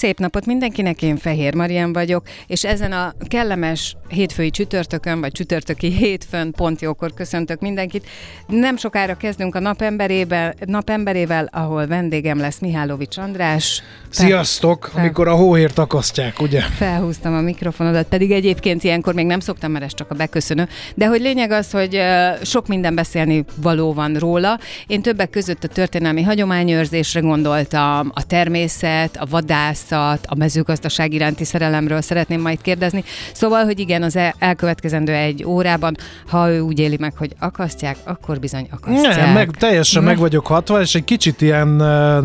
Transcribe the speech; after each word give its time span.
Szép 0.00 0.18
napot 0.18 0.46
mindenkinek, 0.46 1.02
én 1.02 1.16
Fehér 1.16 1.54
Marian 1.54 1.92
vagyok, 1.92 2.22
és 2.46 2.64
ezen 2.64 2.92
a 2.92 3.14
kellemes 3.28 3.96
hétfői 4.08 4.50
csütörtökön, 4.50 5.20
vagy 5.20 5.32
csütörtöki 5.32 5.90
hétfőn 5.90 6.52
pont 6.52 6.80
jókor 6.80 7.14
köszöntök 7.14 7.60
mindenkit. 7.60 8.06
Nem 8.46 8.76
sokára 8.76 9.16
kezdünk 9.16 9.54
a 9.54 9.60
napemberével, 9.60 10.54
napemberével 10.64 11.48
ahol 11.52 11.86
vendégem 11.86 12.38
lesz 12.38 12.58
Mihálovics 12.58 13.16
András. 13.16 13.82
Sziasztok, 14.08 14.90
fel, 14.92 15.00
amikor 15.00 15.28
a 15.28 15.34
hóért 15.34 15.78
akasztják, 15.78 16.40
ugye? 16.40 16.60
Felhúztam 16.60 17.34
a 17.34 17.40
mikrofonodat, 17.40 18.06
pedig 18.06 18.30
egyébként 18.30 18.84
ilyenkor 18.84 19.14
még 19.14 19.26
nem 19.26 19.40
szoktam, 19.40 19.70
mert 19.70 19.84
ez 19.84 19.94
csak 19.94 20.10
a 20.10 20.14
beköszönő. 20.14 20.68
De 20.94 21.06
hogy 21.06 21.20
lényeg 21.20 21.50
az, 21.50 21.70
hogy 21.70 22.00
sok 22.42 22.66
minden 22.66 22.94
beszélni 22.94 23.44
való 23.62 23.92
van 23.92 24.14
róla. 24.14 24.58
Én 24.86 25.02
többek 25.02 25.30
között 25.30 25.64
a 25.64 25.68
történelmi 25.68 26.22
hagyományőrzésre 26.22 27.20
gondoltam, 27.20 28.10
a 28.14 28.26
természet, 28.26 29.16
a 29.16 29.26
vadász, 29.26 29.89
természet, 29.90 30.26
a 30.28 30.34
mezőgazdaság 30.34 31.12
iránti 31.12 31.44
szerelemről 31.44 32.00
szeretném 32.00 32.40
majd 32.40 32.60
kérdezni. 32.60 33.04
Szóval, 33.32 33.64
hogy 33.64 33.78
igen, 33.78 34.02
az 34.02 34.18
elkövetkezendő 34.38 35.12
egy 35.12 35.44
órában, 35.44 35.96
ha 36.26 36.50
ő 36.50 36.60
úgy 36.60 36.78
éli 36.78 36.96
meg, 37.00 37.16
hogy 37.16 37.34
akasztják, 37.38 37.96
akkor 38.04 38.38
bizony 38.38 38.68
akasztják. 38.70 39.16
Nem, 39.16 39.32
meg, 39.32 39.50
teljesen 39.50 40.02
meg 40.02 40.18
vagyok 40.18 40.46
hatva, 40.46 40.80
és 40.80 40.94
egy 40.94 41.04
kicsit 41.04 41.40
ilyen 41.40 41.80
uh, 41.80 42.24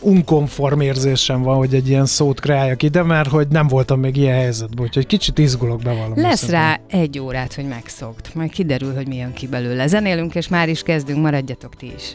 unkonform 0.00 0.80
érzésem 0.80 1.42
van, 1.42 1.56
hogy 1.56 1.74
egy 1.74 1.88
ilyen 1.88 2.06
szót 2.06 2.40
kreáljak 2.40 2.82
ide, 2.82 3.02
mert 3.02 3.28
hogy 3.28 3.48
nem 3.48 3.68
voltam 3.68 4.00
még 4.00 4.16
ilyen 4.16 4.34
helyzetben, 4.34 4.84
úgyhogy 4.84 5.06
kicsit 5.06 5.38
izgulok 5.38 5.82
bevallom. 5.82 6.20
Lesz 6.20 6.42
összetlen. 6.42 6.60
rá 6.60 6.80
egy 6.88 7.18
órát, 7.18 7.54
hogy 7.54 7.66
megszokt. 7.68 8.34
Majd 8.34 8.50
kiderül, 8.50 8.94
hogy 8.94 9.08
mi 9.08 9.16
jön 9.16 9.32
ki 9.32 9.46
belőle. 9.46 9.86
Zenélünk, 9.86 10.34
és 10.34 10.48
már 10.48 10.68
is 10.68 10.82
kezdünk, 10.82 11.22
maradjatok 11.22 11.74
ti 11.74 11.92
is. 11.96 12.14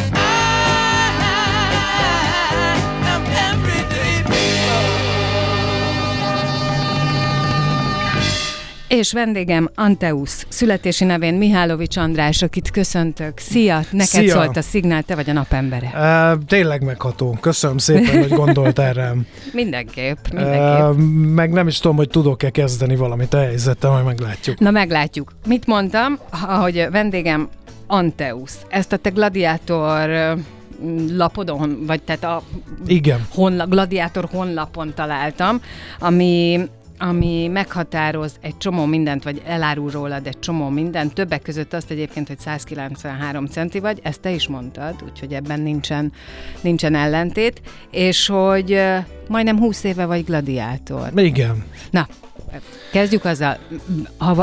És 8.91 9.13
vendégem 9.13 9.69
Anteusz, 9.75 10.45
születési 10.49 11.03
nevén 11.03 11.33
Mihálovics 11.33 11.97
András, 11.97 12.41
akit 12.41 12.71
köszöntök. 12.71 13.37
Szia, 13.37 13.79
neked 13.91 14.05
Szia. 14.05 14.33
szólt 14.33 14.57
a 14.57 14.61
szignál, 14.61 15.03
te 15.03 15.15
vagy 15.15 15.29
a 15.29 15.33
napembere. 15.33 15.91
Uh, 15.93 16.43
tényleg 16.47 16.83
megható. 16.83 17.37
Köszönöm 17.41 17.77
szépen, 17.77 18.19
hogy 18.19 18.29
gondolt 18.29 18.79
erre. 18.79 19.13
mindenképp, 19.53 20.17
mindenképp. 20.33 20.89
Uh, 20.89 20.95
meg 21.33 21.51
nem 21.51 21.67
is 21.67 21.79
tudom, 21.79 21.97
hogy 21.97 22.09
tudok-e 22.09 22.49
kezdeni 22.49 22.95
valamit 22.95 23.33
a 23.33 23.37
helyzettel, 23.37 23.91
majd 23.91 24.05
meglátjuk. 24.05 24.59
Na 24.59 24.71
meglátjuk. 24.71 25.33
Mit 25.45 25.65
mondtam, 25.65 26.19
hogy 26.61 26.87
vendégem 26.91 27.49
Anteusz. 27.87 28.57
Ezt 28.69 28.91
a 28.93 28.97
te 28.97 29.09
gladiátor 29.09 30.37
lapodon, 31.09 31.83
vagy 31.87 32.01
tehát 32.01 32.23
a 32.23 32.43
Igen. 32.87 33.27
Honla, 33.33 33.65
gladiátor 33.65 34.27
honlapon 34.31 34.93
találtam, 34.95 35.61
ami 35.99 36.59
ami 37.01 37.47
meghatároz 37.47 38.35
egy 38.41 38.57
csomó 38.57 38.85
mindent, 38.85 39.23
vagy 39.23 39.41
elárul 39.45 39.91
rólad 39.91 40.27
egy 40.27 40.39
csomó 40.39 40.69
mindent, 40.69 41.13
többek 41.13 41.41
között 41.41 41.73
azt 41.73 41.91
egyébként, 41.91 42.27
hogy 42.27 42.39
193 42.39 43.45
centi 43.45 43.79
vagy, 43.79 43.99
ezt 44.03 44.21
te 44.21 44.31
is 44.31 44.47
mondtad, 44.47 44.95
úgyhogy 45.03 45.33
ebben 45.33 45.59
nincsen, 45.59 46.11
nincsen 46.61 46.95
ellentét, 46.95 47.61
és 47.91 48.27
hogy 48.27 48.81
majdnem 49.27 49.59
20 49.59 49.83
éve 49.83 50.05
vagy 50.05 50.25
gladiátor. 50.25 51.09
Igen. 51.15 51.63
Na, 51.91 52.07
Kezdjük 52.91 53.25
azzal, 53.25 53.57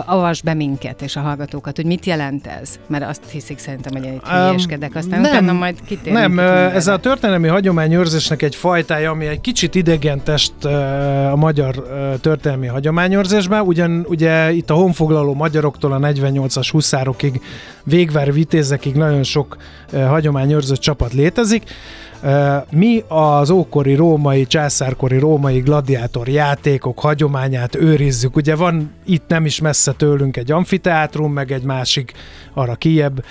avasd 0.06 0.44
be 0.44 0.54
minket 0.54 1.02
és 1.02 1.16
a 1.16 1.20
hallgatókat, 1.20 1.76
hogy 1.76 1.84
mit 1.84 2.06
jelent 2.06 2.46
ez? 2.46 2.78
Mert 2.86 3.04
azt 3.04 3.22
hiszik 3.30 3.58
szerintem, 3.58 3.92
hogy 3.92 4.04
én 4.04 4.12
itt 4.12 4.26
hülyéskedek, 4.26 4.94
aztán 4.94 5.20
nem, 5.20 5.30
utána 5.30 5.52
majd 5.52 5.76
kitérünk. 5.86 6.18
Nem, 6.18 6.38
ez 6.74 6.86
a 6.86 6.98
történelmi 6.98 7.48
hagyományőrzésnek 7.48 8.42
egy 8.42 8.54
fajtája, 8.54 9.10
ami 9.10 9.26
egy 9.26 9.40
kicsit 9.40 9.74
idegen 9.74 10.22
test 10.22 10.64
a 11.30 11.36
magyar 11.36 11.86
történelmi 12.20 12.66
hagyományőrzésben, 12.66 13.60
ugyan 13.60 14.04
ugye 14.08 14.52
itt 14.52 14.70
a 14.70 14.74
honfoglaló 14.74 15.34
magyaroktól 15.34 15.92
a 15.92 15.98
48-as 15.98 16.68
huszárokig, 16.70 17.40
végvár 17.84 18.32
vitézekig 18.32 18.94
nagyon 18.94 19.22
sok 19.22 19.56
hagyományőrző 20.08 20.76
csapat 20.76 21.12
létezik, 21.12 21.62
mi 22.70 23.02
az 23.08 23.50
ókori 23.50 23.94
római, 23.94 24.46
császárkori 24.46 25.18
római 25.18 25.58
gladiátor 25.58 26.28
játékok 26.28 26.98
hagyományát 26.98 27.74
őrizzük. 27.74 28.36
Ugye 28.36 28.56
van 28.56 28.90
itt 29.06 29.24
nem 29.28 29.44
is 29.44 29.60
messze 29.60 29.92
tőlünk 29.92 30.36
egy 30.36 30.52
amfiteátrum, 30.52 31.32
meg 31.32 31.52
egy 31.52 31.62
másik 31.62 32.12
arra 32.54 32.74
kiebb 32.74 33.24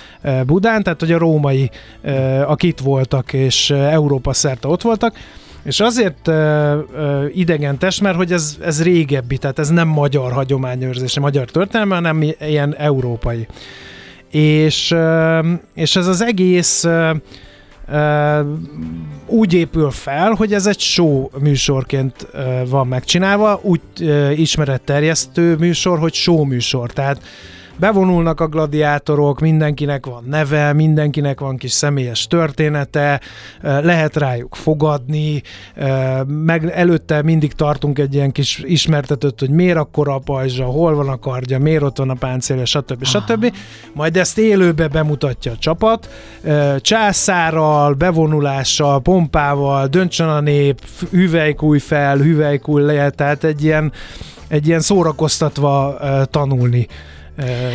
Budán, 0.46 0.82
tehát 0.82 1.00
hogy 1.00 1.12
a 1.12 1.18
római, 1.18 1.70
akik 2.46 2.68
itt 2.68 2.78
voltak, 2.78 3.32
és 3.32 3.70
Európa 3.70 4.32
szerte 4.32 4.68
ott 4.68 4.82
voltak, 4.82 5.14
és 5.62 5.80
azért 5.80 6.28
uh, 6.28 6.34
uh, 6.34 7.24
idegen 7.34 7.78
test, 7.78 8.00
mert 8.00 8.16
hogy 8.16 8.32
ez, 8.32 8.58
ez 8.64 8.82
régebbi, 8.82 9.38
tehát 9.38 9.58
ez 9.58 9.68
nem 9.68 9.88
magyar 9.88 10.32
hagyományőrzés, 10.32 11.18
magyar 11.18 11.50
történelme, 11.50 11.94
hanem 11.94 12.22
ilyen 12.40 12.74
európai. 12.76 13.46
És, 14.30 14.90
uh, 14.90 15.46
és 15.74 15.96
ez 15.96 16.06
az 16.06 16.20
egész 16.20 16.84
uh, 16.84 17.16
úgy 19.26 19.52
épül 19.52 19.90
fel, 19.90 20.32
hogy 20.32 20.52
ez 20.54 20.66
egy 20.66 20.80
show 20.80 21.28
műsorként 21.40 22.26
van 22.68 22.86
megcsinálva, 22.86 23.60
úgy 23.62 23.80
ismeretterjesztő 24.36 25.56
műsor, 25.56 25.98
hogy 25.98 26.14
show 26.14 26.44
műsor, 26.44 26.92
tehát 26.92 27.22
bevonulnak 27.78 28.40
a 28.40 28.46
gladiátorok, 28.46 29.40
mindenkinek 29.40 30.06
van 30.06 30.24
neve, 30.26 30.72
mindenkinek 30.72 31.40
van 31.40 31.56
kis 31.56 31.70
személyes 31.70 32.26
története, 32.26 33.20
lehet 33.62 34.16
rájuk 34.16 34.54
fogadni, 34.54 35.42
meg 36.26 36.70
előtte 36.70 37.22
mindig 37.22 37.52
tartunk 37.52 37.98
egy 37.98 38.14
ilyen 38.14 38.32
kis 38.32 38.62
ismertetőt, 38.64 39.40
hogy 39.40 39.50
miért 39.50 39.76
akkor 39.76 40.08
a 40.08 40.18
pajzsa, 40.18 40.64
hol 40.64 40.94
van 40.94 41.08
a 41.08 41.18
kardja, 41.18 41.58
miért 41.58 41.82
ott 41.82 41.98
van 41.98 42.10
a 42.10 42.14
páncélja, 42.14 42.64
stb. 42.64 43.04
stb. 43.04 43.54
Majd 43.92 44.16
ezt 44.16 44.38
élőbe 44.38 44.88
bemutatja 44.88 45.52
a 45.52 45.58
csapat, 45.58 46.08
császárral, 46.80 47.92
bevonulással, 47.92 49.00
pompával, 49.00 49.86
döntsön 49.86 50.28
a 50.28 50.40
nép, 50.40 50.80
hüvelykúj 51.10 51.78
fel, 51.78 52.16
hüvelykúj 52.16 52.82
le, 52.82 53.10
tehát 53.10 53.44
egy 53.44 53.64
ilyen, 53.64 53.92
egy 54.48 54.66
ilyen 54.66 54.80
szórakoztatva 54.80 55.96
tanulni 56.30 56.86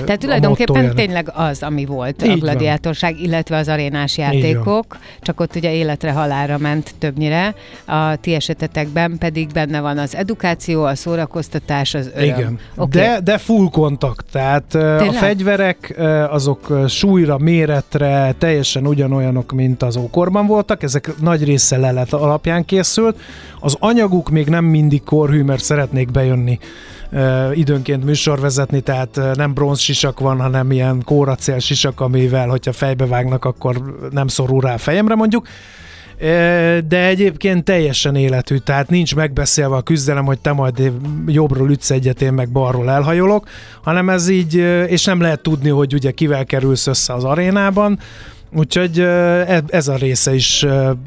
tehát 0.06 0.20
tulajdonképpen 0.20 0.96
tényleg 0.96 1.32
az, 1.34 1.64
ami 1.64 1.86
volt 1.86 2.24
Így 2.24 2.32
a 2.32 2.36
gladiátorság, 2.36 3.14
van. 3.14 3.24
illetve 3.24 3.58
az 3.58 3.68
arénás 3.68 4.18
játékok, 4.18 4.98
csak 5.22 5.40
ott 5.40 5.56
ugye 5.56 5.74
életre 5.74 6.12
halára 6.12 6.58
ment 6.58 6.94
többnyire. 7.00 7.56
A 7.86 8.16
ti 8.16 8.34
esetetekben 8.34 9.18
pedig 9.18 9.52
benne 9.52 9.82
van 9.82 9.98
az 9.98 10.16
edukáció, 10.16 10.84
a 10.84 10.96
szórakoztatás, 10.96 11.94
az 11.94 12.12
öröm. 12.16 12.26
Igen, 12.26 12.60
okay. 12.76 13.02
de, 13.02 13.20
de 13.24 13.38
full 13.38 13.70
kontakt, 13.70 14.26
tehát 14.32 14.64
tényleg? 14.68 15.08
a 15.08 15.12
fegyverek 15.12 16.02
azok 16.30 16.84
súlyra, 16.88 17.38
méretre 17.38 18.36
teljesen 18.38 18.88
ugyanolyanok, 18.88 19.52
mint 19.52 19.84
az 19.84 19.98
ókorban 19.98 20.48
voltak, 20.48 20.84
ezek 20.84 21.12
nagy 21.22 21.44
része 21.44 21.78
lelet 21.78 22.14
alapján 22.14 22.66
készült. 22.66 23.20
Az 23.60 23.76
anyaguk 23.80 24.30
még 24.30 24.48
nem 24.48 24.66
mindig 24.66 25.04
korhű, 25.04 25.44
mert 25.44 25.64
szeretnék 25.64 26.12
bejönni 26.12 26.60
időnként 27.54 28.04
műsor 28.04 28.40
vezetni, 28.40 28.82
tehát 28.82 29.20
nem 29.36 29.54
bronz 29.54 29.80
sisak 29.80 30.20
van, 30.20 30.40
hanem 30.40 30.72
ilyen 30.72 31.02
kóracél 31.06 31.60
sisak, 31.60 32.00
amivel, 32.00 32.48
hogyha 32.48 32.74
fejbe 32.74 33.06
vágnak, 33.06 33.46
akkor 33.46 33.98
nem 34.12 34.28
szorul 34.28 34.62
rá 34.62 34.74
a 34.74 34.78
fejemre 34.78 35.16
mondjuk 35.16 35.48
de 36.88 37.06
egyébként 37.06 37.64
teljesen 37.64 38.16
életű, 38.16 38.58
tehát 38.58 38.90
nincs 38.90 39.16
megbeszélve 39.16 39.76
a 39.76 39.82
küzdelem, 39.82 40.26
hogy 40.26 40.40
te 40.40 40.52
majd 40.52 40.92
jobbról 41.26 41.70
ütsz 41.70 41.92
egyet, 41.92 42.22
én 42.22 42.34
meg 42.34 42.50
balról 42.50 42.90
elhajolok, 42.90 43.48
hanem 43.82 44.10
ez 44.10 44.30
így, 44.30 44.56
és 44.88 45.04
nem 45.04 45.22
lehet 45.22 45.42
tudni, 45.42 45.70
hogy 45.70 45.94
ugye 45.94 46.12
kivel 46.12 46.46
kerülsz 46.46 46.88
össze 46.88 47.14
az 47.14 47.24
arénában, 47.24 48.00
Úgyhogy 48.56 49.00
e- 49.00 49.64
ez 49.68 49.88
a 49.88 49.96
része 49.96 50.34
is 50.34 50.66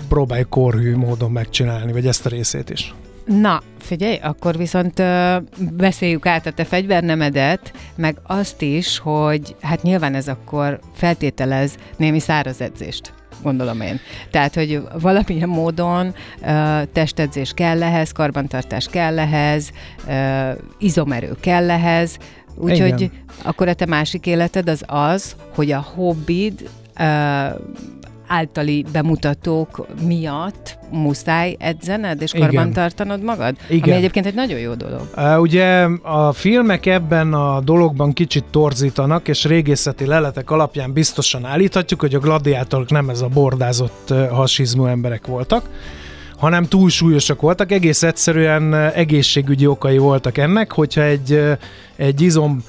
próbálj 0.09 0.45
korhű 0.49 0.97
módon 0.97 1.31
megcsinálni, 1.31 1.93
vagy 1.93 2.07
ezt 2.07 2.27
a 2.27 2.29
részét 2.29 2.71
is. 2.71 2.95
Na, 3.27 3.63
figyelj, 3.79 4.17
akkor 4.23 4.57
viszont 4.57 4.99
uh, 4.99 5.37
beszéljük 5.77 6.27
át 6.27 6.47
a 6.47 6.51
te 6.51 6.65
fegyvernemedet, 6.65 7.73
meg 7.97 8.17
azt 8.27 8.63
is, 8.63 8.99
hogy 8.99 9.57
hát 9.61 9.83
nyilván 9.83 10.15
ez 10.15 10.29
akkor 10.29 10.81
feltételez 10.95 11.75
némi 11.97 12.19
száraz 12.19 12.61
edzést 12.61 13.13
gondolom 13.43 13.81
én. 13.81 14.01
Tehát, 14.31 14.55
hogy 14.55 14.83
valamilyen 15.01 15.49
módon 15.49 16.07
uh, 16.07 16.83
testedzés 16.93 17.53
kell 17.53 17.83
ehhez, 17.83 18.13
karbantartás 18.13 18.87
kell 18.87 19.19
ehhez, 19.19 19.71
uh, 20.07 20.59
izomerő 20.79 21.37
kell 21.41 21.71
ehhez, 21.71 22.17
úgyhogy 22.55 23.11
akkor 23.43 23.69
a 23.69 23.75
te 23.75 23.87
másik 23.87 24.27
életed 24.27 24.69
az 24.69 24.83
az, 24.87 25.37
hogy 25.55 25.73
a 25.73 25.87
hobbid 25.95 26.71
uh, 26.99 27.61
általi 28.27 28.85
bemutatók 28.93 29.87
miatt 30.07 30.79
muszáj 30.91 31.57
edzened 31.59 32.23
és 32.23 32.33
karban 32.33 32.73
tartanod 32.73 33.23
magad? 33.23 33.57
Igen. 33.69 33.83
Ami 33.83 33.93
egyébként 33.93 34.27
egy 34.27 34.35
nagyon 34.35 34.59
jó 34.59 34.75
dolog. 34.75 35.09
Uh, 35.17 35.41
ugye 35.41 35.85
a 36.03 36.33
filmek 36.33 36.87
ebben 36.87 37.33
a 37.33 37.61
dologban 37.61 38.13
kicsit 38.13 38.45
torzítanak, 38.45 39.29
és 39.29 39.45
régészeti 39.45 40.07
leletek 40.07 40.51
alapján 40.51 40.93
biztosan 40.93 41.45
állíthatjuk, 41.45 42.01
hogy 42.01 42.15
a 42.15 42.19
gladiátorok 42.19 42.91
nem 42.91 43.09
ez 43.09 43.21
a 43.21 43.29
bordázott 43.29 44.15
hasizmú 44.31 44.87
emberek 44.87 45.27
voltak 45.27 45.69
hanem 46.37 46.65
túlsúlyosak 46.65 47.41
voltak, 47.41 47.73
egész 47.73 48.03
egyszerűen 48.03 48.75
egészségügyi 48.75 49.67
okai 49.67 49.99
voltak 49.99 50.39
ennek, 50.39 50.73
hogyha 50.73 51.03
egy, 51.03 51.41
egy 51.97 52.21
izom 52.21 52.63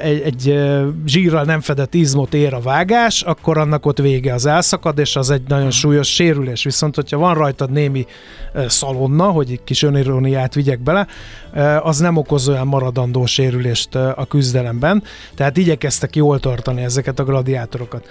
egy, 0.00 0.20
egy 0.20 0.58
zsírral 1.06 1.44
nem 1.44 1.60
fedett 1.60 1.94
izmot 1.94 2.34
ér 2.34 2.54
a 2.54 2.60
vágás, 2.60 3.22
akkor 3.22 3.58
annak 3.58 3.86
ott 3.86 3.98
vége 3.98 4.34
az 4.34 4.46
elszakad, 4.46 4.98
és 4.98 5.16
az 5.16 5.30
egy 5.30 5.42
nagyon 5.48 5.70
súlyos 5.70 6.14
sérülés. 6.14 6.64
Viszont, 6.64 6.94
hogyha 6.94 7.18
van 7.18 7.34
rajtad 7.34 7.70
némi 7.70 8.06
szalonna, 8.66 9.24
hogy 9.24 9.50
egy 9.50 9.64
kis 9.64 9.82
öniróniát 9.82 10.54
vigyek 10.54 10.80
bele, 10.80 11.06
az 11.82 11.98
nem 11.98 12.16
okoz 12.16 12.48
olyan 12.48 12.66
maradandó 12.66 13.26
sérülést 13.26 13.94
a 13.94 14.26
küzdelemben. 14.28 15.02
Tehát 15.34 15.56
igyekeztek 15.56 16.16
jól 16.16 16.40
tartani 16.40 16.82
ezeket 16.82 17.18
a 17.18 17.24
gladiátorokat 17.24 18.06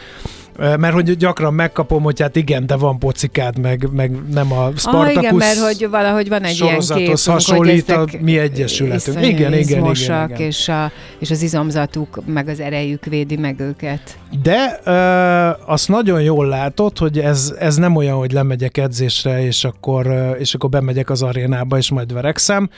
mert 0.57 0.93
hogy 0.93 1.17
gyakran 1.17 1.53
megkapom, 1.53 2.03
hogy 2.03 2.21
hát 2.21 2.35
igen, 2.35 2.65
de 2.67 2.75
van 2.75 2.99
pocikád, 2.99 3.57
meg, 3.59 3.87
meg 3.91 4.11
nem 4.31 4.51
a 4.51 4.69
Spartacus 4.75 5.15
ah, 5.15 5.23
igen, 5.23 5.35
mert 5.35 5.57
hogy 5.57 5.87
valahogy 5.89 6.29
van 6.29 6.43
egy 6.43 6.59
ilyen 6.59 6.79
képünk, 6.79 7.19
hasonlít 7.25 7.89
a 7.89 8.05
mi 8.19 8.37
egyesületünk. 8.37 9.17
Igen, 9.17 9.29
igen, 9.29 9.53
igen, 9.53 9.93
igen, 9.93 10.29
igen. 10.29 10.47
És, 10.47 10.67
a, 10.67 10.91
és 11.19 11.31
az 11.31 11.41
izomzatuk, 11.41 12.19
meg 12.25 12.47
az 12.47 12.59
erejük 12.59 13.05
védi 13.05 13.35
meg 13.35 13.59
őket. 13.59 14.17
De 14.43 14.79
ö, 14.83 15.71
azt 15.71 15.87
nagyon 15.87 16.21
jól 16.21 16.47
látod, 16.47 16.97
hogy 16.97 17.19
ez, 17.19 17.53
ez 17.59 17.75
nem 17.75 17.95
olyan, 17.95 18.17
hogy 18.17 18.31
lemegyek 18.31 18.77
edzésre, 18.77 19.45
és 19.45 19.63
akkor, 19.63 20.35
és 20.39 20.53
akkor 20.53 20.69
bemegyek 20.69 21.09
az 21.09 21.21
arénába, 21.21 21.77
és 21.77 21.91
majd 21.91 22.13
verekszem. 22.13 22.69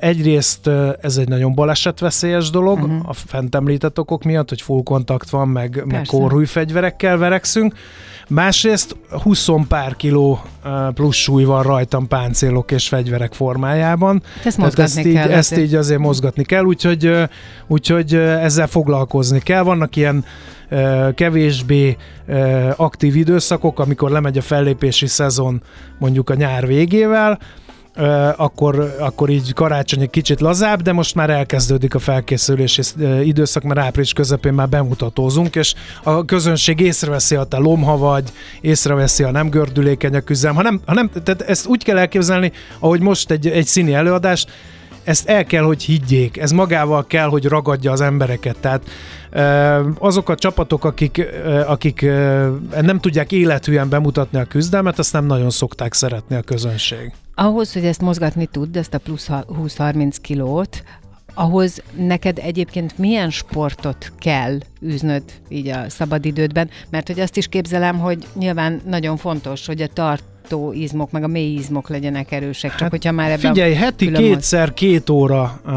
Egyrészt 0.00 0.70
ez 1.00 1.16
egy 1.16 1.28
nagyon 1.28 1.54
balesetveszélyes 1.54 2.50
dolog, 2.50 2.78
uh-huh. 2.78 3.08
a 3.08 3.12
fent 3.12 3.54
említett 3.54 3.98
okok 3.98 4.22
miatt, 4.24 4.48
hogy 4.48 4.62
full 4.62 4.82
kontakt 4.82 5.30
van, 5.30 5.48
meg, 5.48 5.82
meg 5.86 6.06
korúj 6.06 6.46
fegyverekkel 6.46 7.16
verekszünk. 7.16 7.74
Másrészt 8.28 8.96
20 9.22 9.48
pár 9.68 9.96
kiló 9.96 10.42
plusz 10.94 11.16
súly 11.16 11.44
van 11.44 11.62
rajtam 11.62 12.08
páncélok 12.08 12.70
és 12.70 12.88
fegyverek 12.88 13.32
formájában. 13.32 14.22
Ezt 14.44 14.58
mozgatni 14.58 14.98
ezt 14.98 15.06
így, 15.06 15.14
kell. 15.14 15.30
Ezt 15.30 15.56
így 15.56 15.74
azért 15.74 16.00
mozgatni 16.00 16.44
kell, 16.44 16.64
úgyhogy, 16.64 17.12
úgyhogy 17.66 18.14
ezzel 18.14 18.66
foglalkozni 18.66 19.40
kell. 19.40 19.62
Vannak 19.62 19.96
ilyen 19.96 20.24
kevésbé 21.14 21.96
aktív 22.76 23.16
időszakok, 23.16 23.78
amikor 23.78 24.10
lemegy 24.10 24.38
a 24.38 24.42
fellépési 24.42 25.06
szezon 25.06 25.62
mondjuk 25.98 26.30
a 26.30 26.34
nyár 26.34 26.66
végével, 26.66 27.38
akkor, 28.36 28.96
akkor 28.98 29.30
így 29.30 29.52
karácsony 29.52 30.02
egy 30.02 30.10
kicsit 30.10 30.40
lazább, 30.40 30.82
de 30.82 30.92
most 30.92 31.14
már 31.14 31.30
elkezdődik 31.30 31.94
a 31.94 31.98
felkészülési 31.98 32.82
időszak, 33.24 33.62
mert 33.62 33.80
április 33.80 34.12
közepén 34.12 34.52
már 34.52 34.68
bemutatózunk, 34.68 35.56
és 35.56 35.74
a 36.02 36.24
közönség 36.24 36.80
észreveszi, 36.80 37.34
ha 37.34 37.44
te 37.44 37.58
lomha 37.58 37.96
vagy, 37.96 38.32
észreveszi, 38.60 39.22
ha 39.22 39.30
nem 39.30 39.48
gördülékeny 39.48 40.14
a 40.14 40.20
küzdelem, 40.20 40.56
ha 40.56 40.62
nem, 40.62 40.80
ha 40.86 40.94
nem, 40.94 41.10
tehát 41.24 41.42
ezt 41.42 41.66
úgy 41.66 41.84
kell 41.84 41.98
elképzelni, 41.98 42.52
ahogy 42.78 43.00
most 43.00 43.30
egy, 43.30 43.46
egy 43.46 43.66
színi 43.66 43.94
előadást, 43.94 44.50
ezt 45.04 45.28
el 45.28 45.44
kell, 45.44 45.62
hogy 45.62 45.82
higgyék, 45.82 46.38
ez 46.38 46.50
magával 46.50 47.06
kell, 47.06 47.28
hogy 47.28 47.44
ragadja 47.44 47.92
az 47.92 48.00
embereket. 48.00 48.56
Tehát 48.60 48.82
azok 49.98 50.28
a 50.28 50.34
csapatok, 50.34 50.84
akik, 50.84 51.26
akik 51.66 52.06
nem 52.80 53.00
tudják 53.00 53.32
élethűen 53.32 53.88
bemutatni 53.88 54.38
a 54.38 54.44
küzdelmet, 54.44 54.98
azt 54.98 55.12
nem 55.12 55.24
nagyon 55.24 55.50
szokták 55.50 55.94
szeretni 55.94 56.36
a 56.36 56.42
közönség. 56.42 57.12
Ahhoz, 57.42 57.72
hogy 57.72 57.84
ezt 57.84 58.00
mozgatni 58.00 58.46
tudd, 58.46 58.76
ezt 58.76 58.94
a 58.94 58.98
plusz 58.98 59.28
20-30 59.30 60.16
kilót, 60.22 60.82
ahhoz 61.34 61.82
neked 61.96 62.38
egyébként 62.38 62.98
milyen 62.98 63.30
sportot 63.30 64.12
kell 64.18 64.58
űznöd 64.82 65.22
így 65.48 65.68
a 65.68 65.88
szabadidődben? 65.88 66.70
Mert 66.90 67.06
hogy 67.06 67.20
azt 67.20 67.36
is 67.36 67.46
képzelem, 67.46 67.98
hogy 67.98 68.26
nyilván 68.34 68.80
nagyon 68.86 69.16
fontos, 69.16 69.66
hogy 69.66 69.82
a 69.82 69.86
tart 69.86 70.22
izmok, 70.72 71.10
meg 71.10 71.22
a 71.22 71.26
mély 71.26 71.54
izmok 71.54 71.88
legyenek 71.88 72.32
erősek, 72.32 72.70
csak 72.70 72.80
hát 72.80 72.90
hogyha 72.90 73.12
már 73.12 73.30
ebben 73.30 73.52
Figyelj, 73.52 73.74
heti 73.74 74.06
különböz... 74.06 74.30
kétszer 74.30 74.74
két 74.74 75.10
óra 75.10 75.60
uh, 75.66 75.72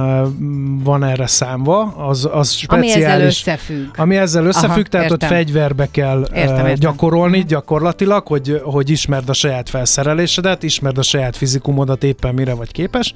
van 0.83 1.03
erre 1.03 1.27
számva, 1.27 1.81
az, 1.81 2.29
az 2.31 2.51
speciális. 2.51 2.95
Ami 2.95 3.03
ezzel 3.03 3.21
összefügg. 3.21 3.87
Ami 3.97 4.15
ezzel 4.15 4.45
összefügg, 4.45 4.69
Aha, 4.69 4.81
tehát 4.89 5.11
értem. 5.11 5.27
ott 5.29 5.35
fegyverbe 5.35 5.87
kell 5.91 6.27
értem, 6.33 6.57
értem. 6.57 6.73
gyakorolni 6.75 7.43
gyakorlatilag, 7.43 8.27
hogy, 8.27 8.61
hogy 8.63 8.89
ismerd 8.89 9.29
a 9.29 9.33
saját 9.33 9.69
felszerelésedet, 9.69 10.63
ismerd 10.63 10.97
a 10.97 11.03
saját 11.03 11.37
fizikumodat 11.37 12.03
éppen 12.03 12.33
mire 12.33 12.53
vagy 12.53 12.71
képes, 12.71 13.13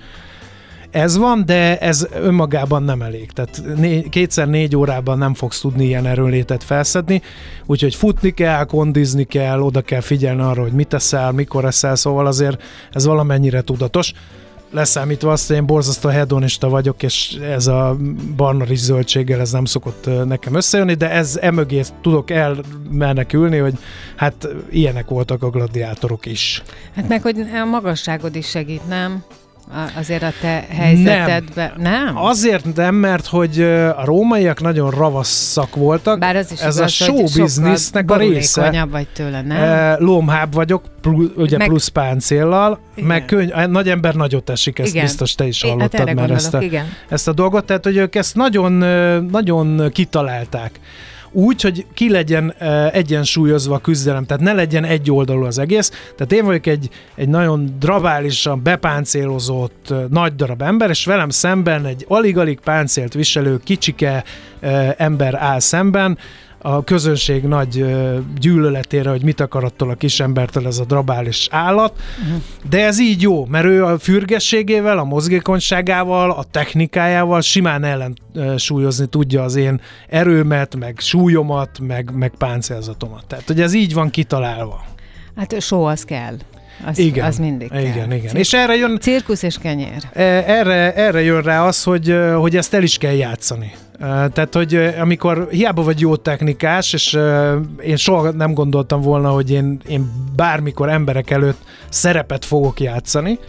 ez 0.92 1.18
van, 1.18 1.44
de 1.46 1.78
ez 1.78 2.08
önmagában 2.14 2.84
nem 2.84 3.02
elég. 3.02 3.32
Tehát 3.32 3.62
né- 3.76 4.10
kétszer 4.10 4.48
négy 4.48 4.76
órában 4.76 5.18
nem 5.18 5.34
fogsz 5.34 5.60
tudni 5.60 5.86
ilyen 5.86 6.06
erőlétet 6.06 6.64
felszedni, 6.64 7.22
úgyhogy 7.66 7.96
futni 7.96 8.32
kell, 8.32 8.66
kondizni 8.66 9.24
kell, 9.24 9.62
oda 9.62 9.82
kell 9.82 10.02
figyelni 10.02 10.42
arra, 10.42 10.62
hogy 10.62 10.72
mit 10.72 10.94
eszel, 10.94 11.32
mikor 11.32 11.66
eszel, 11.66 11.96
szóval 11.96 12.26
azért 12.26 12.64
ez 12.92 13.06
valamennyire 13.06 13.62
tudatos 13.62 14.14
leszámítva 14.72 15.32
azt, 15.32 15.48
hogy 15.48 15.56
én 15.56 15.66
borzasztó 15.66 16.10
hedonista 16.10 16.70
vagyok, 16.70 17.04
és 17.04 17.38
ez 17.42 17.68
a 17.68 17.98
barna 18.36 18.64
rizs 18.64 18.82
zöldséggel 18.82 19.40
ez 19.40 19.52
nem 19.52 19.66
szokott 19.66 20.10
nekem 20.26 20.56
összejönni, 20.56 20.94
de 20.94 21.12
ez 21.12 21.38
emögé 21.42 21.82
tudok 22.02 22.30
elmenekülni, 22.30 23.58
hogy 23.58 23.74
hát 24.16 24.48
ilyenek 24.70 25.08
voltak 25.08 25.44
a 25.44 25.50
gladiátorok 25.50 26.26
is. 26.26 26.64
Hát 26.96 27.08
meg, 27.08 27.22
hogy 27.22 27.40
a 27.40 27.66
magasságod 27.66 28.36
is 28.36 28.50
segít, 28.50 28.88
nem? 28.88 29.24
Azért 29.96 30.24
a 30.24 30.32
te 30.42 30.66
helyzetedben. 30.70 31.74
Nem. 31.78 32.06
nem. 32.06 32.18
Azért 32.18 32.76
nem, 32.76 32.96
mert 32.96 33.26
hogy 33.26 33.62
a 33.96 34.06
rómaiak 34.06 34.62
nagyon 34.62 34.92
ravasszak 34.92 35.76
voltak. 35.76 36.20
Bár 36.20 36.36
az 36.36 36.52
is 36.52 36.60
Ez 36.60 36.76
igaz, 36.76 36.80
a 36.80 36.88
show 36.88 37.24
businessnek 37.24 38.12
a 38.12 38.18
része. 38.18 38.88
vagy 38.92 39.08
tőle, 39.08 39.42
nem? 39.42 39.96
Lomhább 40.00 40.54
vagyok, 40.54 40.84
plusz, 41.02 41.30
ugye 41.36 41.58
meg, 41.58 41.68
plusz 41.68 41.88
páncéllal, 41.88 42.80
igen. 42.96 43.08
meg 43.08 43.26
könny, 43.26 43.50
nagy 43.70 43.90
ember 43.90 44.16
nagyot 44.16 44.50
esik, 44.50 44.80
ezt 44.80 44.90
igen. 44.90 45.04
biztos 45.04 45.36
te 45.36 45.48
is 45.48 45.62
hallottad 45.62 46.08
hát 46.08 46.14
már 46.14 46.32
ezt 46.32 46.54
a, 46.54 46.62
igen. 46.62 46.86
ezt 47.10 47.28
a 47.28 47.34
dolgot, 47.34 47.66
tehát 47.66 47.84
hogy 47.84 47.98
ők 47.98 48.16
ezt 48.16 48.36
nagyon, 48.36 48.72
nagyon 49.32 49.90
kitalálták 49.92 50.80
úgy, 51.32 51.62
hogy 51.62 51.86
ki 51.94 52.10
legyen 52.10 52.54
egyensúlyozva 52.92 53.76
a 53.76 53.80
küzdelem, 53.80 54.26
tehát 54.26 54.44
ne 54.44 54.54
legyen 54.54 54.84
egy 54.84 55.12
oldalú 55.12 55.44
az 55.44 55.60
egész. 55.60 55.90
Tehát 55.90 56.32
én 56.32 56.46
vagyok 56.46 56.66
egy, 56.66 56.90
egy 57.16 57.30
nagyon 57.30 57.76
drabálisan 57.80 58.64
bepáncélozott 58.64 59.88
uh, 59.90 60.04
nagy 60.10 60.36
darab 60.36 60.62
ember, 60.62 60.90
és 60.90 61.06
velem 61.06 61.30
szemben 61.30 61.86
egy 61.86 62.06
alig-alig 62.08 62.60
páncélt 62.60 63.14
viselő 63.14 63.60
kicsike 63.64 64.24
ember 64.98 65.36
áll 65.36 65.60
szemben, 65.60 66.18
a 66.62 66.84
közönség 66.84 67.44
nagy 67.44 67.86
gyűlöletére, 68.40 69.10
hogy 69.10 69.24
mit 69.24 69.40
akar 69.40 69.64
attól 69.64 69.90
a 69.90 69.96
kisembertől 69.96 70.68
ez 70.68 70.78
a 70.78 70.86
drabális 70.86 71.48
állat, 71.52 71.94
uh-huh. 72.22 72.42
de 72.70 72.86
ez 72.86 73.00
így 73.00 73.22
jó, 73.22 73.46
mert 73.46 73.66
ő 73.66 73.86
a 73.86 74.00
fürgességével, 74.00 74.98
a 74.98 75.04
mozgékonyságával, 75.04 76.32
a 76.32 76.44
technikájával 76.52 77.42
simán 77.42 77.84
ellensúlyozni 77.84 79.06
tudja 79.06 79.44
az 79.44 79.56
én 79.56 79.82
erőmet, 80.10 80.76
meg 80.76 81.00
súlyomat, 81.00 81.80
meg, 81.80 82.12
meg 82.14 82.32
páncélzatomat. 82.38 83.26
Tehát, 83.28 83.48
hogy 83.48 83.62
ez 83.62 83.74
így 83.74 83.94
van 83.94 84.10
kitalálva. 84.10 84.84
Hát 85.36 85.62
só 85.62 85.86
az 85.86 86.04
kell. 86.04 86.36
Az, 86.86 86.98
igen, 86.98 87.26
az 87.26 87.38
mindig 87.38 87.70
kell. 87.70 87.82
Igen, 87.82 88.12
igen. 88.12 88.20
Cirkusz, 88.20 88.40
és 88.40 88.54
erre 88.54 88.76
jön... 88.76 88.98
Cirkusz 89.00 89.44
és 89.44 89.58
kenyér. 89.58 90.04
E, 90.14 90.24
erre, 90.24 90.94
erre 90.94 91.22
jön 91.22 91.42
rá 91.42 91.66
az, 91.66 91.84
hogy, 91.84 92.16
hogy 92.36 92.56
ezt 92.56 92.74
el 92.74 92.84
is 92.84 92.98
kell 92.98 93.14
játszani. 93.14 93.72
Tehát, 94.00 94.54
hogy 94.54 94.76
amikor 95.00 95.48
hiába 95.50 95.84
vagy 95.84 96.00
jó 96.00 96.16
technikás, 96.16 96.94
és 96.94 97.18
én 97.84 97.96
soha 97.96 98.32
nem 98.32 98.54
gondoltam 98.54 99.02
volna, 99.02 99.30
hogy 99.30 99.52
én, 99.52 99.80
én 99.88 100.12
bármikor 100.36 100.90
emberek 100.90 101.30
előtt 101.30 101.62
szerepet 101.90 102.46
fogok 102.46 102.80
játszani, 102.80 103.40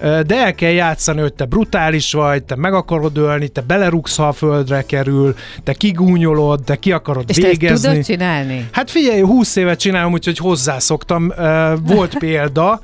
de 0.00 0.36
el 0.36 0.54
kell 0.54 0.70
játszani, 0.70 1.20
hogy 1.20 1.34
te 1.34 1.44
brutális 1.44 2.12
vagy, 2.12 2.42
te 2.44 2.56
meg 2.56 2.74
akarod 2.74 3.18
ölni, 3.18 3.48
te 3.48 3.60
belerugsz, 3.60 4.16
ha 4.16 4.28
a 4.28 4.32
földre 4.32 4.82
kerül, 4.82 5.34
te 5.64 5.72
kigúnyolod, 5.72 6.64
te 6.64 6.76
ki 6.76 6.92
akarod 6.92 7.24
És 7.28 7.36
végezni. 7.36 7.66
ezt 7.66 7.82
tudod 7.82 8.04
csinálni? 8.04 8.68
Hát 8.72 8.90
figyelj, 8.90 9.20
20 9.20 9.56
évet 9.56 9.78
csinálom, 9.78 10.12
úgyhogy 10.12 10.38
hozzászoktam. 10.38 11.32
Volt 11.82 12.18
példa, 12.24 12.80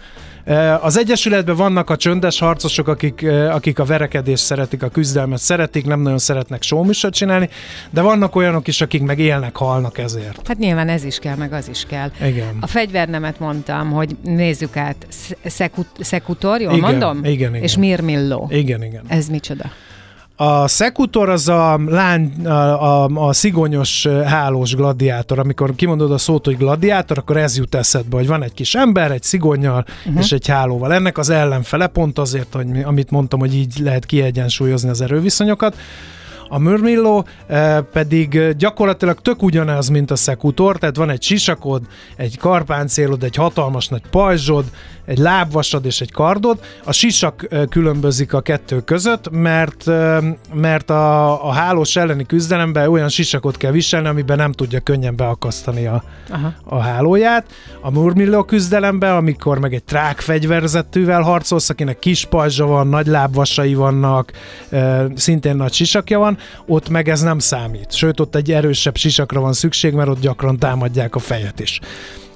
az 0.80 0.98
Egyesületben 0.98 1.56
vannak 1.56 1.90
a 1.90 1.96
csöndes 1.96 2.38
harcosok, 2.38 2.88
akik, 2.88 3.26
akik 3.50 3.78
a 3.78 3.84
verekedést 3.84 4.44
szeretik, 4.44 4.82
a 4.82 4.88
küzdelmet 4.88 5.38
szeretik, 5.38 5.86
nem 5.86 6.00
nagyon 6.00 6.18
szeretnek 6.18 6.62
showműsort 6.62 7.14
csinálni, 7.14 7.48
de 7.90 8.00
vannak 8.00 8.36
olyanok 8.36 8.68
is, 8.68 8.80
akik 8.80 9.02
meg 9.02 9.18
élnek, 9.18 9.56
halnak 9.56 9.98
ezért. 9.98 10.46
Hát 10.48 10.58
nyilván 10.58 10.88
ez 10.88 11.04
is 11.04 11.18
kell, 11.18 11.36
meg 11.36 11.52
az 11.52 11.68
is 11.68 11.84
kell. 11.88 12.10
Igen. 12.22 12.56
A 12.60 12.66
fegyvernemet 12.66 13.38
mondtam, 13.38 13.90
hogy 13.90 14.16
nézzük 14.22 14.76
át. 14.76 15.06
Szekut, 15.44 15.88
szekutor, 16.00 16.60
jól 16.60 16.76
igen, 16.76 16.90
mondom? 16.90 17.24
Igen, 17.24 17.50
igen. 17.50 17.62
És 17.62 17.76
mirmilló. 17.76 18.50
Igen, 18.52 18.84
igen. 18.84 19.02
Ez 19.08 19.26
micsoda? 19.28 19.64
A 20.40 20.68
szekutor 20.68 21.28
az 21.28 21.48
a, 21.48 21.80
lány, 21.86 22.46
a, 22.46 23.04
a, 23.04 23.28
a 23.28 23.32
szigonyos 23.32 24.06
hálós 24.24 24.74
gladiátor. 24.74 25.38
Amikor 25.38 25.74
kimondod 25.74 26.12
a 26.12 26.18
szót, 26.18 26.44
hogy 26.44 26.56
gladiátor, 26.56 27.18
akkor 27.18 27.36
ez 27.36 27.56
jut 27.56 27.74
eszedbe, 27.74 28.16
hogy 28.16 28.26
van 28.26 28.42
egy 28.42 28.54
kis 28.54 28.74
ember, 28.74 29.10
egy 29.10 29.22
szigonnyal 29.22 29.84
uh-huh. 30.06 30.22
és 30.22 30.32
egy 30.32 30.46
hálóval. 30.46 30.92
Ennek 30.92 31.18
az 31.18 31.30
ellenfele 31.30 31.86
pont 31.86 32.18
azért, 32.18 32.54
hogy 32.54 32.66
mi, 32.66 32.82
amit 32.82 33.10
mondtam, 33.10 33.38
hogy 33.38 33.54
így 33.54 33.78
lehet 33.78 34.06
kiegyensúlyozni 34.06 34.88
az 34.88 35.00
erőviszonyokat. 35.00 35.76
A 36.48 36.58
mörmilló 36.58 37.26
eh, 37.46 37.78
pedig 37.92 38.56
gyakorlatilag 38.56 39.20
tök 39.20 39.42
ugyanaz, 39.42 39.88
mint 39.88 40.10
a 40.10 40.16
szekutor, 40.16 40.78
tehát 40.78 40.96
van 40.96 41.10
egy 41.10 41.22
sisakod, 41.22 41.82
egy 42.16 42.38
karpáncélod, 42.38 43.22
egy 43.22 43.36
hatalmas 43.36 43.88
nagy 43.88 44.02
pajzsod, 44.10 44.64
egy 45.04 45.18
lábvasad 45.18 45.84
és 45.84 46.00
egy 46.00 46.12
kardod. 46.12 46.60
A 46.84 46.92
sisak 46.92 47.46
eh, 47.50 47.62
különbözik 47.68 48.32
a 48.32 48.40
kettő 48.40 48.80
között, 48.80 49.30
mert, 49.30 49.88
eh, 49.88 50.18
mert 50.54 50.90
a, 50.90 51.46
a 51.48 51.52
hálós 51.52 51.96
elleni 51.96 52.26
küzdelemben 52.26 52.88
olyan 52.88 53.08
sisakot 53.08 53.56
kell 53.56 53.70
viselni, 53.70 54.08
amiben 54.08 54.36
nem 54.36 54.52
tudja 54.52 54.80
könnyen 54.80 55.16
beakasztani 55.16 55.86
a, 55.86 56.02
Aha. 56.30 56.52
a 56.64 56.78
hálóját. 56.78 57.46
A 57.80 57.90
murmilló 57.90 58.42
küzdelemben, 58.42 59.16
amikor 59.16 59.58
meg 59.58 59.74
egy 59.74 59.84
trák 59.84 60.20
fegyverzetűvel 60.20 61.22
harcolsz, 61.22 61.70
akinek 61.70 61.98
kis 61.98 62.24
pajzsa 62.24 62.66
van, 62.66 62.86
nagy 62.86 63.06
lábvasai 63.06 63.74
vannak, 63.74 64.32
szintén 65.14 65.56
nagy 65.56 65.72
sisakja 65.72 66.18
van, 66.18 66.37
ott 66.66 66.88
meg 66.88 67.08
ez 67.08 67.20
nem 67.20 67.38
számít. 67.38 67.92
Sőt, 67.92 68.20
ott 68.20 68.34
egy 68.34 68.52
erősebb 68.52 68.96
sisakra 68.96 69.40
van 69.40 69.52
szükség, 69.52 69.92
mert 69.92 70.08
ott 70.08 70.20
gyakran 70.20 70.58
támadják 70.58 71.14
a 71.14 71.18
fejet 71.18 71.60
is. 71.60 71.80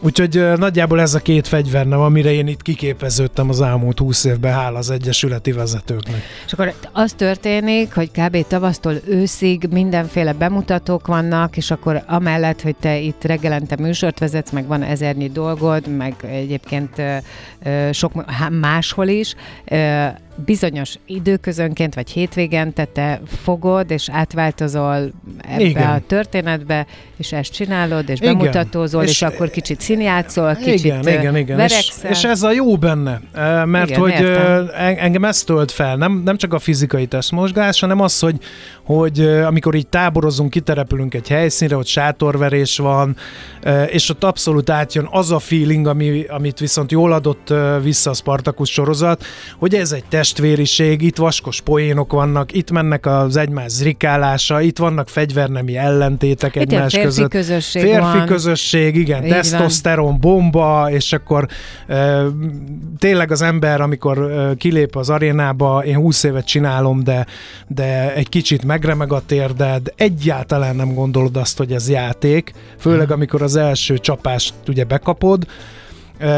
Úgyhogy 0.04 0.42
nagyjából 0.56 1.00
ez 1.00 1.14
a 1.14 1.18
két 1.18 1.48
fegyvernem, 1.48 2.00
amire 2.00 2.32
én 2.32 2.46
itt 2.46 2.62
kiképeződtem 2.62 3.48
az 3.48 3.60
elmúlt 3.60 3.98
húsz 3.98 4.24
évben, 4.24 4.52
hála 4.52 4.78
az 4.78 4.90
egyesületi 4.90 5.52
vezetőknek. 5.52 6.22
És 6.46 6.52
akkor 6.52 6.72
az 6.92 7.12
történik, 7.12 7.94
hogy 7.94 8.10
kb. 8.10 8.46
tavasztól 8.46 8.94
őszig 9.06 9.68
mindenféle 9.70 10.32
bemutatók 10.32 11.06
vannak, 11.06 11.56
és 11.56 11.70
akkor 11.70 12.02
amellett, 12.06 12.60
hogy 12.60 12.76
te 12.80 12.98
itt 12.98 13.24
reggelente 13.24 13.76
műsort 13.78 14.18
vezetsz, 14.18 14.50
meg 14.50 14.66
van 14.66 14.82
ezernyi 14.82 15.28
dolgod, 15.28 15.96
meg 15.96 16.14
egyébként 16.30 17.02
sok 17.90 18.24
máshol 18.60 19.08
is, 19.08 19.34
bizonyos 20.34 20.98
időközönként, 21.06 21.94
vagy 21.94 22.10
hétvégente 22.10 22.84
te 22.84 23.20
fogod, 23.42 23.90
és 23.90 24.08
átváltozol 24.10 25.12
ebbe 25.38 25.62
igen. 25.62 25.90
a 25.90 26.00
történetbe, 26.06 26.86
és 27.16 27.32
ezt 27.32 27.52
csinálod, 27.52 28.08
és 28.08 28.20
igen. 28.20 28.38
bemutatózol, 28.38 29.02
és, 29.02 29.10
és 29.10 29.22
akkor 29.22 29.50
kicsit 29.50 29.80
színjátszol, 29.80 30.54
kicsit 30.54 30.84
igen, 30.84 31.08
igen, 31.08 31.36
igen. 31.36 31.60
És, 31.60 31.92
és 32.02 32.24
ez 32.24 32.42
a 32.42 32.52
jó 32.52 32.76
benne, 32.76 33.20
mert 33.64 33.88
igen, 33.88 34.00
hogy 34.00 34.10
értem. 34.10 34.70
engem 34.76 35.24
ezt 35.24 35.46
tölt 35.46 35.70
fel, 35.70 35.96
nem, 35.96 36.22
nem 36.24 36.36
csak 36.36 36.52
a 36.52 36.58
fizikai 36.58 37.06
testmozgás, 37.06 37.80
hanem 37.80 38.00
az, 38.00 38.18
hogy, 38.18 38.36
hogy 38.82 39.20
amikor 39.20 39.74
így 39.74 39.86
táborozunk, 39.86 40.50
kiterepülünk 40.50 41.14
egy 41.14 41.28
helyszínre, 41.28 41.76
ott 41.76 41.86
sátorverés 41.86 42.78
van, 42.78 43.16
és 43.86 44.08
ott 44.08 44.24
abszolút 44.24 44.70
átjön 44.70 45.08
az 45.10 45.30
a 45.30 45.38
feeling, 45.38 45.86
ami, 45.86 46.24
amit 46.28 46.58
viszont 46.58 46.90
jól 46.90 47.12
adott 47.12 47.54
vissza 47.82 48.10
a 48.10 48.14
Spartacus 48.14 48.70
sorozat, 48.70 49.24
hogy 49.58 49.74
ez 49.74 49.92
egy 49.92 50.04
testvériség, 50.32 51.02
itt 51.02 51.16
vaskos 51.16 51.60
poénok 51.60 52.12
vannak, 52.12 52.52
itt 52.52 52.70
mennek 52.70 53.06
az 53.06 53.36
egymás 53.36 53.70
zrikálása, 53.70 54.60
itt 54.60 54.78
vannak 54.78 55.08
fegyvernemi 55.08 55.76
ellentétek 55.76 56.54
itt 56.54 56.62
egymás 56.62 56.92
férfi 56.92 57.06
között. 57.06 57.30
Közösség 57.30 57.82
férfi 57.82 57.98
van. 57.98 58.26
közösség, 58.26 58.96
igen, 58.96 59.24
Így 59.24 59.30
tesztoszteron 59.30 60.20
bomba, 60.20 60.90
és 60.90 61.12
akkor 61.12 61.46
e, 61.86 62.22
tényleg 62.98 63.30
az 63.30 63.42
ember, 63.42 63.80
amikor 63.80 64.18
e, 64.18 64.54
kilép 64.56 64.96
az 64.96 65.10
arénába, 65.10 65.84
én 65.84 65.96
20 65.96 66.22
évet 66.22 66.46
csinálom, 66.46 67.02
de, 67.04 67.26
de 67.66 68.14
egy 68.14 68.28
kicsit 68.28 68.64
megremeg 68.64 69.12
a 69.12 69.22
térded, 69.26 69.92
egyáltalán 69.96 70.76
nem 70.76 70.94
gondolod 70.94 71.36
azt, 71.36 71.58
hogy 71.58 71.72
ez 71.72 71.88
játék, 71.88 72.52
főleg 72.78 73.06
mhm. 73.06 73.12
amikor 73.12 73.42
az 73.42 73.56
első 73.56 73.98
csapást 73.98 74.54
ugye 74.66 74.84
bekapod, 74.84 75.46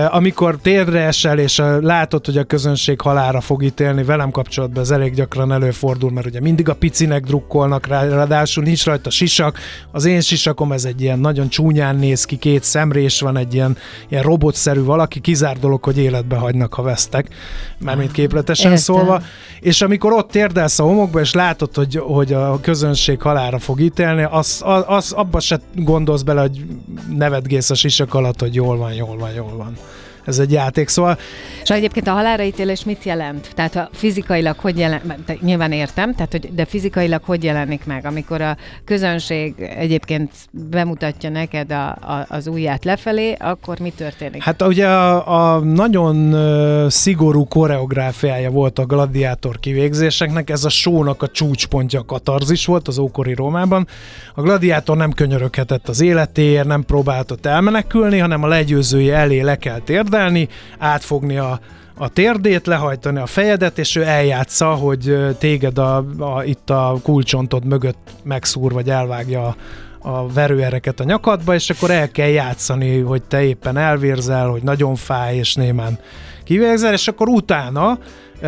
amikor 0.09 0.57
térdre 0.63 1.01
esel, 1.01 1.39
és 1.39 1.63
látod, 1.81 2.25
hogy 2.25 2.39
a 2.39 2.45
közönség 2.45 3.01
halára 3.01 3.41
fog 3.41 3.63
ítélni, 3.63 4.03
velem 4.03 4.31
kapcsolatban 4.31 4.83
ez 4.83 4.91
elég 4.91 5.15
gyakran 5.15 5.53
előfordul, 5.53 6.11
mert 6.11 6.27
ugye 6.27 6.41
mindig 6.41 6.69
a 6.69 6.75
picinek 6.75 7.25
drukkolnak 7.25 7.87
rá, 7.87 8.09
ráadásul 8.09 8.65
nincs 8.65 8.85
rajta 8.85 9.11
sisak. 9.11 9.59
Az 9.93 10.05
én 10.05 10.21
sisakom 10.21 10.73
ez 10.73 10.85
egy 10.85 11.01
ilyen 11.01 11.19
nagyon 11.19 11.49
csúnyán 11.49 11.97
néz 11.97 12.25
ki, 12.25 12.37
két 12.37 12.63
szemrés 12.63 13.21
van, 13.21 13.37
egy 13.37 13.55
ilyen, 13.55 13.77
ilyen 14.09 14.23
robotszerű 14.23 14.83
valaki, 14.83 15.21
kizár 15.21 15.59
dolog, 15.59 15.85
hogy 15.85 15.99
életbe 15.99 16.37
hagynak, 16.37 16.75
ha 16.75 16.83
vesztek, 16.83 17.29
mármint 17.79 18.13
képletesen 18.13 18.71
Értem. 18.71 18.85
szólva. 18.85 19.23
És 19.61 19.83
amikor 19.83 20.13
ott 20.13 20.31
térdelsz 20.31 20.79
a 20.79 20.83
homokba, 20.83 21.21
és 21.21 21.33
látod, 21.33 21.75
hogy, 21.75 21.97
hogy 21.97 22.33
a 22.33 22.61
közönség 22.61 23.21
halára 23.21 23.59
fog 23.59 23.81
ítélni, 23.81 24.27
az, 24.31 24.61
az, 24.65 24.85
az 24.87 25.13
abba 25.13 25.41
se 25.41 25.61
gondolsz 25.75 26.23
bele, 26.23 26.41
hogy 26.41 26.65
nevetgész 27.17 27.71
a 27.71 27.75
sisak 27.75 28.15
alatt, 28.15 28.41
hogy 28.41 28.55
jól 28.55 28.77
van, 28.77 28.93
jól 28.93 29.17
van, 29.17 29.31
jól 29.31 29.57
van 29.57 29.74
on. 29.79 30.04
Ez 30.27 30.39
egy 30.39 30.53
játék, 30.53 30.89
szóval... 30.89 31.19
És 31.63 31.71
egyébként 31.71 32.09
a 32.09 32.13
halálra 32.13 32.43
ítélés 32.43 32.85
mit 32.85 33.05
jelent? 33.05 33.51
Tehát 33.55 33.77
a 33.77 33.89
fizikailag 33.93 34.59
hogy 34.59 34.79
jelenik, 34.79 35.41
nyilván 35.41 35.73
értem, 35.73 36.15
tehát, 36.15 36.33
hogy, 36.33 36.55
de 36.55 36.65
fizikailag 36.65 37.23
hogy 37.25 37.45
jelenik 37.45 37.85
meg, 37.87 38.07
amikor 38.07 38.41
a 38.41 38.57
közönség 38.85 39.55
egyébként 39.77 40.31
bemutatja 40.51 41.31
neked 41.31 41.73
a, 41.73 41.87
a, 41.87 42.27
az 42.29 42.47
ujját 42.47 42.85
lefelé, 42.85 43.37
akkor 43.39 43.79
mi 43.79 43.91
történik? 43.97 44.43
Hát 44.43 44.63
ugye 44.63 44.87
a, 44.87 45.55
a 45.55 45.59
nagyon 45.59 46.37
szigorú 46.91 47.47
koreográfiája 47.47 48.51
volt 48.51 48.79
a 48.79 48.85
gladiátor 48.85 49.59
kivégzéseknek, 49.61 50.51
ez 50.51 50.65
a 50.65 50.69
sónak 50.69 51.23
a 51.23 51.29
csúcspontja 51.29 52.01
a 52.01 52.05
katarzis 52.05 52.67
volt 52.67 52.89
az 52.89 52.99
ókori 52.99 53.35
Rómában. 53.35 53.87
A 54.35 54.43
gladiátor 54.43 54.97
nem 54.97 55.13
könyöröghetett 55.13 55.89
az 55.89 56.01
életéért, 56.01 56.67
nem 56.67 56.83
próbáltott 56.83 57.47
elmenekülni, 57.47 58.19
hanem 58.19 58.43
a 58.43 58.47
legyőzője 58.47 59.17
elé 59.17 59.41
le 59.41 59.57
kell 59.57 59.79
térni, 59.79 60.13
érdelni, 60.15 60.49
átfogni 60.79 61.37
a, 61.37 61.61
a 61.95 62.09
térdét, 62.09 62.67
lehajtani 62.67 63.19
a 63.19 63.27
fejedet, 63.27 63.79
és 63.79 63.97
ő 63.97 64.03
eljátsza, 64.03 64.75
hogy 64.75 65.17
téged 65.39 65.79
a, 65.79 65.97
a, 66.19 66.45
itt 66.45 66.71
a 66.71 66.99
kulcsontod 67.03 67.65
mögött 67.65 68.11
megszúr, 68.23 68.73
vagy 68.73 68.91
elvágja 68.91 69.47
a, 69.47 69.57
a 70.09 70.29
verőereket 70.29 71.01
a 71.01 71.05
nyakadba, 71.05 71.55
és 71.55 71.71
akkor 71.71 71.91
el 71.91 72.11
kell 72.11 72.29
játszani, 72.29 72.99
hogy 72.99 73.23
te 73.23 73.43
éppen 73.43 73.77
elvérzel, 73.77 74.49
hogy 74.49 74.63
nagyon 74.63 74.95
fáj, 74.95 75.37
és 75.37 75.55
némán 75.55 75.99
kivégzel, 76.45 76.93
és 76.93 77.09
akkor 77.09 77.29
utána 77.29 77.99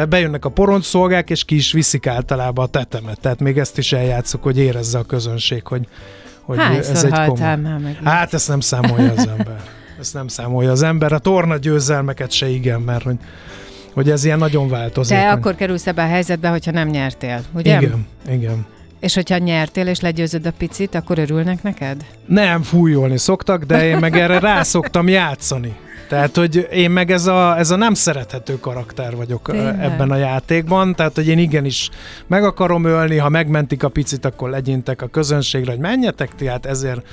bejönnek 0.08 0.44
a 0.44 0.48
poroncszolgák, 0.48 1.30
és 1.30 1.44
ki 1.44 1.54
is 1.54 1.72
viszik 1.72 2.06
általában 2.06 2.64
a 2.64 2.68
tetemet. 2.68 3.20
Tehát 3.20 3.40
még 3.40 3.58
ezt 3.58 3.78
is 3.78 3.92
eljátszuk, 3.92 4.42
hogy 4.42 4.58
érezze 4.58 4.98
a 4.98 5.02
közönség, 5.02 5.66
hogy, 5.66 5.88
hogy 6.42 6.58
ez 6.58 7.04
egy 7.04 7.10
komoly. 7.26 7.38
Hát 8.04 8.34
ezt 8.34 8.48
nem 8.48 8.60
számolja 8.60 9.12
az 9.12 9.28
ember. 9.38 9.75
Ezt 10.00 10.14
nem 10.14 10.28
számolja 10.28 10.70
az 10.70 10.82
ember. 10.82 11.12
A 11.12 11.18
torna 11.18 11.56
győzelmeket 11.56 12.30
se 12.30 12.48
igen, 12.48 12.80
mert 12.80 13.02
hogy, 13.02 13.16
hogy 13.92 14.10
ez 14.10 14.24
ilyen 14.24 14.38
nagyon 14.38 14.68
változik. 14.68 15.16
De 15.16 15.28
akkor 15.28 15.54
kerülsz 15.54 15.86
ebbe 15.86 16.02
a 16.02 16.06
helyzetbe, 16.06 16.48
hogyha 16.48 16.70
nem 16.70 16.88
nyertél, 16.88 17.42
ugye? 17.54 17.76
Igen, 17.76 18.06
igen. 18.28 18.66
És 19.00 19.14
hogyha 19.14 19.38
nyertél 19.38 19.86
és 19.86 20.00
legyőzöd 20.00 20.46
a 20.46 20.52
picit, 20.58 20.94
akkor 20.94 21.18
örülnek 21.18 21.62
neked? 21.62 22.04
Nem, 22.26 22.62
fújolni 22.62 23.18
szoktak, 23.18 23.64
de 23.64 23.86
én 23.86 23.96
meg 23.96 24.16
erre 24.16 24.38
rá 24.38 24.62
szoktam 24.62 25.08
játszani. 25.08 25.76
Tehát, 26.08 26.36
hogy 26.36 26.68
én 26.72 26.90
meg 26.90 27.10
ez 27.10 27.26
a, 27.26 27.58
ez 27.58 27.70
a 27.70 27.76
nem 27.76 27.94
szerethető 27.94 28.58
karakter 28.60 29.16
vagyok 29.16 29.50
Tényleg? 29.50 29.82
ebben 29.82 30.10
a 30.10 30.16
játékban, 30.16 30.94
tehát, 30.94 31.14
hogy 31.14 31.28
én 31.28 31.38
igenis 31.38 31.90
meg 32.26 32.44
akarom 32.44 32.84
ölni, 32.84 33.16
ha 33.16 33.28
megmentik 33.28 33.82
a 33.82 33.88
picit, 33.88 34.24
akkor 34.24 34.50
legyintek 34.50 35.02
a 35.02 35.06
közönségre, 35.06 35.70
hogy 35.70 35.80
menjetek 35.80 36.34
ti, 36.34 36.46
hát 36.46 36.66
ezért 36.66 37.06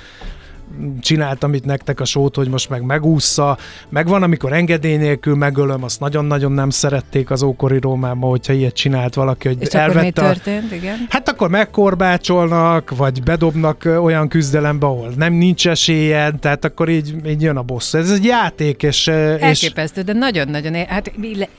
csináltam 1.00 1.54
itt 1.54 1.64
nektek 1.64 2.00
a 2.00 2.04
sót, 2.04 2.36
hogy 2.36 2.48
most 2.48 2.68
meg 2.68 2.82
megúszza, 2.82 3.58
meg 3.88 4.08
van, 4.08 4.22
amikor 4.22 4.52
engedély 4.52 4.96
nélkül 4.96 5.34
megölöm, 5.34 5.82
azt 5.82 6.00
nagyon-nagyon 6.00 6.52
nem 6.52 6.70
szerették 6.70 7.30
az 7.30 7.42
ókori 7.42 7.78
Rómában, 7.80 8.30
hogyha 8.30 8.52
ilyet 8.52 8.74
csinált 8.74 9.14
valaki, 9.14 9.48
hogy 9.48 9.56
És 9.60 9.68
elvette 9.68 9.98
akkor 9.98 10.28
mi 10.28 10.40
történt, 10.40 10.72
igen? 10.72 11.06
Hát 11.08 11.28
akkor 11.28 11.48
megkorbácsolnak, 11.50 12.96
vagy 12.96 13.22
bedobnak 13.22 13.82
olyan 14.02 14.28
küzdelembe, 14.28 14.86
ahol 14.86 15.12
nem 15.16 15.32
nincs 15.32 15.68
esélyed, 15.68 16.38
tehát 16.38 16.64
akkor 16.64 16.88
így, 16.88 17.14
így 17.26 17.42
jön 17.42 17.56
a 17.56 17.62
boss. 17.62 17.94
Ez 17.94 18.10
egy 18.10 18.24
játék, 18.24 18.82
és, 18.82 19.06
ö, 19.06 19.34
és 19.34 19.40
Elképesztő, 19.40 20.02
de 20.02 20.12
nagyon-nagyon, 20.12 20.74
hát, 20.74 21.12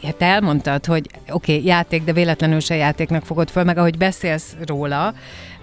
hát 0.03 0.21
elmondtad, 0.21 0.85
hogy 0.85 1.09
oké, 1.31 1.53
okay, 1.53 1.65
játék, 1.65 2.03
de 2.03 2.13
véletlenül 2.13 2.59
se 2.59 2.75
játéknak 2.75 3.25
fogod 3.25 3.49
föl, 3.49 3.63
meg 3.63 3.77
ahogy 3.77 3.97
beszélsz 3.97 4.55
róla, 4.65 5.13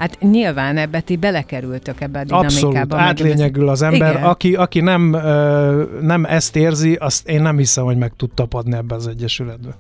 hát 0.03 0.21
nyilván 0.21 0.77
ebbe 0.77 1.01
ti 1.01 1.17
belekerültök 1.17 2.01
ebbe 2.01 2.19
a 2.19 2.25
dinamikába. 2.25 2.79
Abszolút, 2.79 2.95
átlényegül 2.95 3.69
az 3.69 3.83
ember. 3.83 4.13
Igen. 4.13 4.23
Aki, 4.23 4.55
aki 4.55 4.81
nem, 4.81 5.13
ö, 5.13 5.85
nem 6.01 6.25
ezt 6.25 6.57
érzi, 6.57 6.95
azt 6.95 7.29
én 7.29 7.43
nem 7.43 7.57
hiszem, 7.57 7.85
hogy 7.85 7.97
meg 7.97 8.13
tud 8.17 8.31
tapadni 8.35 8.77
ebbe 8.77 8.95
az 8.95 9.07
egyesületbe. 9.07 9.77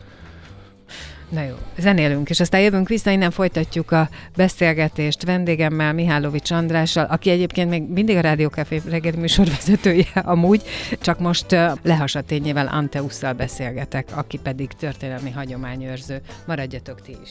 Na 1.29 1.43
jó, 1.43 1.55
zenélünk, 1.79 2.31
és 2.31 2.41
aztán 2.41 2.61
jövünk 2.61 2.88
vissza, 2.88 3.11
innen 3.11 3.31
folytatjuk 3.31 3.91
a 3.91 4.09
beszélgetést 4.37 5.25
vendégemmel, 5.25 5.93
Mihálovics 5.93 6.50
Andrással, 6.50 7.05
aki 7.05 7.31
egyébként 7.31 7.71
még 7.71 7.83
mindig 7.88 8.17
a 8.17 8.21
Rádió 8.21 8.49
Café 8.49 8.81
reggeli 8.88 9.17
műsorvezetője 9.17 10.07
amúgy, 10.14 10.62
csak 11.00 11.19
most 11.19 11.47
lehasatényével 11.83 12.67
Anteusszal 12.67 13.33
beszélgetek, 13.33 14.09
aki 14.14 14.38
pedig 14.38 14.73
történelmi 14.73 15.31
hagyományőrző. 15.31 16.21
Maradjatok 16.47 17.00
ti 17.00 17.17
is. 17.23 17.31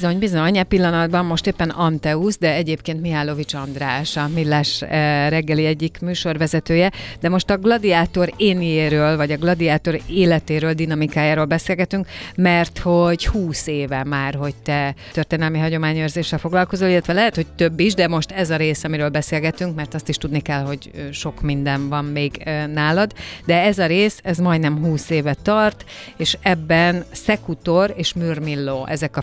Bizony, 0.00 0.18
bizony, 0.18 0.56
e 0.56 0.62
pillanatban 0.62 1.24
most 1.24 1.46
éppen 1.46 1.68
Anteusz, 1.68 2.38
de 2.38 2.54
egyébként 2.54 3.00
Mihálovics 3.00 3.54
András, 3.54 4.16
a 4.16 4.28
Millás 4.34 4.82
eh, 4.82 5.30
reggeli 5.30 5.64
egyik 5.64 5.98
műsorvezetője, 6.00 6.92
de 7.20 7.28
most 7.28 7.50
a 7.50 7.56
gladiátor 7.56 8.32
énjéről, 8.36 9.16
vagy 9.16 9.32
a 9.32 9.36
gladiátor 9.36 10.00
életéről, 10.06 10.72
dinamikájáról 10.72 11.44
beszélgetünk, 11.44 12.06
mert 12.36 12.78
hogy 12.78 13.26
20 13.26 13.66
éve 13.66 14.04
már, 14.04 14.34
hogy 14.34 14.54
te 14.62 14.94
történelmi 15.12 15.58
hagyományőrzéssel 15.58 16.38
foglalkozol, 16.38 16.88
illetve 16.88 17.12
lehet, 17.12 17.34
hogy 17.34 17.46
több 17.56 17.80
is, 17.80 17.94
de 17.94 18.08
most 18.08 18.30
ez 18.30 18.50
a 18.50 18.56
rész, 18.56 18.84
amiről 18.84 19.08
beszélgetünk, 19.08 19.74
mert 19.74 19.94
azt 19.94 20.08
is 20.08 20.16
tudni 20.16 20.40
kell, 20.40 20.62
hogy 20.62 20.90
sok 21.12 21.40
minden 21.40 21.88
van 21.88 22.04
még 22.04 22.42
nálad, 22.72 23.12
de 23.44 23.62
ez 23.62 23.78
a 23.78 23.86
rész, 23.86 24.20
ez 24.22 24.38
majdnem 24.38 24.78
20 24.78 25.10
éve 25.10 25.34
tart, 25.42 25.84
és 26.16 26.36
ebben 26.42 27.04
Szekutor 27.12 27.94
és 27.96 28.12
Mürmilló, 28.12 28.86
ezek 28.86 29.16
a 29.16 29.22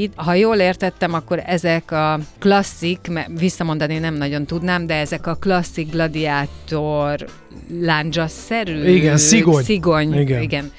fegyvereid. 0.00 0.12
Ha 0.14 0.34
jól 0.34 0.56
értettem, 0.56 1.14
akkor 1.14 1.42
ezek 1.46 1.90
a 1.90 2.18
klasszik, 2.38 2.98
mert 3.10 3.28
visszamondani 3.38 3.98
nem 3.98 4.14
nagyon 4.14 4.46
tudnám, 4.46 4.86
de 4.86 4.94
ezek 4.94 5.26
a 5.26 5.34
klasszik 5.34 5.90
gladiátor 5.90 7.26
láncsaszerű, 7.80 8.88
Igen, 8.88 9.16
szigony. 9.16 9.62
szigony 9.62 10.20
Igen. 10.20 10.42
igen. 10.42 10.72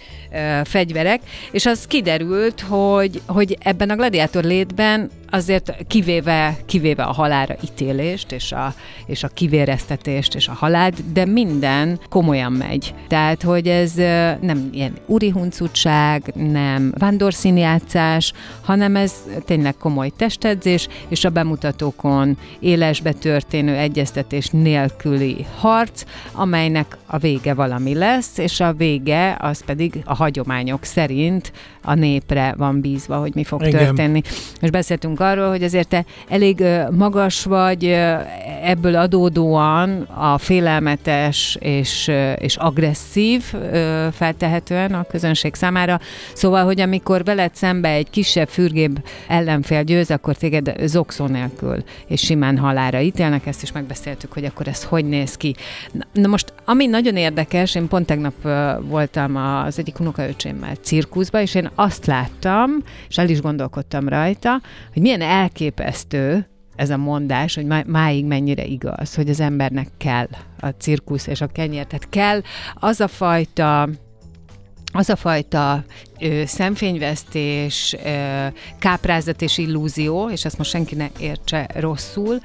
fegyverek, 0.64 1.22
és 1.52 1.66
az 1.66 1.88
kiderült, 1.88 2.62
hogy, 2.62 3.22
hogy 3.26 3.58
ebben 3.60 3.90
a 3.90 3.96
gladiátor 3.96 4.44
létben 4.44 5.10
azért 5.32 5.76
kivéve, 5.88 6.58
kivéve 6.66 7.04
a 7.04 7.12
halára 7.12 7.56
ítélést, 7.64 8.32
és 8.32 8.52
a, 8.52 8.74
és 9.06 9.24
a 9.24 9.28
kivéreztetést, 9.28 10.36
és 10.36 10.48
a 10.48 10.54
halált, 10.54 11.12
de 11.14 11.26
minden 11.26 12.00
komolyan 12.10 12.52
megy. 12.52 12.94
Tehát, 13.08 13.42
hogy 13.42 13.68
ez 13.68 13.94
nem 14.42 14.70
ilyen 14.72 14.94
úri 15.06 15.30
huncutság, 15.30 16.34
nem 16.36 16.94
vándorszínjátszás, 16.98 18.34
hanem 18.62 18.96
ez 18.96 19.14
tényleg 19.46 19.76
komoly 19.78 20.12
testedzés, 20.18 20.88
és 21.08 21.26
a 21.26 21.30
bemutatókon 21.30 22.38
élesbe 22.60 23.12
történő 23.12 23.76
egyeztetés 23.76 24.50
nélküli 24.50 25.46
harc, 25.58 26.04
amelynek 26.32 26.98
a 27.06 27.18
vége 27.18 27.54
valami 27.54 27.94
lesz, 27.94 28.38
és 28.38 28.60
a 28.60 28.74
vége 28.74 29.38
az 29.40 29.64
pedig 29.66 30.02
a 30.06 30.16
hagyományok 30.16 30.84
szerint 30.84 31.52
a 31.82 31.94
népre 31.94 32.54
van 32.58 32.82
bízva, 32.82 33.18
hogy 33.18 33.36
mi 33.36 33.44
fog 33.44 33.66
Igen. 33.66 33.86
történni. 33.86 34.22
És 34.62 34.70
beszéltünk 34.70 35.18
arról, 35.22 35.50
hogy 35.50 35.64
azért 35.64 35.88
te 35.88 36.06
elég 36.30 36.64
magas 36.92 37.44
vagy, 37.44 37.98
ebből 38.64 38.96
adódóan 38.96 40.02
a 40.02 40.38
félelmetes 40.38 41.58
és, 41.60 42.12
és 42.36 42.56
agresszív 42.56 43.44
feltehetően 44.12 44.94
a 44.94 45.04
közönség 45.04 45.56
számára. 45.56 46.00
Szóval, 46.34 46.66
hogy 46.66 46.82
amikor 46.82 47.24
veled 47.24 47.56
szembe 47.56 47.90
egy 47.90 48.10
kisebb, 48.10 48.48
fürgébb 48.48 49.04
ellenfél 49.28 49.84
győz, 49.84 50.12
akkor 50.12 50.36
téged 50.36 50.74
zokszó 50.84 51.26
nélkül 51.26 51.84
és 52.08 52.22
simán 52.22 52.58
halára 52.58 53.00
ítélnek, 53.00 53.46
ezt 53.46 53.62
is 53.62 53.72
megbeszéltük, 53.72 54.34
hogy 54.34 54.46
akkor 54.46 54.68
ez 54.68 54.84
hogy 54.84 55.06
néz 55.06 55.36
ki. 55.36 55.56
Na, 56.12 56.28
most, 56.28 56.54
ami 56.66 56.86
nagyon 56.86 57.16
érdekes, 57.16 57.76
én 57.76 57.88
pont 57.88 58.06
tegnap 58.06 58.34
voltam 58.82 59.36
az 59.36 59.80
egyik 59.80 60.00
unokaöcsémmel 60.00 60.76
cirkuszba, 60.76 61.42
és 61.42 61.56
én 61.56 61.70
azt 61.76 62.06
láttam, 62.06 62.72
és 63.10 63.18
el 63.18 63.30
is 63.30 63.42
gondolkodtam 63.42 64.08
rajta, 64.08 64.62
hogy 64.94 65.02
milyen 65.18 65.32
elképesztő 65.32 66.48
ez 66.76 66.90
a 66.90 66.98
mondás, 66.98 67.56
hogy 67.56 67.66
má- 67.66 67.88
máig 67.88 68.26
mennyire 68.26 68.66
igaz, 68.66 69.16
hogy 69.16 69.30
az 69.30 69.40
embernek 69.40 69.88
kell 69.98 70.28
a 70.60 70.68
cirkusz 70.68 71.28
és 71.28 71.42
a 71.42 71.48
kenyér. 71.48 71.86
Tehát 71.86 72.10
kell 72.10 72.42
az 72.74 73.00
a 73.00 73.08
fajta 73.08 73.90
az 74.94 75.10
a 75.10 75.16
fajta 75.16 75.84
ö, 76.20 76.44
szemfényvesztés, 76.46 77.96
ö, 78.06 78.46
káprázat 78.80 79.42
és 79.42 79.58
illúzió, 79.58 80.30
és 80.30 80.46
ezt 80.46 80.58
most 80.58 80.70
senki 80.70 80.96
ne 80.96 81.08
értse 81.20 81.68
rosszul, 81.74 82.40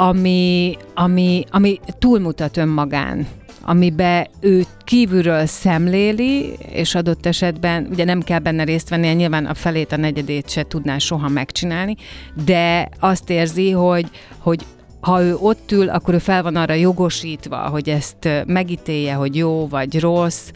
ami, 0.00 0.76
ami, 0.94 1.44
ami 1.50 1.80
túlmutat 1.98 2.56
önmagán 2.56 3.26
amibe 3.62 4.30
ő 4.40 4.64
kívülről 4.84 5.46
szemléli, 5.46 6.52
és 6.72 6.94
adott 6.94 7.26
esetben 7.26 7.86
ugye 7.90 8.04
nem 8.04 8.20
kell 8.20 8.38
benne 8.38 8.64
részt 8.64 8.88
vennie, 8.88 9.14
nyilván 9.14 9.46
a 9.46 9.54
felét, 9.54 9.92
a 9.92 9.96
negyedét 9.96 10.50
se 10.50 10.62
tudná 10.62 10.98
soha 10.98 11.28
megcsinálni, 11.28 11.96
de 12.44 12.88
azt 13.00 13.30
érzi, 13.30 13.70
hogy, 13.70 14.10
hogy 14.38 14.64
ha 15.00 15.22
ő 15.22 15.36
ott 15.36 15.72
ül, 15.72 15.88
akkor 15.88 16.14
ő 16.14 16.18
fel 16.18 16.42
van 16.42 16.56
arra 16.56 16.74
jogosítva, 16.74 17.56
hogy 17.56 17.88
ezt 17.88 18.28
megítélje, 18.46 19.14
hogy 19.14 19.36
jó 19.36 19.68
vagy 19.68 20.00
rossz, 20.00 20.50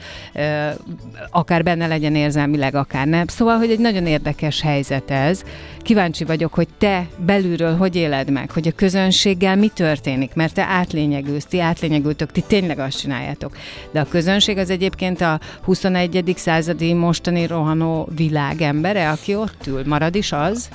akár 1.31 1.63
benne 1.63 1.87
legyen 1.87 2.15
érzelmileg, 2.15 2.75
akár 2.75 3.07
nem. 3.07 3.27
Szóval, 3.27 3.57
hogy 3.57 3.71
egy 3.71 3.79
nagyon 3.79 4.07
érdekes 4.07 4.61
helyzet 4.61 5.11
ez. 5.11 5.43
Kíváncsi 5.83 6.25
vagyok, 6.25 6.55
hogy 6.55 6.69
te 6.79 7.07
belülről 7.17 7.77
hogy 7.77 7.97
éled 7.97 8.31
meg, 8.31 8.51
hogy 8.51 8.69
a 8.69 8.73
közönséggel 8.77 9.57
mi 9.57 9.69
történik, 9.69 10.35
mert 10.35 10.55
te 10.55 10.63
átlényegülsz, 10.63 11.45
ti 11.45 11.61
átlényegültök, 11.61 12.33
ti 12.33 12.45
tényleg 12.47 12.79
azt 12.79 12.99
csináljátok. 12.99 13.57
De 13.93 14.01
a 14.01 14.07
közönség 14.09 14.59
az 14.59 14.71
egyébként 14.71 15.21
a 15.21 15.41
21. 15.63 16.35
századi 16.37 16.93
mostani 16.93 17.47
rohanó 17.47 18.09
világ 18.17 18.61
embere, 18.61 19.11
aki 19.11 19.35
ott 19.35 19.67
ül. 19.67 19.83
Marad 19.87 20.15
is 20.15 20.33
az? 20.33 20.69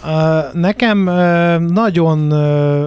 Nekem 0.53 0.97
nagyon 1.67 2.31
ö, 2.31 2.85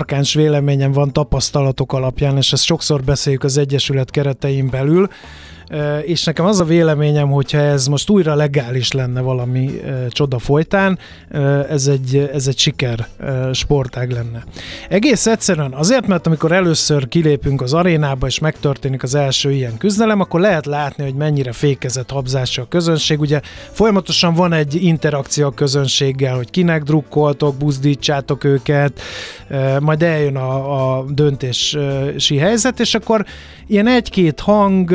markáns 0.00 0.34
véleményem 0.34 0.92
van 0.92 1.12
tapasztalatok 1.12 1.92
alapján, 1.92 2.36
és 2.36 2.52
ezt 2.52 2.64
sokszor 2.64 3.02
beszéljük 3.02 3.44
az 3.44 3.56
Egyesület 3.56 4.10
keretein 4.10 4.70
belül, 4.70 5.08
és 6.04 6.24
nekem 6.24 6.44
az 6.44 6.60
a 6.60 6.64
véleményem, 6.64 7.30
hogyha 7.30 7.58
ez 7.58 7.86
most 7.86 8.10
újra 8.10 8.34
legális 8.34 8.92
lenne 8.92 9.20
valami 9.20 9.80
csoda 10.08 10.38
folytán, 10.38 10.98
ez 11.68 11.86
egy, 11.86 12.30
ez 12.32 12.46
egy 12.46 12.58
siker 12.58 13.06
sportág 13.52 14.10
lenne. 14.10 14.44
Egész 14.88 15.26
egyszerűen 15.26 15.72
azért, 15.72 16.06
mert 16.06 16.26
amikor 16.26 16.52
először 16.52 17.08
kilépünk 17.08 17.62
az 17.62 17.74
arénába, 17.74 18.26
és 18.26 18.38
megtörténik 18.38 19.02
az 19.02 19.14
első 19.14 19.50
ilyen 19.50 19.76
küzdelem, 19.78 20.20
akkor 20.20 20.40
lehet 20.40 20.66
látni, 20.66 21.04
hogy 21.04 21.14
mennyire 21.14 21.52
fékezett 21.52 22.10
habzása 22.10 22.62
a 22.62 22.68
közönség. 22.68 23.20
Ugye 23.20 23.40
folyamatosan 23.70 24.34
van 24.34 24.52
egy 24.52 24.84
interakció 24.84 25.46
a 25.46 25.50
közönséggel, 25.50 26.36
hogy 26.36 26.50
kinek 26.50 26.82
drukkoltok, 26.82 27.56
buzdítsátok 27.56 28.44
őket, 28.44 29.00
majd 29.80 30.02
eljön 30.02 30.36
a, 30.36 30.98
a 30.98 31.04
döntési 31.08 32.36
helyzet, 32.36 32.80
és 32.80 32.94
akkor 32.94 33.24
ilyen 33.70 33.86
egy-két 33.86 34.40
hang 34.40 34.92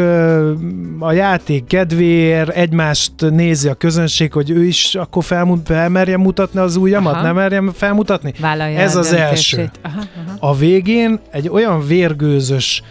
a 1.00 1.12
játék 1.12 1.66
kedvéért 1.68 2.50
egymást 2.50 3.12
nézi 3.18 3.68
a 3.68 3.74
közönség, 3.74 4.34
hogy 4.34 4.50
ő 4.50 4.64
is 4.66 4.96
akkor 4.96 5.24
felmut, 5.24 5.66
felmerje 5.66 6.18
mutatni 6.18 6.60
az 6.60 6.76
ujjamat, 6.76 7.14
Aha. 7.14 7.24
nem 7.24 7.36
merje 7.36 7.64
felmutatni. 7.74 8.34
Vállalja 8.40 8.80
Ez 8.80 8.96
az 8.96 9.14
első. 9.14 9.72
Aha, 9.82 10.00
aha. 10.00 10.50
A 10.52 10.56
végén 10.56 11.20
egy 11.32 11.50
olyan 11.50 11.88
vérgőzös, 11.88 12.84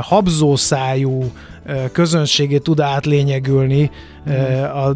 habzószájú, 0.00 1.32
közönségét 1.92 2.62
tud 2.62 2.80
átlényegülni 2.80 3.90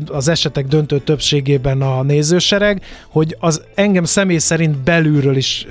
az 0.07 0.29
esetek 0.29 0.67
döntő 0.67 0.99
többségében 0.99 1.83
a 1.83 2.03
nézősereg, 2.03 2.83
hogy 3.09 3.37
az 3.41 3.62
engem 3.75 4.05
személy 4.05 4.38
szerint 4.38 4.77
belülről 4.77 5.37
is 5.37 5.67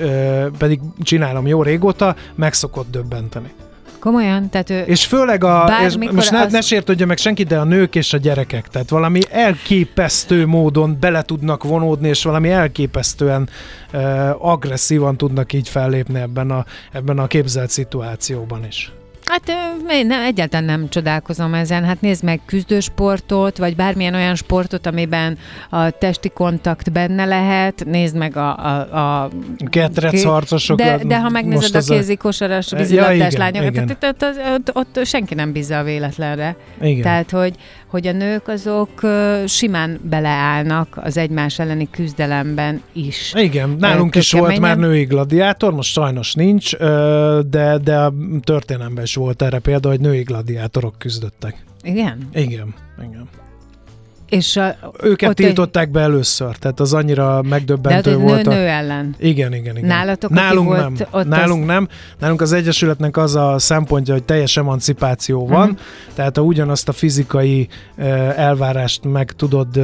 pedig 0.57 0.79
csinálom 1.01 1.47
jó 1.47 1.63
régóta, 1.63 2.15
meg 2.35 2.53
szokott 2.53 2.91
döbbenteni. 2.91 3.51
Komolyan? 3.99 4.49
Tehát 4.49 4.69
ő 4.69 4.79
és 4.79 5.05
főleg 5.05 5.43
a, 5.43 5.69
és 5.85 5.97
most 6.11 6.31
ne, 6.31 6.41
az... 6.41 6.51
ne 6.51 6.61
sértődjön 6.61 7.07
meg 7.07 7.17
senki, 7.17 7.43
de 7.43 7.59
a 7.59 7.63
nők 7.63 7.95
és 7.95 8.13
a 8.13 8.17
gyerekek, 8.17 8.67
tehát 8.67 8.89
valami 8.89 9.19
elképesztő 9.29 10.45
módon 10.45 10.97
bele 10.99 11.21
tudnak 11.21 11.63
vonódni, 11.63 12.07
és 12.07 12.23
valami 12.23 12.49
elképesztően 12.49 13.49
uh, 13.93 14.45
agresszívan 14.45 15.17
tudnak 15.17 15.53
így 15.53 15.69
fellépni 15.69 16.19
ebben 16.19 16.51
a, 16.51 16.65
ebben 16.91 17.19
a 17.19 17.27
képzelt 17.27 17.69
szituációban 17.69 18.65
is. 18.65 18.91
Hát 19.27 19.51
én 19.89 20.07
nem, 20.07 20.21
egyáltalán 20.21 20.65
nem 20.65 20.89
csodálkozom 20.89 21.53
ezen. 21.53 21.83
Hát 21.83 22.01
nézd 22.01 22.23
meg 22.23 22.39
küzdősportot, 22.45 23.57
vagy 23.57 23.75
bármilyen 23.75 24.13
olyan 24.13 24.35
sportot, 24.35 24.85
amiben 24.85 25.37
a 25.69 25.89
testi 25.89 26.29
kontakt 26.29 26.91
benne 26.91 27.25
lehet. 27.25 27.85
Nézd 27.85 28.15
meg 28.15 28.37
a... 28.37 28.57
a, 28.65 29.23
a 29.23 29.29
Ketrec 29.69 30.23
harcosok. 30.23 30.77
De, 30.77 30.99
de 31.03 31.19
ha 31.19 31.29
megnézed 31.29 31.75
a 31.75 31.79
kézi 31.79 32.15
kosaras, 32.15 32.71
vízilabdás 32.71 33.33
ja, 33.33 33.39
lányokat, 33.39 33.97
ott, 34.03 34.23
ott, 34.23 34.35
ott, 34.55 34.75
ott 34.75 35.05
senki 35.05 35.33
nem 35.33 35.51
bízza 35.51 35.77
a 35.77 35.83
véletlenre. 35.83 36.55
Igen. 36.81 37.01
Tehát, 37.01 37.31
hogy 37.31 37.55
hogy 37.87 38.07
a 38.07 38.11
nők 38.11 38.47
azok 38.47 39.01
simán 39.45 39.99
beleállnak 40.03 40.99
az 41.01 41.17
egymás 41.17 41.59
elleni 41.59 41.89
küzdelemben 41.89 42.81
is. 42.93 43.33
Igen, 43.35 43.75
nálunk 43.79 44.15
is 44.15 44.31
volt 44.31 44.59
már 44.59 44.77
női 44.77 45.03
gladiátor, 45.03 45.73
most 45.73 45.91
sajnos 45.91 46.33
nincs, 46.33 46.75
de, 47.49 47.77
de 47.83 47.97
a 47.97 48.13
történelemben 48.41 49.03
is 49.03 49.15
volt 49.15 49.41
erre 49.41 49.59
példa, 49.59 49.89
hogy 49.89 49.99
női 49.99 50.21
gladiátorok 50.21 50.95
küzdöttek. 50.97 51.65
Igen? 51.81 52.29
Igen, 52.33 52.73
igen. 52.97 53.27
És 54.29 54.55
a, 54.55 54.75
Őket 55.03 55.35
tiltották 55.35 55.85
egy... 55.85 55.91
be 55.91 55.99
először, 55.99 56.55
tehát 56.55 56.79
az 56.79 56.93
annyira 56.93 57.41
megdöbbentő 57.41 58.11
De 58.11 58.17
volt. 58.17 58.45
Nő, 58.45 58.51
a... 58.51 58.55
nő 58.55 58.67
ellen. 58.67 59.15
Igen, 59.19 59.53
igen, 59.53 59.77
igen. 59.77 59.87
Nálatok, 59.87 60.29
Nálunk 60.29 60.67
volt, 60.67 60.79
nem. 60.79 61.07
Ott 61.11 61.27
Nálunk 61.27 61.61
az... 61.61 61.67
nem. 61.67 61.87
Nálunk 62.19 62.41
az 62.41 62.53
Egyesületnek 62.53 63.17
az 63.17 63.35
a 63.35 63.55
szempontja, 63.59 64.13
hogy 64.13 64.23
teljes 64.23 64.57
emancipáció 64.57 65.47
van, 65.47 65.69
uh-huh. 65.69 65.79
tehát 66.13 66.37
ha 66.37 66.43
ugyanazt 66.43 66.89
a 66.89 66.91
fizikai 66.91 67.67
elvárást 68.35 69.03
meg 69.03 69.31
tudod 69.31 69.77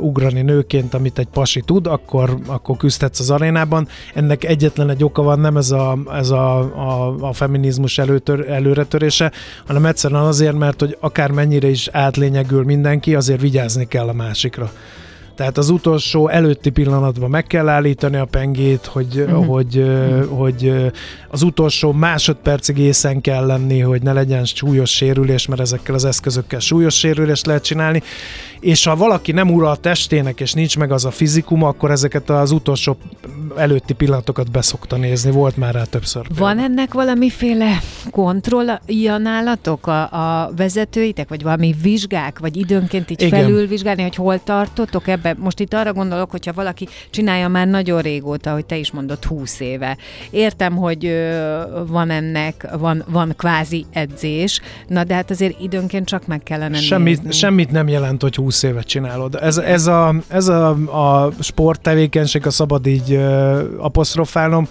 ugrani 0.00 0.42
nőként, 0.42 0.94
amit 0.94 1.18
egy 1.18 1.28
pasi 1.32 1.60
tud, 1.60 1.86
akkor, 1.86 2.38
akkor 2.46 2.76
küzdhetsz 2.76 3.20
az 3.20 3.30
arénában. 3.30 3.88
Ennek 4.14 4.44
egyetlen 4.44 4.90
egy 4.90 5.04
oka 5.04 5.22
van, 5.22 5.40
nem 5.40 5.56
ez 5.56 5.70
a, 5.70 5.98
ez 6.12 6.30
a, 6.30 6.58
a, 6.58 7.16
a 7.20 7.32
feminizmus 7.32 7.98
előtör, 7.98 8.50
előretörése, 8.50 9.32
hanem 9.66 9.86
egyszerűen 9.86 10.22
azért, 10.22 10.58
mert 10.58 10.80
hogy 10.80 10.96
akár 11.00 11.30
mennyire 11.30 11.68
is 11.68 11.88
átlényegül 11.92 12.64
mindenki, 12.64 13.14
azért 13.14 13.40
vigyázni 13.40 13.85
kell 13.88 14.08
a 14.08 14.12
másikra. 14.12 14.72
Tehát 15.36 15.58
az 15.58 15.68
utolsó 15.68 16.28
előtti 16.28 16.70
pillanatban 16.70 17.30
meg 17.30 17.46
kell 17.46 17.68
állítani 17.68 18.16
a 18.16 18.24
pengét, 18.24 18.86
hogy, 18.86 19.18
uh-huh. 19.18 19.46
hogy, 19.46 19.78
uh-huh. 19.78 20.38
hogy 20.38 20.92
az 21.28 21.42
utolsó 21.42 21.92
másodpercig 21.92 22.78
észen 22.78 23.20
kell 23.20 23.46
lenni, 23.46 23.80
hogy 23.80 24.02
ne 24.02 24.12
legyen 24.12 24.44
súlyos 24.44 24.90
sérülés, 24.90 25.46
mert 25.46 25.60
ezekkel 25.60 25.94
az 25.94 26.04
eszközökkel 26.04 26.60
súlyos 26.60 26.94
sérülést 26.98 27.46
lehet 27.46 27.62
csinálni. 27.64 28.02
És 28.60 28.84
ha 28.84 28.96
valaki 28.96 29.32
nem 29.32 29.50
ura 29.50 29.70
a 29.70 29.76
testének, 29.76 30.40
és 30.40 30.52
nincs 30.52 30.78
meg 30.78 30.92
az 30.92 31.04
a 31.04 31.10
fizikum, 31.10 31.62
akkor 31.62 31.90
ezeket 31.90 32.30
az 32.30 32.50
utolsó 32.50 32.96
előtti 33.56 33.92
pillanatokat 33.92 34.50
beszokta 34.50 34.96
nézni. 34.96 35.30
Volt 35.30 35.56
már 35.56 35.74
rá 35.74 35.82
többször. 35.82 36.26
Van 36.38 36.58
ennek 36.58 36.94
valamiféle 36.94 37.80
kontrollja 38.10 39.18
nálatok 39.18 39.86
a, 39.86 40.02
a 40.12 40.52
vezetőitek, 40.56 41.28
vagy 41.28 41.42
valami 41.42 41.74
vizsgák, 41.82 42.38
vagy 42.38 42.56
időnként 42.56 43.10
így 43.10 43.22
Igen. 43.22 43.40
felülvizsgálni, 43.40 44.02
hogy 44.02 44.14
hol 44.14 44.42
tartotok 44.42 45.08
ebben? 45.08 45.25
Most 45.34 45.60
itt 45.60 45.74
arra 45.74 45.92
gondolok, 45.92 46.30
hogyha 46.30 46.52
valaki 46.52 46.88
csinálja 47.10 47.48
már 47.48 47.66
nagyon 47.66 48.00
régóta, 48.00 48.52
hogy 48.52 48.66
te 48.66 48.76
is 48.76 48.90
mondod 48.90 49.24
20 49.24 49.60
éve. 49.60 49.96
Értem, 50.30 50.76
hogy 50.76 51.12
van 51.86 52.10
ennek, 52.10 52.66
van, 52.78 53.04
van 53.06 53.34
kvázi 53.36 53.86
edzés, 53.92 54.60
na 54.88 55.04
de 55.04 55.14
hát 55.14 55.30
azért 55.30 55.60
időnként 55.60 56.06
csak 56.06 56.26
meg 56.26 56.42
kellene 56.42 56.78
semmit, 56.78 57.16
nézni. 57.16 57.32
Semmit 57.32 57.70
nem 57.70 57.88
jelent, 57.88 58.22
hogy 58.22 58.34
20 58.34 58.62
évet 58.62 58.86
csinálod. 58.86 59.34
Ez, 59.34 59.56
ez, 59.56 59.86
a, 59.86 60.14
ez 60.28 60.48
a, 60.48 60.68
a 61.24 61.32
sporttevékenység, 61.40 62.46
a 62.46 62.50
szabad 62.50 62.86
így 62.86 63.12
uh, 63.12 63.58
apostrofálnom, 63.78 64.68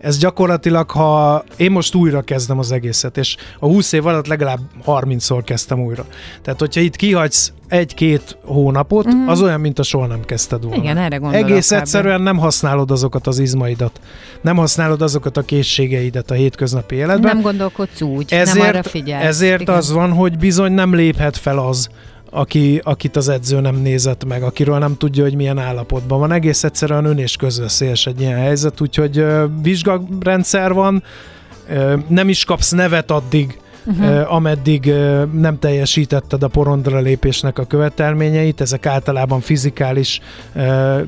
ez 0.00 0.18
gyakorlatilag, 0.18 0.90
ha 0.90 1.44
én 1.56 1.70
most 1.70 1.94
újra 1.94 2.20
kezdem 2.20 2.58
az 2.58 2.72
egészet, 2.72 3.16
és 3.16 3.36
a 3.58 3.66
20 3.66 3.92
év 3.92 4.06
alatt 4.06 4.26
legalább 4.26 4.58
30-szor 4.86 5.42
kezdtem 5.44 5.80
újra. 5.80 6.04
Tehát, 6.42 6.60
hogyha 6.60 6.80
itt 6.80 6.96
kihagysz 6.96 7.52
egy-két 7.68 8.36
hónapot, 8.44 9.14
mm. 9.14 9.28
az 9.28 9.42
olyan, 9.42 9.60
mint 9.60 9.78
a 9.78 9.82
soha 9.82 10.06
nem 10.06 10.24
kezdted 10.24 10.62
volna. 10.62 10.82
Igen, 10.82 10.96
erre 10.96 11.16
gondolok. 11.16 11.48
Egész 11.48 11.72
egyszerűen 11.72 12.20
nem 12.20 12.38
használod 12.38 12.90
azokat 12.90 13.26
az 13.26 13.38
izmaidat. 13.38 14.00
Nem 14.40 14.56
használod 14.56 15.02
azokat 15.02 15.36
a 15.36 15.42
készségeidet 15.42 16.30
a 16.30 16.34
hétköznapi 16.34 16.94
életben. 16.94 17.20
Nem 17.20 17.40
gondolkodsz 17.40 18.00
úgy, 18.00 18.32
ezért, 18.32 18.58
nem 18.58 18.66
arra 18.66 18.82
figyelsz. 18.82 19.24
Ezért 19.24 19.60
Igen. 19.60 19.74
az 19.74 19.92
van, 19.92 20.12
hogy 20.12 20.38
bizony 20.38 20.72
nem 20.72 20.94
léphet 20.94 21.36
fel 21.36 21.58
az, 21.58 21.88
aki, 22.30 22.80
akit 22.84 23.16
az 23.16 23.28
edző 23.28 23.60
nem 23.60 23.76
nézett 23.76 24.24
meg, 24.24 24.42
akiről 24.42 24.78
nem 24.78 24.96
tudja, 24.96 25.22
hogy 25.22 25.34
milyen 25.34 25.58
állapotban 25.58 26.18
van. 26.18 26.32
Egész 26.32 26.64
egyszerűen 26.64 27.04
ön 27.04 27.18
és 27.18 27.36
közveszélyes 27.36 28.06
egy 28.06 28.20
ilyen 28.20 28.38
helyzet, 28.38 28.80
úgyhogy 28.80 29.24
vizsgarendszer 29.62 30.72
van, 30.72 31.02
nem 32.08 32.28
is 32.28 32.44
kapsz 32.44 32.70
nevet 32.70 33.10
addig, 33.10 33.58
uh-huh. 33.98 34.34
ameddig 34.34 34.92
nem 35.32 35.58
teljesítetted 35.58 36.42
a 36.42 36.48
porondra 36.48 36.98
lépésnek 36.98 37.58
a 37.58 37.64
követelményeit. 37.64 38.60
Ezek 38.60 38.86
általában 38.86 39.40
fizikális 39.40 40.20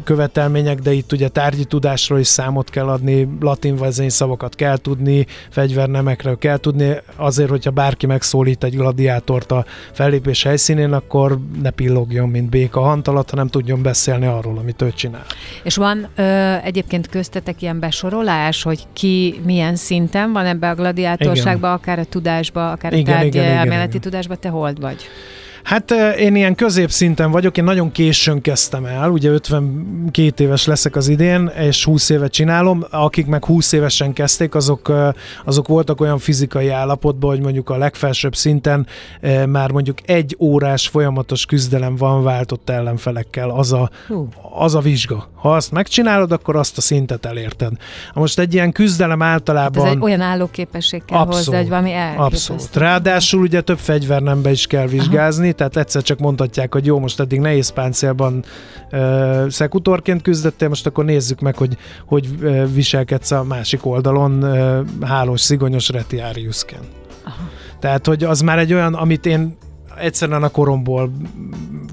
követelmények, 0.05 0.79
de 0.79 0.92
itt 0.92 1.12
ugye 1.12 1.29
tárgyi 1.29 1.64
tudásról 1.64 2.18
is 2.18 2.27
számot 2.27 2.71
kell 2.71 2.88
adni, 2.88 3.29
latin 3.40 3.77
szavakat 4.09 4.55
kell 4.55 4.77
tudni, 4.77 5.27
fegyvernemekről 5.51 6.38
kell 6.38 6.57
tudni, 6.57 6.97
azért, 7.16 7.51
hogyha 7.51 7.71
bárki 7.71 8.07
megszólít 8.07 8.64
egy 8.64 8.77
gladiátort 8.77 9.53
a 9.53 9.64
fellépés 9.92 10.42
helyszínén, 10.42 10.92
akkor 10.92 11.38
ne 11.62 11.71
pillogjon, 11.71 12.29
mint 12.29 12.49
béka 12.49 12.81
hantalat, 12.81 13.31
hanem 13.31 13.49
tudjon 13.49 13.83
beszélni 13.83 14.27
arról, 14.27 14.59
amit 14.59 14.83
ő 14.83 14.92
csinál. 14.92 15.25
És 15.62 15.77
van 15.77 16.09
ö, 16.14 16.55
egyébként 16.62 17.09
köztetek 17.09 17.62
ilyen 17.62 17.79
besorolás, 17.79 18.62
hogy 18.62 18.87
ki 18.92 19.40
milyen 19.45 19.77
szinten 19.77 20.33
van 20.33 20.47
ebbe 20.47 20.71
a 20.71 20.75
gladiátorságba, 20.75 21.66
Igen. 21.66 21.79
akár 21.79 21.99
a 21.99 22.05
tudásba, 22.05 22.71
akár 22.72 22.92
igen, 22.92 23.14
a 23.14 23.16
tárgy 23.16 23.35
igen, 23.35 23.56
elméleti 23.56 23.88
igen, 23.88 24.00
tudásban, 24.00 24.37
te 24.40 24.48
hold 24.48 24.80
vagy? 24.80 25.08
Hát 25.62 25.90
én 26.18 26.37
ilyen 26.37 26.55
középszinten 26.55 27.31
vagyok, 27.31 27.57
én 27.57 27.64
nagyon 27.64 27.92
későn 27.92 28.40
kezdtem 28.40 28.85
el, 28.85 29.11
ugye 29.11 29.31
52 29.31 30.44
éves 30.44 30.66
leszek 30.66 30.96
az 30.96 31.09
idén, 31.09 31.46
és 31.46 31.85
20 31.85 32.11
évet 32.11 32.33
csinálom, 32.33 32.85
akik 32.90 33.27
meg 33.27 33.44
20 33.44 33.72
évesen 33.72 34.12
kezdték, 34.12 34.55
azok, 34.55 34.92
azok 35.44 35.68
voltak 35.68 36.01
olyan 36.01 36.18
fizikai 36.18 36.68
állapotban, 36.68 37.31
hogy 37.31 37.40
mondjuk 37.40 37.70
a 37.70 37.77
legfelsőbb 37.77 38.37
szinten 38.37 38.87
már 39.46 39.70
mondjuk 39.70 39.98
egy 40.05 40.37
órás 40.38 40.88
folyamatos 40.88 41.46
küzdelem 41.46 41.96
van 41.96 42.22
váltott 42.22 42.70
ellenfelekkel, 42.70 43.51
az 43.51 43.72
a, 43.72 43.90
az 44.59 44.75
a 44.75 44.81
vizsga. 44.81 45.31
Ha 45.35 45.55
azt 45.55 45.70
megcsinálod, 45.70 46.33
akkor 46.33 46.57
azt 46.57 46.79
a 46.79 46.81
szintet 46.81 47.27
elérted. 47.27 47.72
Most 48.14 48.38
egy 48.38 48.55
ilyen 48.55 48.72
küzdelem 48.72 49.22
általában... 49.22 49.83
Hát 49.83 49.92
ez 49.92 49.96
egy 49.96 50.03
olyan 50.03 50.20
állóképesség 50.20 51.05
kell 51.05 51.18
abszolút, 51.18 51.44
hozzá, 51.44 51.59
hogy 51.59 51.68
valami 51.68 51.92
elképesztő. 51.92 52.55
Abszolút. 52.55 52.77
Ráadásul 52.77 53.40
ugye 53.40 53.61
több 53.61 53.79
fegyvernembe 53.79 54.51
is 54.51 54.66
kell 54.66 54.87
vizsgázni, 54.87 55.44
Aha. 55.44 55.51
Tehát 55.52 55.76
egyszer 55.76 56.02
csak 56.02 56.18
mondhatják, 56.18 56.72
hogy 56.72 56.86
jó, 56.86 56.98
most 56.98 57.20
eddig 57.20 57.40
nehéz 57.40 57.68
páncélban 57.68 58.44
uh, 58.92 59.48
szekutorként 59.48 60.22
küzdöttél, 60.22 60.68
most 60.68 60.86
akkor 60.86 61.04
nézzük 61.04 61.40
meg, 61.40 61.56
hogy 61.56 61.76
hogy 62.06 62.28
viselkedsz 62.74 63.30
a 63.30 63.42
másik 63.42 63.86
oldalon 63.86 64.42
uh, 64.42 65.06
hálós, 65.06 65.40
szigonyos 65.40 65.88
retiáriusként. 65.88 66.86
Tehát, 67.78 68.06
hogy 68.06 68.24
az 68.24 68.40
már 68.40 68.58
egy 68.58 68.72
olyan, 68.72 68.94
amit 68.94 69.26
én 69.26 69.56
egyszerűen 70.00 70.42
a 70.42 70.48
koromból 70.48 71.12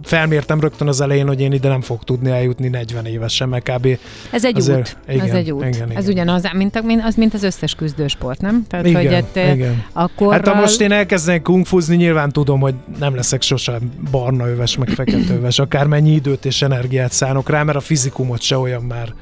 felmértem 0.04 0.60
rögtön 0.60 0.88
az 0.88 1.02
elején, 1.02 1.28
hogy 1.28 1.42
én 1.42 1.52
ide 1.52 1.68
nem 1.68 1.82
fog 1.82 2.04
tudni 2.04 2.30
eljutni 2.30 2.68
40 2.68 3.06
évesen, 3.06 3.50
meg 3.50 3.62
kb. 3.62 3.88
Ez 4.32 4.46
egy 4.46 4.58
azért, 4.58 4.78
út. 4.78 4.98
Igen, 5.08 5.26
ez 5.26 5.34
egy 5.34 5.52
út. 5.52 5.66
Igen, 5.66 5.74
igen. 5.74 5.98
Ez 5.98 6.08
ugyanaz, 6.08 6.44
mint, 6.54 6.80
az, 7.04 7.16
mint 7.16 7.34
az 7.34 7.44
összes 7.44 7.76
küzdősport, 7.76 8.42
nem? 8.42 8.66
Tehát, 8.68 8.86
igen, 8.86 9.02
hogy 9.02 9.14
ett, 9.14 9.54
igen. 9.54 9.84
Akkor 9.94 10.34
hát 10.34 10.48
ha 10.48 10.60
most 10.60 10.82
én 10.82 10.92
elkezdenek 10.92 11.42
kungfuzni, 11.42 11.96
nyilván 11.96 12.32
tudom, 12.32 12.60
hogy 12.60 12.76
nem 13.00 13.16
leszek 13.16 13.42
sosem 13.42 13.92
barna 14.12 14.48
öves, 14.48 14.78
meg 14.78 14.90
fekete 14.90 15.34
öves, 15.34 15.60
akármennyi 15.60 16.12
időt 16.12 16.46
és 16.46 16.62
energiát 16.62 17.12
szánok 17.12 17.50
rá, 17.50 17.64
mert 17.64 17.78
a 17.78 17.82
fizikumot 17.82 18.42
se 18.42 18.58
olyan 18.58 18.84
már 18.84 19.14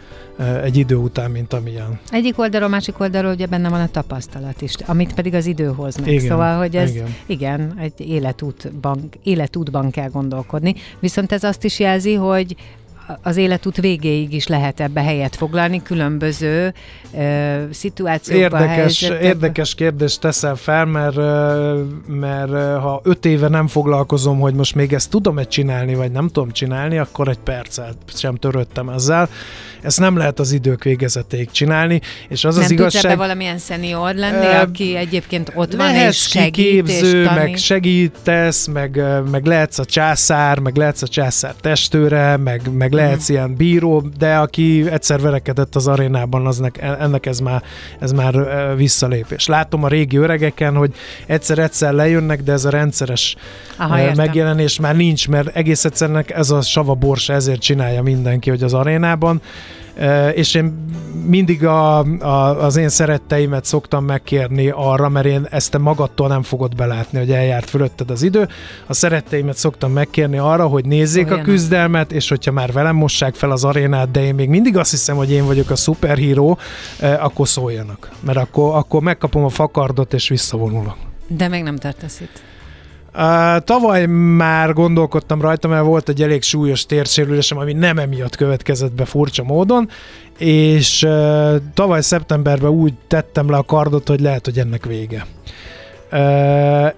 egy 0.63 0.77
idő 0.77 0.95
után, 0.95 1.31
mint 1.31 1.53
amilyen. 1.53 1.99
Egyik 2.11 2.39
oldalról, 2.39 2.69
másik 2.69 2.99
oldalról 2.99 3.31
ugye 3.31 3.45
benne 3.45 3.69
van 3.69 3.81
a 3.81 3.87
tapasztalat 3.87 4.61
is, 4.61 4.73
amit 4.85 5.13
pedig 5.13 5.33
az 5.33 5.45
idő 5.45 5.65
hoz 5.65 5.97
meg. 5.97 6.07
Igen, 6.07 6.27
szóval, 6.27 6.57
hogy 6.57 6.75
ez 6.75 6.89
igen, 6.89 7.15
igen 7.25 7.73
egy 7.79 8.09
életútban, 8.09 9.09
életútban 9.23 9.91
kell 9.91 10.09
gondolkodni. 10.09 10.75
Viszont 10.99 11.31
ez 11.31 11.43
azt 11.43 11.63
is 11.63 11.79
jelzi, 11.79 12.13
hogy 12.13 12.55
az 13.21 13.37
életút 13.37 13.77
végéig 13.77 14.33
is 14.33 14.47
lehet 14.47 14.79
ebbe 14.79 15.01
helyet 15.01 15.35
foglalni, 15.35 15.81
különböző 15.83 16.73
ö, 17.17 17.63
szituációkban, 17.71 18.61
Érdekes, 18.61 18.75
helyzetekben. 18.75 19.27
érdekes 19.27 19.75
kérdést 19.75 20.19
teszel 20.21 20.55
fel, 20.55 20.85
mert, 20.85 21.15
mert 22.07 22.51
ha 22.81 23.01
öt 23.03 23.25
éve 23.25 23.47
nem 23.47 23.67
foglalkozom, 23.67 24.39
hogy 24.39 24.53
most 24.53 24.75
még 24.75 24.93
ezt 24.93 25.09
tudom-e 25.09 25.43
csinálni, 25.43 25.95
vagy 25.95 26.11
nem 26.11 26.27
tudom 26.27 26.51
csinálni, 26.51 26.97
akkor 26.97 27.27
egy 27.27 27.39
percet 27.39 27.95
sem 28.15 28.35
törődtem 28.35 28.89
ezzel. 28.89 29.29
Ezt 29.81 29.99
nem 29.99 30.17
lehet 30.17 30.39
az 30.39 30.51
idők 30.51 30.83
végezetéig 30.83 31.51
csinálni, 31.51 32.01
és 32.27 32.43
az 32.43 32.55
nem 32.55 32.63
az 32.63 32.71
igazság... 32.71 33.05
ebbe 33.05 33.15
valamilyen 33.15 33.57
szenior 33.57 34.15
lenni, 34.15 34.45
Ö, 34.45 34.59
aki 34.59 34.95
egyébként 34.95 35.51
ott 35.55 35.73
van 35.73 35.95
és 35.95 36.17
segít 36.17 36.51
kiképző, 36.51 37.21
és 37.21 37.27
tanít? 37.27 37.43
meg 37.43 37.57
segítesz, 37.57 38.67
meg, 38.67 39.01
meg 39.31 39.45
lehetsz 39.45 39.79
a 39.79 39.85
császár, 39.85 40.59
meg 40.59 40.75
lehetsz 40.75 41.01
a 41.01 41.07
császár 41.07 41.53
testőre, 41.61 42.37
meg, 42.37 42.61
meg 42.73 42.93
lehetsz 42.97 43.29
ilyen 43.29 43.55
bíró, 43.55 44.03
de 44.17 44.35
aki 44.35 44.89
egyszer 44.89 45.21
verekedett 45.21 45.75
az 45.75 45.87
arénában, 45.87 46.45
aznak, 46.45 46.81
ennek 46.81 47.25
ez 47.25 47.39
már, 47.39 47.63
ez 47.99 48.11
már 48.11 48.35
visszalépés. 48.75 49.47
Látom 49.47 49.83
a 49.83 49.87
régi 49.87 50.17
öregeken, 50.17 50.75
hogy 50.75 50.93
egyszer-egyszer 51.27 51.93
lejönnek, 51.93 52.41
de 52.43 52.51
ez 52.51 52.65
a 52.65 52.69
rendszeres 52.69 53.35
Aha, 53.77 53.99
értem. 53.99 54.25
megjelenés 54.25 54.79
már 54.79 54.95
nincs, 54.95 55.27
mert 55.27 55.55
egész 55.55 55.85
egyszerűen 55.85 56.25
ez 56.27 56.51
a 56.51 56.61
sava 56.61 56.93
borsa 56.93 57.33
ezért 57.33 57.61
csinálja 57.61 58.01
mindenki, 58.01 58.49
hogy 58.49 58.63
az 58.63 58.73
arénában. 58.73 59.41
Ö, 59.99 60.27
és 60.27 60.53
én 60.53 60.85
mindig 61.25 61.65
a, 61.65 61.97
a, 62.19 62.63
az 62.63 62.75
én 62.75 62.89
szeretteimet 62.89 63.65
szoktam 63.65 64.05
megkérni 64.05 64.69
arra, 64.69 65.09
mert 65.09 65.25
én 65.25 65.47
ezt 65.49 65.71
te 65.71 65.77
magadtól 65.77 66.27
nem 66.27 66.43
fogod 66.43 66.75
belátni, 66.75 67.17
hogy 67.19 67.31
eljárt 67.31 67.69
fölötted 67.69 68.09
az 68.09 68.21
idő. 68.21 68.47
A 68.87 68.93
szeretteimet 68.93 69.57
szoktam 69.57 69.91
megkérni 69.91 70.37
arra, 70.37 70.67
hogy 70.67 70.85
nézzék 70.85 71.25
a 71.25 71.27
Szóljanak. 71.27 71.51
küzdelmet, 71.53 72.11
és 72.11 72.29
hogyha 72.29 72.51
már 72.51 72.71
velem 72.71 72.95
mossák 72.95 73.35
fel 73.35 73.51
az 73.51 73.63
arénát, 73.63 74.11
de 74.11 74.23
én 74.23 74.35
még 74.35 74.49
mindig 74.49 74.77
azt 74.77 74.91
hiszem, 74.91 75.15
hogy 75.15 75.31
én 75.31 75.45
vagyok 75.45 75.69
a 75.69 75.75
szuperhíró, 75.75 76.57
eh, 76.99 77.25
akkor 77.25 77.47
szóljanak. 77.47 78.11
Mert 78.19 78.37
akkor, 78.37 78.75
akkor 78.75 79.01
megkapom 79.01 79.43
a 79.43 79.49
fakardot, 79.49 80.13
és 80.13 80.29
visszavonulok. 80.29 80.95
De 81.27 81.47
még 81.47 81.63
nem 81.63 81.75
tartasz 81.75 82.19
itt. 82.19 82.41
Uh, 83.17 83.63
tavaly 83.63 84.05
már 84.35 84.73
gondolkodtam 84.73 85.41
rajta, 85.41 85.67
mert 85.67 85.83
volt 85.83 86.09
egy 86.09 86.21
elég 86.21 86.41
súlyos 86.41 86.85
térsérülésem, 86.85 87.57
ami 87.57 87.73
nem 87.73 87.97
emiatt 87.97 88.35
következett 88.35 88.91
be 88.91 89.05
furcsa 89.05 89.43
módon, 89.43 89.89
és 90.37 91.03
uh, 91.03 91.55
tavaly 91.73 92.01
szeptemberben 92.01 92.69
úgy 92.69 92.93
tettem 93.07 93.49
le 93.49 93.57
a 93.57 93.63
kardot, 93.63 94.07
hogy 94.07 94.19
lehet, 94.19 94.45
hogy 94.45 94.59
ennek 94.59 94.85
vége. 94.85 95.25
Uh, 96.11 96.19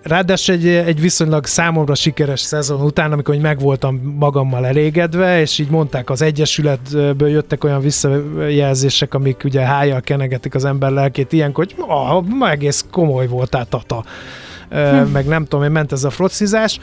ráadásul 0.04 0.56
egy, 0.56 0.68
egy 0.68 1.02
viszonylag 1.02 1.46
számomra 1.46 1.96
sikeres 1.96 2.40
szezon 2.40 2.82
után, 2.82 3.12
amikor 3.12 3.36
így 3.36 3.42
meg 3.42 3.60
voltam 3.60 4.16
magammal 4.20 4.66
elégedve, 4.66 5.42
és 5.42 5.60
így 5.60 5.70
mondták, 5.70 6.10
az 6.10 6.22
Egyesületből 6.22 7.30
jöttek 7.30 7.64
olyan 7.64 7.82
visszajelzések, 7.82 9.14
amik 9.14 9.44
ugye 9.44 9.62
hájjal 9.62 10.02
kenegetik 10.02 10.56
az 10.56 10.66
ember 10.66 10.92
lelkét, 10.92 11.34
ilyenkor, 11.34 11.68
hogy 11.76 11.86
ah, 11.88 12.52
egész 12.52 12.86
komoly 12.92 13.28
voltál, 13.28 13.66
tata 13.66 14.04
meg 15.14 15.26
nem 15.26 15.44
tudom, 15.44 15.62
hogy 15.62 15.72
ment 15.72 15.92
ez 15.92 16.04
a 16.04 16.10
frocizás, 16.10 16.80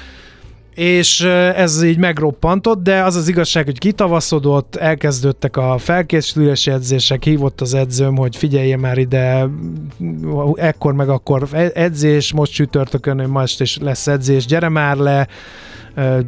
és 0.75 1.21
ez 1.55 1.83
így 1.83 1.99
megroppantott, 1.99 2.83
de 2.83 3.03
az 3.03 3.17
az 3.17 3.29
igazság, 3.29 3.65
hogy 3.65 3.79
kitavaszodott, 3.79 4.77
elkezdődtek 4.77 5.57
a 5.57 5.79
felkészülési 5.79 6.71
edzések, 6.71 7.25
hívott 7.25 7.61
az 7.61 7.75
edzőm, 7.75 8.17
hogy 8.17 8.37
figyelje 8.37 8.77
már 8.77 8.99
ide, 8.99 9.49
ekkor 10.55 10.93
meg 10.95 11.09
akkor 11.09 11.49
edzés, 11.75 12.33
most 12.33 12.53
csütörtökön, 12.53 13.29
most 13.29 13.61
is 13.61 13.79
lesz 13.79 14.07
edzés, 14.07 14.47
gyere 14.47 14.69
már 14.69 14.97
le, 14.97 15.29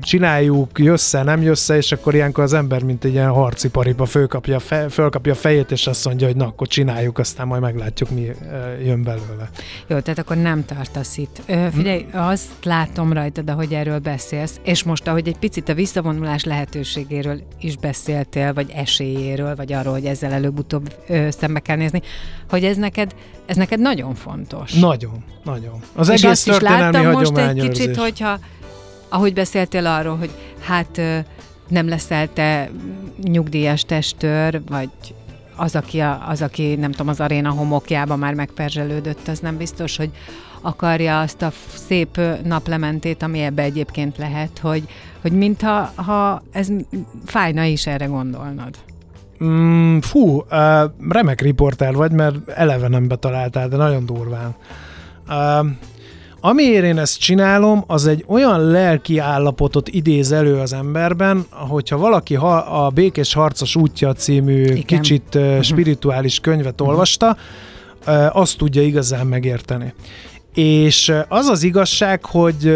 csináljuk, 0.01 0.79
jössze, 0.79 1.23
nem 1.23 1.43
jössze, 1.43 1.77
és 1.77 1.93
akkor 1.93 2.15
ilyenkor 2.15 2.45
az 2.45 2.53
ember, 2.53 2.83
mint 2.83 3.05
egy 3.05 3.13
ilyen 3.13 3.31
harci 3.31 3.69
pariba 3.69 4.05
fölkapja, 4.05 4.59
fe, 4.59 4.89
fölkapja 4.89 5.33
a 5.33 5.37
fejét, 5.37 5.71
és 5.71 5.87
azt 5.87 6.05
mondja, 6.05 6.27
hogy 6.27 6.37
na, 6.37 6.47
akkor 6.47 6.67
csináljuk, 6.67 7.19
aztán 7.19 7.47
majd 7.47 7.63
meglátjuk, 7.63 8.11
mi 8.11 8.31
jön 8.85 9.03
belőle. 9.03 9.51
Jó, 9.87 9.99
tehát 9.99 10.19
akkor 10.19 10.37
nem 10.37 10.65
tartasz 10.65 11.17
itt. 11.17 11.43
Figyelj, 11.73 12.07
azt 12.13 12.49
látom 12.63 13.13
rajtad, 13.13 13.51
ahogy 13.51 13.73
erről 13.73 13.99
beszélsz, 13.99 14.61
és 14.63 14.83
most, 14.83 15.09
ahogy 15.09 15.29
egy 15.29 15.39
picit 15.39 15.69
a 15.69 15.75
visszavonulás 15.75 16.45
lehetőségéről 16.45 17.41
is 17.61 17.77
beszéltél, 17.77 18.53
vagy 18.53 18.71
esélyéről, 18.75 19.55
vagy 19.55 19.73
arról, 19.73 19.93
hogy 19.93 20.05
ezzel 20.05 20.33
előbb-utóbb 20.33 20.95
szembe 21.29 21.61
kell 21.61 21.77
nézni, 21.77 22.03
hogy 22.49 22.65
ez 22.65 22.77
neked, 22.77 23.15
ez 23.47 23.57
neked 23.57 23.81
nagyon 23.81 24.15
fontos. 24.15 24.73
Nagyon, 24.73 25.25
nagyon. 25.45 25.81
Az 25.95 26.09
és 26.09 26.23
egész 26.23 26.31
azt 26.31 26.49
is 26.49 26.69
láttam 26.69 27.11
most 27.11 27.37
egy 27.37 27.69
kicsit, 27.69 27.97
hogyha, 27.97 28.39
ahogy 29.09 29.33
beszéltél 29.33 29.87
arról, 29.87 30.17
hogy 30.17 30.31
hát 30.61 31.01
nem 31.69 31.89
leszel 31.89 32.33
te 32.33 32.71
nyugdíjas 33.23 33.83
testőr, 33.83 34.61
vagy 34.69 34.91
az 35.57 35.77
aki, 35.77 36.01
a, 36.01 36.29
az, 36.29 36.43
aki 36.43 36.75
nem 36.75 36.91
tudom, 36.91 37.09
az 37.09 37.21
aréna 37.21 37.51
homokjába 37.51 38.17
már 38.17 38.35
megperzselődött, 38.35 39.29
az 39.29 39.39
nem 39.39 39.57
biztos, 39.57 39.97
hogy 39.97 40.11
akarja 40.61 41.21
azt 41.21 41.43
a 41.43 41.53
szép 41.87 42.21
naplementét, 42.45 43.23
ami 43.23 43.39
ebbe 43.41 43.63
egyébként 43.63 44.17
lehet, 44.17 44.59
hogy, 44.59 44.89
hogy 45.21 45.33
mintha 45.33 45.93
ha 45.95 46.43
ez 46.53 46.69
fájna 47.25 47.65
is 47.65 47.87
erre 47.87 48.05
gondolnod. 48.05 48.75
Mm, 49.45 49.99
fú, 49.99 50.37
uh, 50.37 50.91
remek 51.09 51.41
riporter 51.41 51.95
vagy, 51.95 52.13
mert 52.13 52.49
eleve 52.49 52.89
nem 52.89 53.09
betaláltál, 53.09 53.69
de 53.69 53.77
nagyon 53.77 54.07
durván. 54.07 54.55
Uh, 55.29 55.67
amiért 56.41 56.85
én 56.85 56.99
ezt 56.99 57.19
csinálom, 57.19 57.85
az 57.87 58.07
egy 58.07 58.25
olyan 58.27 58.61
lelki 58.61 59.19
állapotot 59.19 59.89
idéz 59.89 60.33
elő 60.33 60.59
az 60.59 60.73
emberben, 60.73 61.47
hogyha 61.51 61.97
valaki 61.97 62.35
ha, 62.35 62.57
a 62.57 62.89
Békés 62.89 63.33
Harcos 63.33 63.77
útja 63.77 64.13
című 64.13 64.63
Igen. 64.63 64.83
kicsit 64.83 65.35
uh, 65.35 65.61
spirituális 65.61 66.41
könyvet 66.41 66.81
olvasta, 66.81 67.37
uh, 68.07 68.37
azt 68.37 68.59
tudja 68.59 68.83
igazán 68.83 69.27
megérteni. 69.27 69.95
És 70.55 71.13
az 71.29 71.47
az 71.47 71.63
igazság, 71.63 72.25
hogy, 72.25 72.73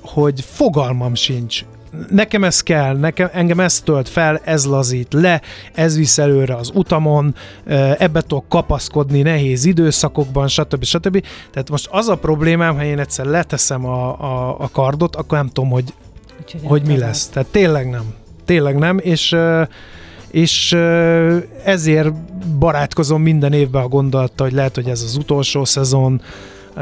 hogy 0.00 0.40
fogalmam 0.40 1.14
sincs. 1.14 1.64
Nekem 2.10 2.44
ez 2.44 2.60
kell, 2.60 2.96
nekem, 2.96 3.28
engem 3.32 3.60
ez 3.60 3.80
tölt 3.80 4.08
fel, 4.08 4.40
ez 4.44 4.66
lazít 4.66 5.12
le, 5.12 5.40
ez 5.74 5.96
visz 5.96 6.18
előre 6.18 6.54
az 6.54 6.70
utamon, 6.74 7.34
ö, 7.64 7.92
ebbe 7.98 8.20
tudok 8.20 8.48
kapaszkodni 8.48 9.22
nehéz 9.22 9.64
időszakokban, 9.64 10.48
stb. 10.48 10.84
stb. 10.84 11.24
Tehát 11.50 11.70
most 11.70 11.88
az 11.90 12.08
a 12.08 12.16
problémám, 12.16 12.76
ha 12.76 12.84
én 12.84 12.98
egyszer 12.98 13.24
leteszem 13.24 13.84
a, 13.86 14.20
a, 14.20 14.56
a 14.60 14.68
kardot, 14.72 15.16
akkor 15.16 15.38
nem 15.38 15.48
tudom, 15.48 15.70
hogy, 15.70 15.94
Úgyhogy 16.40 16.60
hogy 16.64 16.82
mi 16.86 16.96
lesz. 16.96 17.28
Tehát 17.28 17.48
tényleg 17.48 17.90
nem. 17.90 18.14
Tényleg 18.44 18.78
nem, 18.78 18.98
és 18.98 19.32
ö, 19.32 19.62
és 20.30 20.72
ö, 20.72 21.36
ezért 21.64 22.12
barátkozom 22.58 23.22
minden 23.22 23.52
évben 23.52 23.82
a 23.82 23.88
gondolattal, 23.88 24.46
hogy 24.46 24.56
lehet, 24.56 24.74
hogy 24.74 24.88
ez 24.88 25.02
az 25.02 25.16
utolsó 25.16 25.64
szezon, 25.64 26.22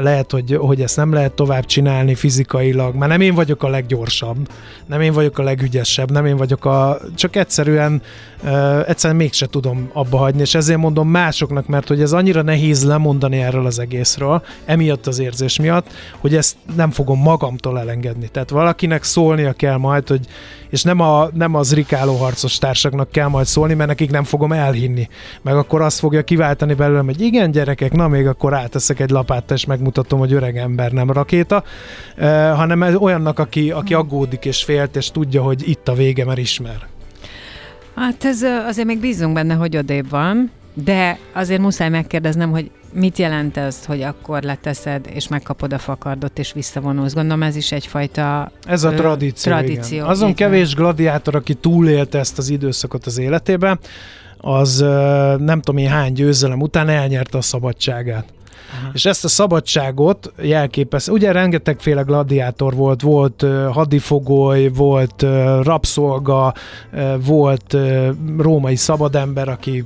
lehet, 0.01 0.31
hogy, 0.31 0.57
hogy 0.59 0.81
ezt 0.81 0.95
nem 0.95 1.13
lehet 1.13 1.31
tovább 1.31 1.65
csinálni 1.65 2.15
fizikailag, 2.15 2.95
mert 2.95 3.11
nem 3.11 3.21
én 3.21 3.35
vagyok 3.35 3.63
a 3.63 3.69
leggyorsabb, 3.69 4.37
nem 4.85 5.01
én 5.01 5.13
vagyok 5.13 5.37
a 5.37 5.43
legügyesebb, 5.43 6.11
nem 6.11 6.25
én 6.25 6.37
vagyok 6.37 6.65
a... 6.65 6.97
Csak 7.15 7.35
egyszerűen, 7.35 8.01
uh, 8.43 8.89
egyszerűen 8.89 9.19
mégse 9.19 9.45
tudom 9.45 9.89
abba 9.93 10.17
hagyni, 10.17 10.41
és 10.41 10.55
ezért 10.55 10.79
mondom 10.79 11.09
másoknak, 11.09 11.67
mert 11.67 11.87
hogy 11.87 12.01
ez 12.01 12.13
annyira 12.13 12.41
nehéz 12.41 12.85
lemondani 12.85 13.37
erről 13.41 13.65
az 13.65 13.79
egészről, 13.79 14.43
emiatt 14.65 15.07
az 15.07 15.19
érzés 15.19 15.59
miatt, 15.59 15.91
hogy 16.19 16.35
ezt 16.35 16.55
nem 16.75 16.91
fogom 16.91 17.19
magamtól 17.19 17.79
elengedni. 17.79 18.27
Tehát 18.27 18.49
valakinek 18.49 19.03
szólnia 19.03 19.53
kell 19.53 19.77
majd, 19.77 20.07
hogy 20.07 20.27
és 20.69 20.83
nem, 20.83 20.99
a, 20.99 21.27
nem 21.33 21.55
az 21.55 21.73
rikáló 21.73 22.15
harcos 22.15 22.57
társaknak 22.57 23.11
kell 23.11 23.27
majd 23.27 23.45
szólni, 23.45 23.73
mert 23.73 23.89
nekik 23.89 24.11
nem 24.11 24.23
fogom 24.23 24.51
elhinni. 24.51 25.07
Meg 25.41 25.55
akkor 25.55 25.81
azt 25.81 25.99
fogja 25.99 26.23
kiváltani 26.23 26.73
belőlem, 26.73 27.05
hogy 27.05 27.21
igen, 27.21 27.51
gyerekek, 27.51 27.91
na 27.91 28.07
még 28.07 28.27
akkor 28.27 28.53
áteszek 28.53 28.99
egy 28.99 29.09
lapáttal, 29.09 29.57
és 29.57 29.65
megmutatom, 29.87 30.19
hogy 30.19 30.33
öreg 30.33 30.57
ember 30.57 30.91
nem 30.91 31.11
rakéta, 31.11 31.63
uh, 32.17 32.23
hanem 32.55 32.81
olyannak, 32.99 33.39
aki, 33.39 33.71
aki 33.71 33.93
aggódik 33.93 34.45
és 34.45 34.63
félt, 34.63 34.95
és 34.95 35.11
tudja, 35.11 35.41
hogy 35.41 35.69
itt 35.69 35.87
a 35.87 35.93
vége, 35.93 36.25
mert 36.25 36.39
ismer. 36.39 36.87
Hát 37.95 38.25
ez 38.25 38.41
azért 38.67 38.87
még 38.87 38.99
bízunk 38.99 39.33
benne, 39.33 39.53
hogy 39.53 39.77
odébb 39.77 40.09
van, 40.09 40.51
de 40.73 41.17
azért 41.33 41.61
muszáj 41.61 41.89
megkérdeznem, 41.89 42.51
hogy 42.51 42.71
mit 42.93 43.17
jelent 43.17 43.57
ez, 43.57 43.85
hogy 43.85 44.01
akkor 44.01 44.41
leteszed, 44.41 45.05
és 45.13 45.27
megkapod 45.27 45.73
a 45.73 45.77
fakardot, 45.77 46.39
és 46.39 46.53
visszavonulsz. 46.53 47.13
Gondolom 47.13 47.43
ez 47.43 47.55
is 47.55 47.71
egyfajta... 47.71 48.51
Ez 48.65 48.83
a 48.83 48.91
Ö, 48.91 48.95
tradíció. 48.95 49.51
tradíció, 49.51 49.97
Igen. 49.97 50.09
Azon 50.09 50.33
kevés 50.33 50.75
gladiátor, 50.75 51.35
aki 51.35 51.53
túlélte 51.53 52.19
ezt 52.19 52.37
az 52.37 52.49
időszakot 52.49 53.05
az 53.05 53.17
életében, 53.17 53.79
az 54.37 54.79
nem 55.37 55.61
tudom 55.61 55.77
én 55.77 55.89
hány 55.89 56.13
győzelem 56.13 56.61
után 56.61 56.89
elnyerte 56.89 57.37
a 57.37 57.41
szabadságát. 57.41 58.36
Aha. 58.71 58.91
És 58.93 59.05
ezt 59.05 59.23
a 59.23 59.27
szabadságot 59.27 60.33
jelképez. 60.41 61.09
Ugye 61.09 61.31
rengetegféle 61.31 62.01
gladiátor 62.01 62.75
volt, 62.75 63.01
volt 63.01 63.45
hadifogoly, 63.71 64.67
volt 64.67 65.25
rabszolga, 65.61 66.53
volt 67.25 67.77
római 68.37 68.75
szabadember, 68.75 69.49
aki 69.49 69.85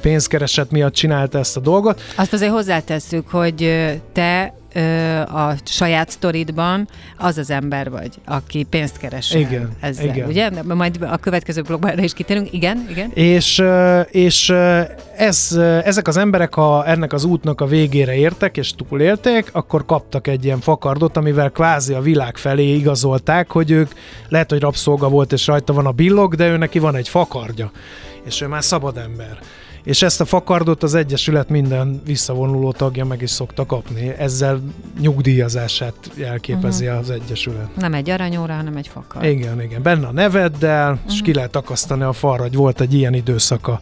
pénzkereset 0.00 0.70
miatt 0.70 0.92
csinálta 0.92 1.38
ezt 1.38 1.56
a 1.56 1.60
dolgot. 1.60 2.00
Azt 2.16 2.32
azért 2.32 2.52
hozzátesszük, 2.52 3.28
hogy 3.28 3.90
te 4.12 4.54
a 5.26 5.54
saját 5.64 6.10
sztoridban 6.10 6.88
az 7.16 7.38
az 7.38 7.50
ember 7.50 7.90
vagy, 7.90 8.10
aki 8.24 8.62
pénzt 8.62 8.96
keres 8.96 9.34
Igen, 9.34 9.70
ezzel, 9.80 10.04
igen. 10.04 10.28
ugye? 10.28 10.50
Majd 10.62 10.98
a 11.10 11.16
következő 11.16 11.62
blogban 11.62 11.90
erre 11.90 12.02
is 12.02 12.12
kitérünk. 12.12 12.52
Igen, 12.52 12.86
igen. 12.90 13.10
És, 13.14 13.62
és 14.10 14.52
ez, 15.16 15.58
ezek 15.84 16.08
az 16.08 16.16
emberek, 16.16 16.54
ha 16.54 16.86
ennek 16.86 17.12
az 17.12 17.24
útnak 17.24 17.60
a 17.60 17.66
végére 17.66 18.14
értek 18.14 18.56
és 18.56 18.72
túlélték, 18.72 19.48
akkor 19.52 19.84
kaptak 19.86 20.26
egy 20.26 20.44
ilyen 20.44 20.60
fakardot, 20.60 21.16
amivel 21.16 21.50
kvázi 21.50 21.94
a 21.94 22.00
világ 22.00 22.36
felé 22.36 22.74
igazolták, 22.74 23.50
hogy 23.50 23.70
ők 23.70 23.90
lehet, 24.28 24.50
hogy 24.50 24.60
rabszolga 24.60 25.08
volt 25.08 25.32
és 25.32 25.46
rajta 25.46 25.72
van 25.72 25.86
a 25.86 25.92
billog, 25.92 26.34
de 26.34 26.48
ő 26.48 26.56
neki 26.56 26.78
van 26.78 26.96
egy 26.96 27.08
fakardja, 27.08 27.70
és 28.24 28.40
ő 28.40 28.46
már 28.46 28.64
szabad 28.64 28.96
ember. 28.96 29.38
És 29.84 30.02
ezt 30.02 30.20
a 30.20 30.24
fakardot 30.24 30.82
az 30.82 30.94
Egyesület 30.94 31.48
minden 31.48 32.02
visszavonuló 32.04 32.72
tagja 32.72 33.04
meg 33.04 33.22
is 33.22 33.30
szokta 33.30 33.66
kapni. 33.66 34.08
Ezzel 34.08 34.60
nyugdíjazását 35.00 35.94
jelképezi 36.14 36.84
uh-huh. 36.84 37.00
az 37.00 37.10
Egyesület. 37.10 37.76
Nem 37.76 37.94
egy 37.94 38.10
aranyóra, 38.10 38.54
hanem 38.54 38.76
egy 38.76 38.88
fakar. 38.88 39.24
Igen, 39.24 39.62
igen. 39.62 39.82
Benne 39.82 40.06
a 40.06 40.12
neveddel, 40.12 40.92
uh-huh. 40.92 41.12
és 41.12 41.20
ki 41.20 41.34
lehet 41.34 41.56
akasztani 41.56 42.02
a 42.02 42.12
falra, 42.12 42.42
hogy 42.42 42.54
volt 42.54 42.80
egy 42.80 42.94
ilyen 42.94 43.14
időszaka 43.14 43.80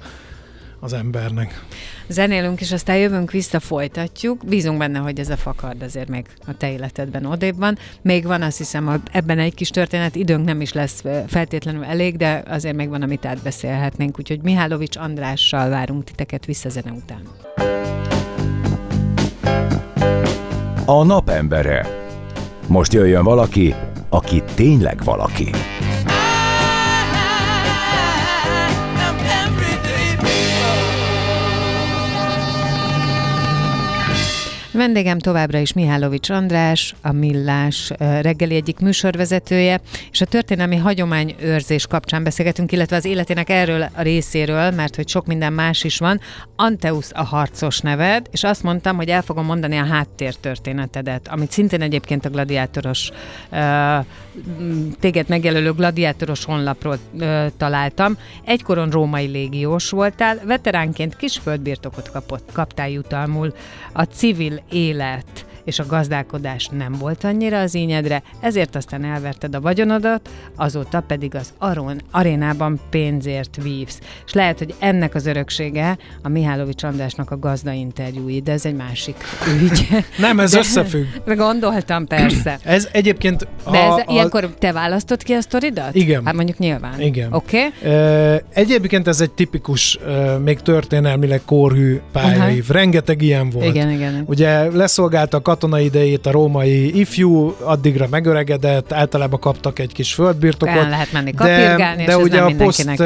az 0.83 0.93
embernek. 0.93 1.65
Zenélünk, 2.09 2.61
és 2.61 2.73
aztán 2.73 2.97
jövünk 2.97 3.31
vissza, 3.31 3.61
folytatjuk. 3.61 4.45
Bízunk 4.47 4.79
benne, 4.79 4.99
hogy 4.99 5.19
ez 5.19 5.29
a 5.29 5.37
fakard 5.37 5.83
azért 5.83 6.09
még 6.09 6.27
a 6.47 6.57
te 6.57 6.73
életedben 6.73 7.25
odébb 7.25 7.59
van. 7.59 7.79
Még 8.03 8.25
van, 8.25 8.43
azt 8.43 8.59
hiszem, 8.59 8.87
hogy 8.87 9.01
ebben 9.13 9.39
egy 9.39 9.55
kis 9.55 9.69
történet, 9.69 10.15
időnk 10.15 10.45
nem 10.45 10.61
is 10.61 10.73
lesz 10.73 11.03
feltétlenül 11.27 11.85
elég, 11.85 12.17
de 12.17 12.43
azért 12.47 12.77
még 12.77 12.89
van, 12.89 13.03
amit 13.03 13.25
átbeszélhetnénk. 13.25 14.19
Úgyhogy 14.19 14.41
Mihálovics 14.43 14.97
Andrással 14.97 15.69
várunk 15.69 16.05
titeket 16.05 16.45
vissza 16.45 16.69
zene 16.69 16.93
után. 16.93 17.23
A 20.87 21.05
napembere. 21.05 21.87
Most 22.67 22.93
jöjjön 22.93 23.25
valaki, 23.25 23.75
aki 24.09 24.43
tényleg 24.55 25.05
valaki. 25.05 25.51
Vendégem 34.73 35.19
továbbra 35.19 35.59
is 35.59 35.73
Mihálovics 35.73 36.31
András, 36.31 36.95
a 37.03 37.13
Millás 37.13 37.91
reggeli 37.99 38.55
egyik 38.55 38.79
műsorvezetője, 38.79 39.81
és 40.11 40.21
a 40.21 40.25
történelmi 40.25 40.77
hagyományőrzés 40.77 41.87
kapcsán 41.87 42.23
beszélgetünk, 42.23 42.73
illetve 42.73 42.97
az 42.97 43.05
életének 43.05 43.49
erről 43.51 43.83
a 43.83 44.03
részéről, 44.03 44.71
mert 44.71 44.97
hogy 44.97 45.09
sok 45.09 45.27
minden 45.27 45.53
más 45.53 45.85
is 45.85 45.99
van. 45.99 46.21
Anteusz 46.57 47.11
a 47.15 47.25
harcos 47.25 47.81
neved, 47.81 48.27
és 48.31 48.45
azt 48.45 48.63
mondtam, 48.63 48.97
hogy 48.97 49.09
el 49.09 49.23
fogom 49.23 49.45
mondani 49.45 49.77
a 49.77 49.87
háttértörténetedet, 49.87 51.29
amit 51.29 51.51
szintén 51.51 51.83
egyébként 51.83 52.25
a 52.25 52.31
gladiátoros, 52.31 53.11
téged 55.01 55.29
megjelölő 55.29 55.73
gladiátoros 55.73 56.45
honlapról 56.45 56.99
találtam. 57.57 58.17
Egykoron 58.45 58.91
római 58.91 59.27
légiós 59.27 59.91
voltál, 59.91 60.41
veteránként 60.45 61.17
kis 61.17 61.39
földbirtokot 61.39 62.11
kapott, 62.11 62.53
kaptál 62.53 62.91
jutalmul. 62.91 63.55
A 63.93 64.03
civil 64.03 64.62
élet 64.71 65.45
és 65.65 65.79
a 65.79 65.87
gazdálkodás 65.87 66.69
nem 66.69 66.93
volt 66.99 67.25
annyira 67.25 67.61
az 67.61 67.75
ínyedre, 67.75 68.23
ezért 68.41 68.77
aztán 68.77 69.05
elverted 69.05 69.55
a 69.55 69.61
vagyonodat, 69.61 70.29
azóta 70.57 71.01
pedig 71.01 71.35
az 71.35 71.53
Aron 71.59 72.01
arénában 72.11 72.81
pénzért 72.91 73.57
vívsz. 73.63 73.99
És 74.27 74.33
lehet, 74.33 74.59
hogy 74.59 74.75
ennek 74.79 75.15
az 75.15 75.27
öröksége 75.27 75.99
a 76.23 76.29
Mihálovics 76.29 76.83
Andrásnak 76.83 77.31
a 77.31 77.39
gazda 77.39 77.73
interjúi, 77.73 78.41
de 78.41 78.53
ez 78.53 78.65
egy 78.65 78.77
másik 78.77 79.17
ügy. 79.61 79.89
Nem, 80.19 80.41
ez 80.41 80.51
De- 80.51 80.59
összefügg. 80.59 81.07
Gondoltam, 81.27 82.07
persze. 82.07 82.59
Ez 82.65 82.89
egyébként... 82.93 83.49
De 83.71 83.79
ez, 83.79 83.93
a, 83.93 84.05
ilyenkor 84.07 84.55
te 84.59 84.73
választod 84.73 85.23
ki 85.23 85.33
a 85.33 85.41
sztoridat? 85.41 85.95
Igen. 85.95 86.25
Hát 86.25 86.35
mondjuk 86.35 86.59
nyilván. 86.59 87.01
Igen. 87.01 87.33
Oké? 87.33 87.67
Okay? 87.67 88.41
Egyébként 88.53 89.09
ez 89.09 89.21
egy 89.21 89.31
tipikus, 89.31 89.99
még 90.45 90.61
történelmileg 90.61 91.41
korhű 91.45 92.01
pályaív. 92.13 92.69
Rengeteg 92.69 93.23
ilyen 93.23 93.51
volt. 93.51 93.67
Igen, 93.67 93.91
igen. 93.91 94.23
Ugye 94.27 94.71
leszolgálta 94.71 95.41
a 95.53 95.55
katonai 95.55 95.85
idejét 95.85 96.27
a 96.27 96.31
római 96.31 96.99
ifjú, 96.99 97.57
addigra 97.61 98.07
megöregedett, 98.11 98.93
általában 98.93 99.41
kaptak 99.41 99.79
egy 99.79 99.93
kis 99.93 100.15
földbirtokot. 100.15 100.75
El 100.75 100.89
lehet 100.89 101.13
menni 101.13 101.31
de, 101.31 101.95
de 102.07 102.17
ugye 102.17 102.41
a 102.41 102.55
poszt 102.57 103.03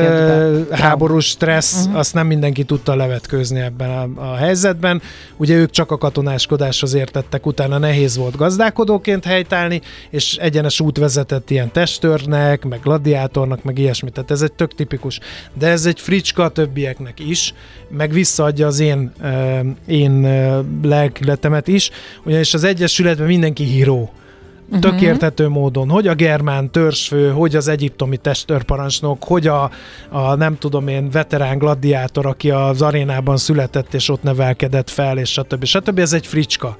háborús 0.70 1.26
stressz, 1.26 1.84
uh-huh. 1.84 1.98
azt 1.98 2.14
nem 2.14 2.26
mindenki 2.26 2.64
tudta 2.64 2.94
levetkőzni 2.94 3.60
ebben 3.60 3.90
a, 3.90 4.08
a 4.32 4.34
helyzetben. 4.34 5.02
Ugye 5.36 5.54
ők 5.54 5.70
csak 5.70 5.90
a 5.90 5.98
katonáskodáshoz 5.98 6.94
értettek, 6.94 7.46
utána 7.46 7.78
nehéz 7.78 8.16
volt 8.16 8.36
gazdálkodóként 8.36 9.24
helytállni, 9.24 9.80
és 10.10 10.36
egyenes 10.36 10.80
út 10.80 10.98
vezetett 10.98 11.50
ilyen 11.50 11.72
testőrnek, 11.72 12.64
meg 12.64 12.80
gladiátornak, 12.82 13.64
meg 13.64 13.78
ilyesmit. 13.78 14.12
Tehát 14.12 14.30
ez 14.30 14.42
egy 14.42 14.52
tök 14.52 14.74
tipikus. 14.74 15.20
De 15.58 15.68
ez 15.68 15.86
egy 15.86 16.00
fricska 16.00 16.42
a 16.44 16.48
többieknek 16.48 17.20
is, 17.20 17.54
meg 17.88 18.12
visszaadja 18.12 18.66
az 18.66 18.80
én, 18.80 19.12
én 19.86 20.20
lelkületemet 20.82 21.68
is, 21.68 21.90
ugyanis 22.36 22.54
az 22.54 22.64
Egyesületben 22.64 23.26
mindenki 23.26 23.64
híró 23.64 24.12
tök 24.80 24.92
Mhm. 24.92 25.02
érthető 25.04 25.48
módon, 25.48 25.88
hogy 25.88 26.06
a 26.06 26.14
germán 26.14 26.70
törzsfő, 26.70 27.30
hogy 27.30 27.56
az 27.56 27.68
egyiptomi 27.68 28.16
testőrparancsnok, 28.16 29.24
hogy 29.24 29.46
a, 29.46 29.70
a 30.08 30.34
nem 30.34 30.58
tudom 30.58 30.88
én 30.88 31.10
veterán 31.10 31.58
gladiátor, 31.58 32.26
aki 32.26 32.50
az 32.50 32.82
arénában 32.82 33.36
született 33.36 33.94
és 33.94 34.08
ott 34.08 34.22
nevelkedett 34.22 34.90
fel, 34.90 35.18
és 35.18 35.30
stb. 35.30 35.64
stb. 35.64 35.98
Ez 35.98 36.12
egy 36.12 36.26
fricska. 36.26 36.76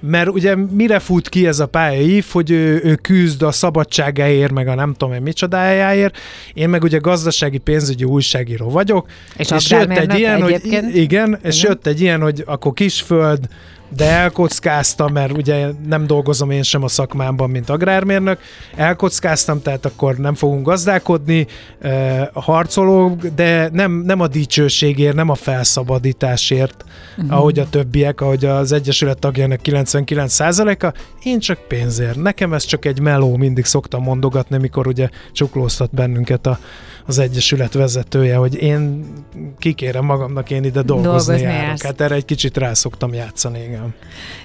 Mert 0.00 0.28
ugye 0.28 0.54
mire 0.56 0.98
fut 0.98 1.28
ki 1.28 1.46
ez 1.46 1.60
a 1.60 1.66
pályaív, 1.66 2.26
hogy 2.32 2.50
ő, 2.50 2.80
ő 2.84 2.94
küzd 2.94 3.42
a 3.42 3.52
szabadságáért, 3.52 4.52
meg 4.52 4.68
a 4.68 4.74
nem 4.74 4.94
tudom 4.94 5.14
én 5.14 5.22
micsodájáért. 5.22 6.18
Én 6.54 6.68
meg 6.68 6.82
ugye 6.82 6.98
gazdasági 6.98 7.58
pénzügyi 7.58 8.04
újságíró 8.04 8.70
vagyok. 8.70 9.06
És, 9.36 9.50
és 9.50 9.70
jött 9.70 9.90
egy 9.90 10.18
ilyen, 10.18 10.42
hogy 10.42 10.52
egyébként? 10.52 10.94
igen, 10.94 11.38
és 11.42 11.58
Igen. 11.58 11.70
jött 11.70 11.86
egy 11.86 12.00
ilyen, 12.00 12.20
hogy 12.20 12.42
akkor 12.46 12.72
kisföld, 12.72 13.48
de 13.96 14.10
elkockáztam, 14.10 15.12
mert 15.12 15.32
ugye 15.32 15.68
nem 15.86 16.06
dolgozom 16.06 16.50
én 16.50 16.62
sem 16.62 16.82
a 16.82 16.88
szakmámban, 16.88 17.50
mint 17.50 17.70
agrármérnök. 17.70 18.38
Elkockáztam, 18.76 19.62
tehát 19.62 19.86
akkor 19.86 20.16
nem 20.16 20.34
fogunk 20.34 20.66
gazdálkodni, 20.66 21.46
eh, 21.80 22.28
harcolók, 22.32 23.26
de 23.26 23.68
nem, 23.72 23.92
nem 23.92 24.20
a 24.20 24.26
dicsőségért, 24.26 25.14
nem 25.14 25.28
a 25.28 25.34
felszabadításért, 25.34 26.84
uh-huh. 27.16 27.36
ahogy 27.36 27.58
a 27.58 27.68
többiek, 27.68 28.20
ahogy 28.20 28.44
az 28.44 28.72
Egyesület 28.72 29.18
tagjának 29.18 29.60
99%-a, 29.64 30.94
én 31.22 31.38
csak 31.38 31.58
pénzért. 31.68 32.22
Nekem 32.22 32.52
ez 32.52 32.64
csak 32.64 32.84
egy 32.84 33.00
meló, 33.00 33.36
mindig 33.36 33.64
szoktam 33.64 34.02
mondogatni, 34.02 34.58
mikor 34.58 34.86
ugye 34.86 35.08
csuklóztat 35.32 35.94
bennünket 35.94 36.46
a, 36.46 36.58
az 37.06 37.18
Egyesület 37.18 37.72
vezetője, 37.72 38.36
hogy 38.36 38.54
én 38.54 39.04
kikérem 39.58 40.04
magamnak, 40.04 40.50
én 40.50 40.64
ide 40.64 40.82
dolgozni, 40.82 41.08
Dolgozni 41.08 41.40
járok. 41.40 41.66
jársz. 41.66 41.82
Hát 41.82 42.00
erre 42.00 42.14
egy 42.14 42.24
kicsit 42.24 42.56
rá 42.56 42.72
szoktam 42.74 43.14
játszani, 43.14 43.58
igen. 43.62 43.94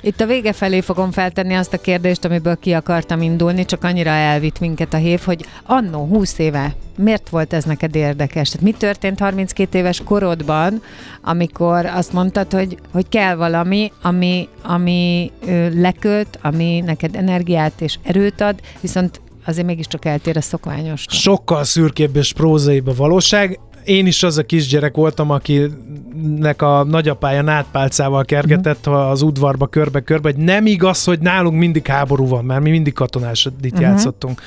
Itt 0.01 0.21
a 0.21 0.25
vége 0.25 0.53
felé 0.53 0.81
fogom 0.81 1.11
feltenni 1.11 1.53
azt 1.53 1.73
a 1.73 1.77
kérdést, 1.77 2.25
amiből 2.25 2.55
ki 2.59 2.73
akartam 2.73 3.21
indulni, 3.21 3.65
csak 3.65 3.83
annyira 3.83 4.09
elvitt 4.09 4.59
minket 4.59 4.93
a 4.93 4.97
hév, 4.97 5.21
hogy 5.21 5.45
annó 5.65 6.05
20 6.05 6.37
éve 6.37 6.75
miért 6.97 7.29
volt 7.29 7.53
ez 7.53 7.63
neked 7.63 7.95
érdekes? 7.95 8.49
Tehát 8.49 8.65
mi 8.65 8.71
történt 8.71 9.19
32 9.19 9.77
éves 9.77 10.01
korodban, 10.03 10.81
amikor 11.21 11.85
azt 11.85 12.13
mondtad, 12.13 12.53
hogy, 12.53 12.77
hogy 12.91 13.09
kell 13.09 13.35
valami, 13.35 13.91
ami, 14.01 14.47
ami 14.63 15.31
ö, 15.45 15.81
leköt, 15.81 16.39
ami 16.41 16.79
neked 16.79 17.15
energiát 17.15 17.81
és 17.81 17.97
erőt 18.03 18.41
ad, 18.41 18.59
viszont 18.81 19.21
azért 19.47 19.65
mégiscsak 19.65 20.05
eltér 20.05 20.37
a 20.37 20.41
szokványos. 20.41 21.05
Sokkal 21.09 21.63
szürkébb 21.63 22.15
és 22.15 22.33
prózaibb 22.33 22.87
a 22.87 22.93
valóság. 22.95 23.59
Én 23.83 24.07
is 24.07 24.23
az 24.23 24.37
a 24.37 24.43
kisgyerek 24.43 24.95
voltam, 24.95 25.29
akinek 25.29 26.61
a 26.61 26.83
nagyapája 26.83 27.41
nátpálcával 27.41 28.25
kergetett 28.25 28.87
uh-huh. 28.87 29.09
az 29.09 29.21
udvarba 29.21 29.67
körbe-körbe, 29.67 30.31
hogy 30.33 30.43
nem 30.43 30.65
igaz, 30.65 31.03
hogy 31.03 31.19
nálunk 31.19 31.57
mindig 31.57 31.87
háború 31.87 32.27
van, 32.27 32.45
mert 32.45 32.61
mi 32.61 32.69
mindig 32.69 32.93
katonásodit 32.93 33.71
uh-huh. 33.71 33.87
játszottunk. 33.87 34.41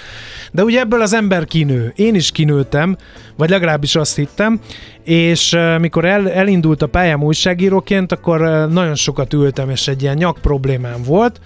De 0.52 0.64
ugye 0.64 0.80
ebből 0.80 1.00
az 1.00 1.12
ember 1.12 1.44
kinő. 1.44 1.92
Én 1.96 2.14
is 2.14 2.30
kinőttem, 2.30 2.96
vagy 3.36 3.50
legalábbis 3.50 3.96
azt 3.96 4.16
hittem, 4.16 4.60
és 5.04 5.56
mikor 5.78 6.04
el, 6.04 6.30
elindult 6.30 6.82
a 6.82 6.86
pályám 6.86 7.22
újságíróként, 7.22 8.12
akkor 8.12 8.68
nagyon 8.70 8.94
sokat 8.94 9.32
ültem, 9.32 9.70
és 9.70 9.88
egy 9.88 10.02
ilyen 10.02 10.16
nyak 10.16 10.38
problémám 10.38 11.02
volt, 11.02 11.40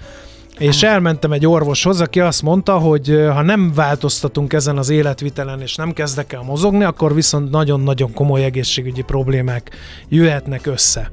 és 0.58 0.82
elmentem 0.82 1.32
egy 1.32 1.46
orvoshoz, 1.46 2.00
aki 2.00 2.20
azt 2.20 2.42
mondta, 2.42 2.78
hogy 2.78 3.08
ha 3.32 3.42
nem 3.42 3.72
változtatunk 3.74 4.52
ezen 4.52 4.78
az 4.78 4.88
életvitelen, 4.88 5.60
és 5.60 5.74
nem 5.74 5.92
kezdek 5.92 6.32
el 6.32 6.42
mozogni, 6.42 6.84
akkor 6.84 7.14
viszont 7.14 7.50
nagyon-nagyon 7.50 8.12
komoly 8.12 8.44
egészségügyi 8.44 9.02
problémák 9.02 9.70
jöhetnek 10.08 10.66
össze. 10.66 11.10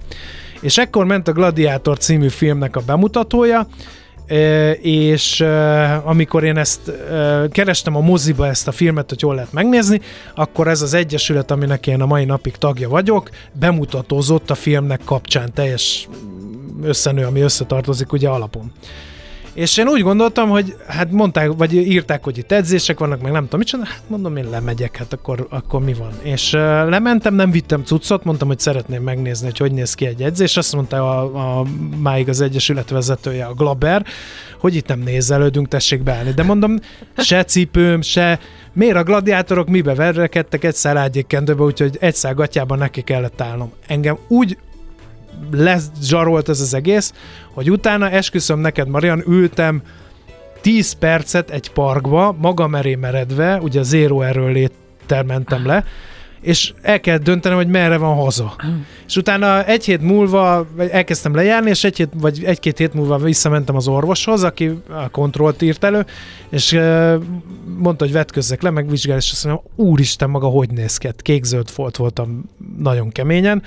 És 0.62 0.78
ekkor 0.78 1.06
ment 1.06 1.28
a 1.28 1.32
Gladiátor 1.32 1.98
című 1.98 2.28
filmnek 2.28 2.76
a 2.76 2.82
bemutatója, 2.86 3.68
és 4.82 5.46
amikor 6.04 6.44
én 6.44 6.58
ezt 6.58 6.92
kerestem 7.52 7.96
a 7.96 8.00
moziba 8.00 8.48
ezt 8.48 8.68
a 8.68 8.72
filmet, 8.72 9.10
hogy 9.10 9.22
hol 9.22 9.36
lehet 9.36 9.54
megnézni, 9.54 10.02
akkor 10.36 10.68
ez 10.68 10.82
az 10.82 10.94
egyesület, 10.94 11.52
aminek 11.52 11.88
én 11.88 12.02
a 12.02 12.06
mai 12.06 12.26
napig 12.26 12.56
tagja 12.56 12.90
vagyok, 12.90 13.30
bemutatózott 13.54 14.50
a 14.50 14.56
filmnek 14.56 15.02
kapcsán 15.06 15.54
teljes 15.54 16.08
összenő, 16.84 17.26
ami 17.26 17.40
összetartozik 17.40 18.12
ugye 18.12 18.30
alapon. 18.30 18.72
És 19.54 19.78
én 19.78 19.88
úgy 19.88 20.02
gondoltam, 20.02 20.50
hogy 20.50 20.76
hát 20.88 21.12
mondták, 21.12 21.52
vagy 21.58 21.74
írták, 21.74 22.24
hogy 22.24 22.38
itt 22.38 22.52
edzések 22.52 23.00
vannak, 23.00 23.22
meg 23.22 23.32
nem 23.32 23.44
tudom 23.44 23.60
mit 23.60 23.90
hát 23.90 24.04
mondom, 24.08 24.36
én 24.36 24.50
lemegyek, 24.50 24.98
hát 24.98 25.14
akkor, 25.14 25.48
akkor 25.50 25.84
mi 25.84 25.94
van. 25.94 26.12
És 26.22 26.54
uh, 26.54 26.62
lementem, 26.62 27.36
nem 27.36 27.52
vittem 27.52 27.84
cuccot, 27.84 28.24
mondtam, 28.24 28.48
hogy 28.48 28.60
szeretném 28.60 29.04
megnézni, 29.04 29.46
hogy 29.46 29.58
hogy 29.58 29.72
néz 29.72 29.94
ki 29.94 30.06
egy 30.06 30.22
edzés. 30.22 30.58
Azt 30.58 30.76
mondta 30.76 31.20
a, 31.20 31.60
a 31.60 31.66
máig 31.98 32.30
az 32.30 32.42
Egyesület 32.42 32.90
vezetője, 32.90 33.46
a 33.46 33.54
Glaber, 33.54 34.06
hogy 34.60 34.76
itt 34.76 34.88
nem 34.88 35.00
nézelődünk, 35.00 35.68
tessék 35.68 36.04
beállni. 36.04 36.32
De 36.32 36.44
mondom, 36.44 36.80
se 37.18 37.44
cipőm, 37.44 38.02
se 38.02 38.40
miért 38.74 38.96
a 38.96 39.04
gladiátorok 39.04 39.68
mibe 39.68 39.94
verrekedtek 39.94 40.64
egy 40.64 40.76
szalágyékkendőbe, 40.76 41.64
úgyhogy 41.64 41.98
egy 42.00 42.16
szál 42.16 42.34
gatyában 42.34 42.78
neki 42.78 43.02
kellett 43.02 43.42
állnom. 43.42 43.72
Engem 43.88 44.18
úgy 44.28 44.58
lezsarolt 45.52 46.50
ez 46.50 46.62
az 46.62 46.74
egész, 46.74 47.14
hogy 47.54 47.72
utána 47.72 48.10
esküszöm 48.10 48.60
neked, 48.60 48.88
Marian, 48.88 49.24
ültem 49.28 49.82
10 50.62 50.94
percet 50.94 51.50
egy 51.50 51.72
parkba, 51.72 52.36
magam 52.40 52.76
eré 52.76 52.96
meredve, 52.96 53.60
ugye 53.62 53.84
zéro 53.84 54.22
erről 54.22 54.52
léttel 54.52 55.24
mentem 55.24 55.66
le, 55.66 55.84
és 56.42 56.74
el 56.82 57.00
kell 57.00 57.18
döntenem, 57.18 57.58
hogy 57.58 57.68
merre 57.68 57.98
van 57.98 58.16
haza. 58.16 58.56
és 59.08 59.16
utána 59.16 59.66
egy 59.66 59.86
hét 59.86 60.02
múlva 60.02 60.68
elkezdtem 60.92 61.36
lejárni, 61.36 61.70
és 61.70 61.84
egy 61.84 61.98
hét, 61.98 62.10
vagy 62.14 62.44
egy-két 62.44 62.78
hét 62.78 62.94
múlva 62.94 63.18
visszamentem 63.18 63.76
az 63.76 63.88
orvoshoz, 63.88 64.44
aki 64.44 64.72
a 64.90 65.10
kontrollt 65.10 65.62
írt 65.62 65.84
elő, 65.84 66.06
és 66.50 66.80
mondta, 67.78 68.04
hogy 68.04 68.14
vetközzek 68.14 68.62
le, 68.62 68.70
megvizsgál, 68.70 69.18
és 69.18 69.32
azt 69.32 69.46
mondom, 69.46 69.64
úristen, 69.76 70.30
maga 70.30 70.48
hogy 70.48 70.70
néz 70.70 70.98
ki? 70.98 71.08
Hát 71.08 71.22
kék-zöld 71.22 71.70
folt 71.70 71.98
voltam 71.98 72.44
nagyon 72.78 73.10
keményen, 73.10 73.64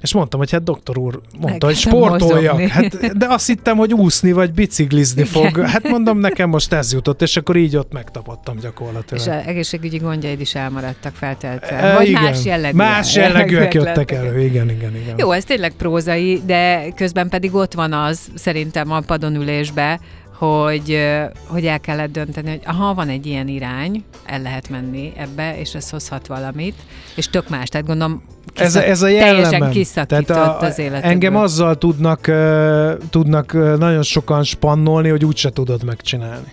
és 0.00 0.14
mondtam, 0.14 0.40
hogy 0.40 0.50
hát 0.50 0.62
doktor 0.62 0.98
úr 0.98 1.20
mondta, 1.40 1.66
hogy 1.66 1.76
sportoljak. 1.76 2.60
Hát, 2.60 3.16
de 3.18 3.26
azt 3.28 3.46
hittem, 3.46 3.76
hogy 3.76 3.94
úszni 3.94 4.32
vagy 4.32 4.52
biciklizni 4.52 5.20
Igen. 5.20 5.32
fog. 5.32 5.66
Hát 5.66 5.88
mondom, 5.88 6.18
nekem 6.18 6.48
most 6.48 6.72
ez 6.72 6.92
jutott, 6.92 7.22
és 7.22 7.36
akkor 7.36 7.56
így 7.56 7.76
ott 7.76 7.92
megtapadtam 7.92 8.58
gyakorlatilag. 8.58 9.22
És 9.26 9.32
az 9.32 9.46
egészségügyi 9.46 9.96
gondjaid 9.96 10.40
is 10.40 10.54
elmaradtak 10.54 11.14
felteltve. 11.14 11.76
E, 11.76 11.94
vagy 11.94 12.08
igen. 12.08 12.22
más 12.22 12.44
jellegűek. 12.44 12.74
Más 12.74 13.14
jellegűek 13.14 13.74
jöttek 13.74 14.10
elő, 14.10 14.40
igen, 14.40 14.70
igen, 14.70 14.96
igen. 14.96 15.14
Jó, 15.18 15.32
ez 15.32 15.44
tényleg 15.44 15.72
prózai, 15.72 16.42
de 16.46 16.90
közben 16.94 17.28
pedig 17.28 17.54
ott 17.54 17.74
van 17.74 17.92
az, 17.92 18.20
szerintem 18.34 18.92
a 18.92 19.00
padonülésbe, 19.00 20.00
hogy, 20.40 20.98
hogy 21.46 21.66
el 21.66 21.80
kellett 21.80 22.12
dönteni, 22.12 22.50
hogy 22.50 22.60
ha 22.64 22.94
van 22.94 23.08
egy 23.08 23.26
ilyen 23.26 23.48
irány, 23.48 24.04
el 24.24 24.42
lehet 24.42 24.68
menni 24.68 25.12
ebbe, 25.16 25.58
és 25.58 25.74
ez 25.74 25.90
hozhat 25.90 26.26
valamit, 26.26 26.74
és 27.16 27.28
tök 27.28 27.48
más. 27.48 27.68
Tehát 27.68 27.86
gondolom, 27.86 28.22
kiszak, 28.52 28.82
ez, 28.82 28.88
ez 28.88 29.02
a 29.02 29.08
jellemem. 29.08 29.70
kiszakított 29.70 30.26
Tehát 30.26 30.60
a, 30.60 30.66
az 30.66 30.78
életedből. 30.78 31.10
Engem 31.10 31.36
azzal 31.36 31.78
tudnak, 31.78 32.24
uh, 32.28 32.92
tudnak 33.10 33.52
uh, 33.54 33.78
nagyon 33.78 34.02
sokan 34.02 34.44
spannolni, 34.44 35.08
hogy 35.08 35.24
úgyse 35.24 35.50
tudod 35.50 35.84
megcsinálni. 35.84 36.52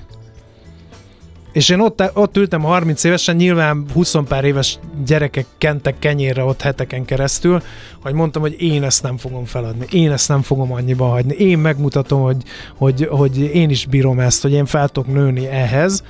És 1.58 1.70
én 1.70 1.80
ott, 1.80 2.04
ott 2.14 2.38
ültem 2.38 2.62
30 2.62 3.04
évesen, 3.04 3.36
nyilván 3.36 3.86
20 3.94 4.16
pár 4.28 4.44
éves 4.44 4.80
gyerekek 5.06 5.46
kentek 5.58 6.00
kenyérre 6.00 6.44
ott 6.44 6.62
heteken 6.62 7.06
keresztül, 7.06 7.62
hogy 8.02 8.14
mondtam, 8.14 8.42
hogy 8.42 8.62
én 8.62 8.84
ezt 8.84 9.04
nem 9.04 9.18
fogom 9.18 9.46
feladni, 9.46 9.86
én 9.92 10.12
ezt 10.12 10.28
nem 10.28 10.42
fogom 10.42 10.74
annyiba 10.74 11.06
hagyni, 11.06 11.36
én 11.36 11.58
megmutatom, 11.58 12.22
hogy, 12.22 12.44
hogy, 12.76 13.08
hogy 13.10 13.40
én 13.40 13.70
is 13.70 13.86
bírom 13.86 14.20
ezt, 14.20 14.42
hogy 14.42 14.52
én 14.52 14.66
fel 14.66 14.90
tudok 14.90 15.14
nőni 15.14 15.48
ehhez, 15.48 16.04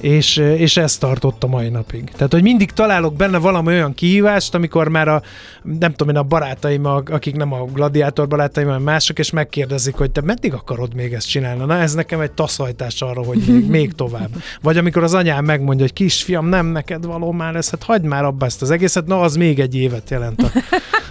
és, 0.00 0.36
és 0.36 0.76
ezt 0.76 1.00
tartott 1.00 1.44
a 1.44 1.46
mai 1.46 1.68
napig. 1.68 2.10
Tehát, 2.10 2.32
hogy 2.32 2.42
mindig 2.42 2.70
találok 2.70 3.14
benne 3.14 3.38
valami 3.38 3.68
olyan 3.68 3.94
kihívást, 3.94 4.54
amikor 4.54 4.88
már 4.88 5.08
a, 5.08 5.22
nem 5.62 5.90
tudom 5.90 6.14
én, 6.14 6.20
a 6.20 6.26
barátaim, 6.26 6.84
akik 6.84 7.36
nem 7.36 7.52
a 7.52 7.64
gladiátor 7.64 8.28
barátaim, 8.28 8.66
hanem 8.66 8.82
mások, 8.82 9.18
és 9.18 9.30
megkérdezik, 9.30 9.94
hogy 9.94 10.10
te 10.10 10.20
meddig 10.20 10.52
akarod 10.52 10.94
még 10.94 11.12
ezt 11.12 11.28
csinálni? 11.28 11.64
Na, 11.64 11.78
ez 11.78 11.94
nekem 11.94 12.20
egy 12.20 12.32
taszajtás 12.32 13.02
arra, 13.02 13.22
hogy 13.22 13.38
még, 13.46 13.66
még 13.76 13.92
tovább. 13.92 14.30
Vagy 14.62 14.76
amikor 14.76 15.02
az 15.02 15.14
anyám 15.14 15.44
megmondja, 15.44 15.84
hogy 15.84 15.94
kisfiam, 15.94 16.46
nem 16.46 16.66
neked 16.66 17.04
való 17.04 17.32
már 17.32 17.56
ez, 17.56 17.70
hát 17.70 17.82
hagyd 17.82 18.04
már 18.04 18.24
abba 18.24 18.46
ezt 18.46 18.62
az 18.62 18.70
egészet, 18.70 19.06
na, 19.06 19.20
az 19.20 19.36
még 19.36 19.58
egy 19.58 19.76
évet 19.76 20.10
jelent 20.10 20.42
a, 20.42 20.50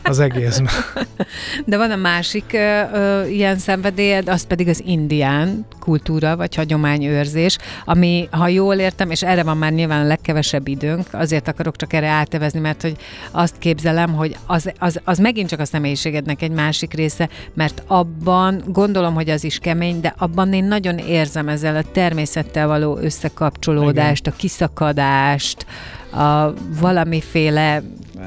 az 0.10 0.20
egész. 0.20 0.62
De 1.66 1.78
van 1.78 1.92
a 1.92 1.96
másik 1.96 2.46
ö, 2.54 2.82
ö, 2.94 3.26
ilyen 3.26 3.58
szenvedélyed, 3.58 4.30
az 4.30 4.44
pedig 4.48 4.68
az 4.68 4.82
indián 4.86 5.66
kultúra, 5.80 6.36
vagy 6.36 6.56
hagyományőrzés, 6.56 7.58
ami, 7.86 8.28
ha 8.32 8.48
jól 8.48 8.76
értem, 8.76 9.12
és 9.12 9.24
erre 9.24 9.44
van 9.44 9.58
már 9.58 9.72
nyilván 9.72 10.04
a 10.04 10.08
legkevesebb 10.08 10.68
időnk, 10.68 11.08
azért 11.12 11.48
akarok 11.48 11.76
csak 11.76 11.94
erre 11.94 12.08
átevezni, 12.08 12.60
mert 12.60 12.82
hogy 12.82 12.96
azt 13.32 13.56
képzelem, 13.60 14.14
hogy 14.14 14.36
az, 14.46 14.72
az, 14.80 15.00
az 15.04 15.18
megint 15.18 15.50
csak 15.50 15.60
a 15.60 15.66
személyiségednek 15.66 16.42
egy 16.42 16.52
másik 16.52 16.94
része, 16.94 17.30
mert 17.54 17.84
abban 17.88 18.64
gondolom, 18.68 19.14
hogy 19.14 19.30
az 19.30 19.44
is 19.44 19.60
kemény, 19.60 20.00
de 20.00 20.14
abban 20.18 20.54
én 20.54 20.64
nagyon 20.64 20.98
érzem 20.98 21.48
ezzel 21.48 21.76
a 21.76 21.92
természettel 21.92 22.68
való 22.68 22.98
összekapcsolódást, 22.98 24.22
Igen. 24.22 24.34
a 24.34 24.40
kiszakadást, 24.40 25.66
a 26.12 26.54
valamiféle 26.80 27.82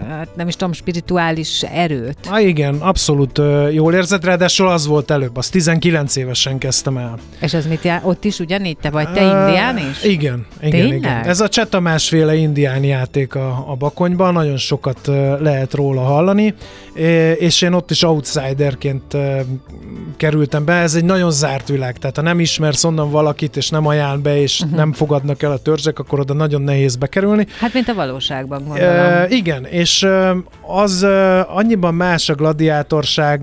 hát 0.08 0.36
nem 0.36 0.48
is 0.48 0.56
tudom, 0.56 0.72
spirituális 0.72 1.62
erőt. 1.62 2.16
Ah, 2.30 2.46
igen, 2.46 2.74
abszolút 2.74 3.40
jól 3.70 3.94
érzed, 3.94 4.24
ráadásul 4.24 4.68
az 4.68 4.86
volt 4.86 5.10
előbb, 5.10 5.36
az 5.36 5.48
19 5.48 6.16
évesen 6.16 6.58
kezdtem 6.58 6.96
el. 6.96 7.18
És 7.40 7.54
ez 7.54 7.66
mit 7.66 7.82
jár? 7.82 8.00
Ott 8.04 8.24
is 8.24 8.38
ugyanígy? 8.38 8.76
Te 8.76 8.90
vagy 8.90 9.12
te 9.12 9.20
indián 9.20 9.78
is? 9.78 10.04
Igen, 10.04 10.46
igen, 10.60 10.70
Tényleg? 10.70 10.96
igen. 10.96 11.24
Ez 11.24 11.40
a 11.40 11.48
Csetamásféle 11.48 12.34
indián 12.34 12.84
játék 12.84 13.34
a, 13.34 13.64
a 13.68 13.74
Bakonyban, 13.74 14.32
nagyon 14.32 14.56
sokat 14.56 15.06
lehet 15.40 15.74
róla 15.74 16.00
hallani, 16.00 16.54
és 17.38 17.62
én 17.62 17.72
ott 17.72 17.90
is 17.90 18.02
outsiderként 18.02 19.16
kerültem 20.16 20.64
be. 20.64 20.72
Ez 20.72 20.94
egy 20.94 21.04
nagyon 21.04 21.30
zárt 21.30 21.68
világ, 21.68 21.98
tehát 21.98 22.16
ha 22.16 22.22
nem 22.22 22.40
ismersz 22.40 22.84
onnan 22.84 23.10
valakit, 23.10 23.56
és 23.56 23.68
nem 23.68 23.86
ajánl 23.86 24.18
be, 24.18 24.40
és 24.40 24.60
uh-huh. 24.60 24.76
nem 24.76 24.92
fogadnak 24.92 25.42
el 25.42 25.52
a 25.52 25.58
törzsek, 25.58 25.98
akkor 25.98 26.20
oda 26.20 26.34
nagyon 26.34 26.62
nehéz 26.62 26.96
bekerülni. 26.96 27.46
Hát, 27.58 27.71
mint 27.72 27.88
a 27.88 27.94
valóságban, 27.94 28.64
gondolom. 28.66 28.96
Uh, 28.96 29.32
igen, 29.32 29.64
és 29.64 30.06
az 30.66 31.06
annyiban 31.46 31.94
más 31.94 32.28
a 32.28 32.34
gladiátorság 32.34 33.40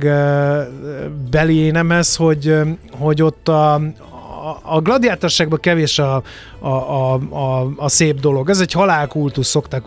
beli 1.30 1.56
énemhez, 1.56 2.16
hogy, 2.16 2.56
hogy 2.92 3.22
ott 3.22 3.48
a, 3.48 3.82
a 4.62 4.80
gladiátorságban 4.82 5.60
kevés 5.60 6.00
a, 6.00 6.24
a, 6.60 6.68
a, 6.68 7.14
a, 7.14 7.72
a 7.76 7.90
szép 7.90 8.20
dolog. 8.20 8.50
Ez 8.50 8.60
egy 8.60 8.72
halálkultusz, 8.72 9.48
szoktak 9.48 9.86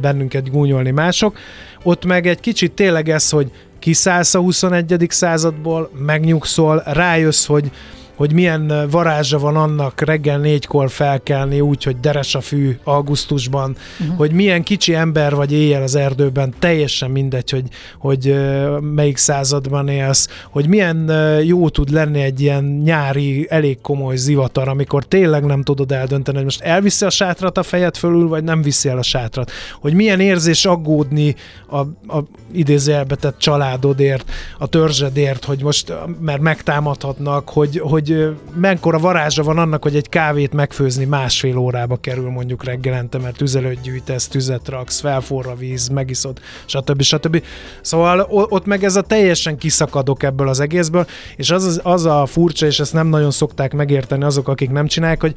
bennünket 0.00 0.50
gúnyolni 0.50 0.90
mások. 0.90 1.38
Ott 1.82 2.04
meg 2.04 2.26
egy 2.26 2.40
kicsit 2.40 2.72
tényleg 2.72 3.08
ez, 3.08 3.30
hogy 3.30 3.50
kiszállsz 3.78 4.34
a 4.34 4.40
21. 4.40 5.06
századból, 5.08 5.90
megnyugszol, 6.06 6.82
rájössz, 6.86 7.46
hogy 7.46 7.70
hogy 8.14 8.32
milyen 8.32 8.88
varázsa 8.90 9.38
van 9.38 9.56
annak 9.56 10.00
reggel 10.00 10.38
négykor 10.38 10.90
felkelni 10.90 11.60
úgy, 11.60 11.84
hogy 11.84 12.00
deres 12.00 12.34
a 12.34 12.40
fű 12.40 12.78
augusztusban, 12.84 13.76
uh-huh. 14.00 14.16
hogy 14.16 14.32
milyen 14.32 14.62
kicsi 14.62 14.94
ember 14.94 15.34
vagy 15.34 15.52
éjjel 15.52 15.82
az 15.82 15.94
erdőben, 15.94 16.54
teljesen 16.58 17.10
mindegy, 17.10 17.50
hogy, 17.50 17.68
hogy 17.98 18.34
melyik 18.80 19.16
században 19.16 19.88
élsz, 19.88 20.28
hogy 20.50 20.66
milyen 20.66 21.12
jó 21.42 21.68
tud 21.68 21.90
lenni 21.90 22.20
egy 22.20 22.40
ilyen 22.40 22.64
nyári, 22.64 23.46
elég 23.50 23.80
komoly 23.80 24.16
zivatar, 24.16 24.68
amikor 24.68 25.04
tényleg 25.04 25.44
nem 25.44 25.62
tudod 25.62 25.92
eldönteni, 25.92 26.36
hogy 26.36 26.46
most 26.46 26.60
elviszi 26.60 27.04
a 27.04 27.10
sátrat 27.10 27.58
a 27.58 27.62
fejed 27.62 27.96
fölül, 27.96 28.28
vagy 28.28 28.44
nem 28.44 28.62
viszi 28.62 28.88
el 28.88 28.98
a 28.98 29.02
sátrat. 29.02 29.50
Hogy 29.80 29.94
milyen 29.94 30.20
érzés 30.20 30.64
aggódni 30.64 31.34
a, 31.66 31.78
a 32.16 32.24
idézőjelbe 32.52 33.14
tett 33.14 33.38
családodért, 33.38 34.30
a 34.58 34.66
törzsedért, 34.66 35.44
hogy 35.44 35.62
most, 35.62 35.92
mert 36.20 36.40
megtámadhatnak, 36.40 37.48
hogy, 37.48 37.78
hogy 37.78 38.03
hogy 38.06 38.36
mekkora 38.54 38.98
varázsa 38.98 39.42
van 39.42 39.58
annak, 39.58 39.82
hogy 39.82 39.96
egy 39.96 40.08
kávét 40.08 40.52
megfőzni 40.52 41.04
másfél 41.04 41.56
órába 41.56 41.96
kerül 41.96 42.30
mondjuk 42.30 42.64
reggelente, 42.64 43.18
mert 43.18 43.36
tüzelőt 43.36 43.80
gyűjtesz, 43.80 44.28
tüzet 44.28 44.68
raksz, 44.68 45.00
felforra 45.00 45.50
a 45.50 45.54
víz, 45.54 45.88
megiszod, 45.88 46.40
stb. 46.64 47.02
stb. 47.02 47.42
Szóval 47.80 48.20
ott 48.28 48.66
meg 48.66 48.84
ez 48.84 48.96
a 48.96 49.02
teljesen 49.02 49.56
kiszakadok 49.56 50.22
ebből 50.22 50.48
az 50.48 50.60
egészből, 50.60 51.06
és 51.36 51.50
az, 51.50 51.80
az, 51.82 52.04
a 52.04 52.26
furcsa, 52.26 52.66
és 52.66 52.80
ezt 52.80 52.92
nem 52.92 53.06
nagyon 53.06 53.30
szokták 53.30 53.72
megérteni 53.72 54.24
azok, 54.24 54.48
akik 54.48 54.70
nem 54.70 54.86
csinálják, 54.86 55.20
hogy 55.20 55.34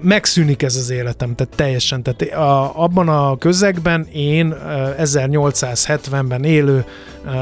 megszűnik 0.00 0.62
ez 0.62 0.76
az 0.76 0.90
életem, 0.90 1.34
tehát 1.34 1.56
teljesen. 1.56 2.02
Tehát 2.02 2.34
a, 2.34 2.82
abban 2.82 3.08
a 3.08 3.36
közegben 3.36 4.06
én 4.12 4.54
1870-ben 4.98 6.44
élő 6.44 6.84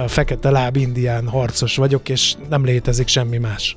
fekete 0.07 0.51
láb 0.51 0.77
indián 0.77 1.29
harcos 1.29 1.77
vagyok, 1.77 2.09
és 2.09 2.35
nem 2.49 2.65
létezik 2.65 3.09
semmi 3.09 3.39
más. 3.39 3.77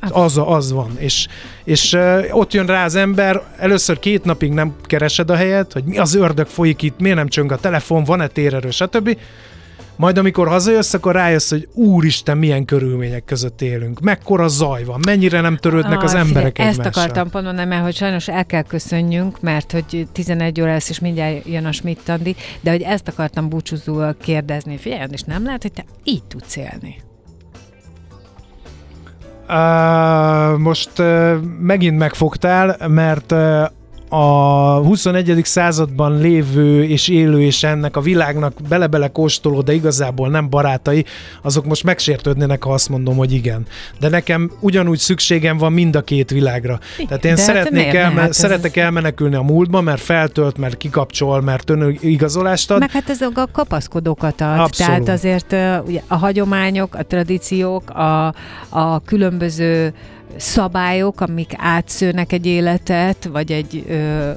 Az, 0.00 0.40
az 0.44 0.72
van. 0.72 0.90
És, 0.98 1.26
és 1.64 1.96
ott 2.30 2.52
jön 2.52 2.66
rá 2.66 2.84
az 2.84 2.94
ember, 2.94 3.42
először 3.56 3.98
két 3.98 4.24
napig 4.24 4.52
nem 4.52 4.74
keresed 4.82 5.30
a 5.30 5.36
helyet, 5.36 5.72
hogy 5.72 5.84
mi 5.84 5.98
az 5.98 6.14
ördög 6.14 6.46
folyik 6.46 6.82
itt, 6.82 6.98
miért 6.98 7.16
nem 7.16 7.28
csöng 7.28 7.52
a 7.52 7.56
telefon, 7.56 8.04
van-e 8.04 8.26
térerő, 8.26 8.70
stb. 8.70 9.16
Majd 9.98 10.18
amikor 10.18 10.48
hazajössz, 10.48 10.94
akkor 10.94 11.14
rájössz, 11.14 11.50
hogy 11.50 11.68
úristen, 11.72 12.38
milyen 12.38 12.64
körülmények 12.64 13.24
között 13.24 13.62
élünk. 13.62 14.00
Mekkora 14.00 14.48
zaj 14.48 14.84
van, 14.84 15.00
mennyire 15.06 15.40
nem 15.40 15.56
törődnek 15.56 15.98
ah, 15.98 16.04
az 16.04 16.14
emberek 16.14 16.56
figyelj, 16.56 16.70
Ezt 16.70 16.86
akartam 16.86 17.30
pont 17.30 17.44
mondani, 17.44 17.68
mert 17.68 17.82
hogy 17.82 17.94
sajnos 17.94 18.28
el 18.28 18.46
kell 18.46 18.62
köszönjünk, 18.62 19.40
mert 19.40 19.72
hogy 19.72 20.06
11 20.12 20.60
óra 20.60 20.70
lesz, 20.70 20.88
és 20.88 20.98
mindjárt 20.98 21.46
jön 21.46 21.64
a 21.64 21.72
Schmidt 21.72 22.12
de 22.60 22.70
hogy 22.70 22.82
ezt 22.82 23.08
akartam 23.08 23.48
búcsúzóval 23.48 24.16
kérdezni. 24.20 24.76
Figyelj, 24.76 25.06
és 25.12 25.22
nem 25.22 25.44
lehet, 25.44 25.62
hogy 25.62 25.72
te 25.72 25.84
így 26.04 26.24
tudsz 26.24 26.56
élni. 26.56 26.96
Most 30.58 31.02
megint 31.60 31.98
megfogtál, 31.98 32.88
mert 32.88 33.34
a 34.08 34.78
21. 34.84 35.40
században 35.44 36.18
lévő 36.18 36.84
és 36.84 37.08
élő 37.08 37.42
és 37.42 37.62
ennek 37.62 37.96
a 37.96 38.00
világnak 38.00 38.52
bele-bele 38.68 39.08
kóstoló, 39.08 39.60
de 39.62 39.72
igazából 39.74 40.28
nem 40.28 40.48
barátai, 40.48 41.04
azok 41.42 41.64
most 41.66 41.84
megsértődnének, 41.84 42.64
ha 42.64 42.72
azt 42.72 42.88
mondom, 42.88 43.16
hogy 43.16 43.32
igen. 43.32 43.66
De 44.00 44.08
nekem 44.08 44.50
ugyanúgy 44.60 44.98
szükségem 44.98 45.56
van 45.56 45.72
mind 45.72 45.96
a 45.96 46.00
két 46.02 46.30
világra. 46.30 46.78
Tehát 47.08 47.24
én 47.24 47.30
hát 47.30 47.40
szeretnék 47.40 47.92
ne? 47.92 47.98
elme- 47.98 48.20
Hát 48.20 48.28
ez- 48.28 48.36
szeretek 48.36 48.76
elmenekülni 48.76 49.34
a 49.34 49.42
múltba, 49.42 49.80
mert 49.80 50.00
feltölt, 50.00 50.56
mert 50.58 50.76
kikapcsol, 50.76 51.40
mert 51.40 51.70
önigazolást 51.70 52.70
ad. 52.70 52.78
Meg 52.78 52.90
hát 52.90 53.08
ez 53.10 53.20
a 53.20 53.30
kapaszkodókat 53.52 54.40
ad. 54.40 54.58
Abszolút. 54.58 55.04
Tehát 55.04 55.08
azért 55.08 55.52
a 56.06 56.16
hagyományok, 56.16 56.94
a 56.94 57.02
tradíciók, 57.02 57.90
a, 57.90 58.34
a 58.68 59.00
különböző 59.04 59.92
szabályok, 60.36 61.20
amik 61.20 61.52
átszőnek 61.56 62.32
egy 62.32 62.46
életet, 62.46 63.28
vagy 63.32 63.52
egy 63.52 63.84
ö, 63.88 64.30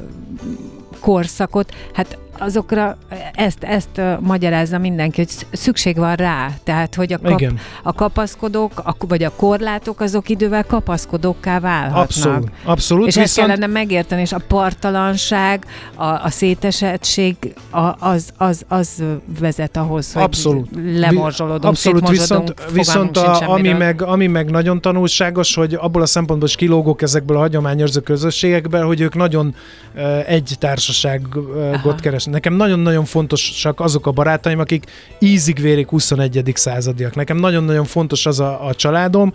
korszakot, 1.00 1.74
hát 1.94 2.18
azokra 2.42 2.98
ezt, 3.34 3.64
ezt 3.64 4.02
magyarázza 4.20 4.78
mindenki, 4.78 5.18
hogy 5.22 5.30
sz- 5.30 5.46
szükség 5.52 5.98
van 5.98 6.16
rá. 6.16 6.50
Tehát, 6.64 6.96
hogy 6.96 7.14
a, 7.14 7.20
kap, 7.20 7.40
Igen. 7.40 7.60
a 7.84 7.94
kapaszkodók, 7.94 8.72
a, 8.76 8.96
vagy 9.08 9.24
a 9.24 9.32
korlátok, 9.36 10.00
azok 10.00 10.30
idővel 10.30 10.64
kapaszkodókká 10.64 11.60
válhatnak. 11.60 12.04
Abszolút. 12.04 12.52
Abszolút. 12.64 13.08
És 13.08 13.18
ezt 13.18 13.36
viszont... 13.36 13.48
kellene 13.48 13.74
megérteni, 13.74 14.22
és 14.22 14.32
a 14.32 14.40
partalanság, 14.48 15.66
a, 15.96 16.06
a 16.06 16.30
szétesettség, 16.30 17.36
a, 17.70 18.08
az, 18.08 18.30
az, 18.38 18.64
az 18.68 19.04
vezet 19.40 19.78
ahhoz, 19.78 20.14
hogy 20.14 20.24
Abszolút. 20.24 20.70
lemorzsolódunk, 20.96 21.64
Abszolút, 21.64 22.10
viszont, 22.10 22.54
viszont 22.74 23.18
a, 23.18 23.50
ami, 23.50 23.70
meg, 23.72 24.02
ami 24.02 24.28
meg 24.28 24.50
nagyon 24.50 24.82
tanulságos, 24.82 25.56
hogy 25.56 25.74
abból 25.74 26.02
a 26.02 26.06
szempontból 26.06 26.48
is 26.48 26.56
kilógok 26.56 27.02
ezekből 27.02 27.38
a 27.38 27.40
hagyományőrző 27.40 28.00
közösségekből, 28.00 28.86
hogy 28.86 29.02
ők 29.02 29.16
nagyon 29.16 29.56
egy 30.28 30.56
társaságot 30.60 31.74
Aha. 31.74 31.96
keresnek. 31.96 32.31
Nekem 32.32 32.54
nagyon-nagyon 32.54 33.06
fontosak 33.06 33.80
azok 33.80 34.08
a 34.08 34.12
barátaim, 34.12 34.60
akik 34.60 34.84
ízig-vérig 35.20 35.88
21. 35.88 36.52
századiak. 36.56 37.16
Nekem 37.16 37.38
nagyon-nagyon 37.38 37.86
fontos 37.86 38.26
az 38.26 38.40
a, 38.40 38.66
a 38.68 38.74
családom, 38.74 39.34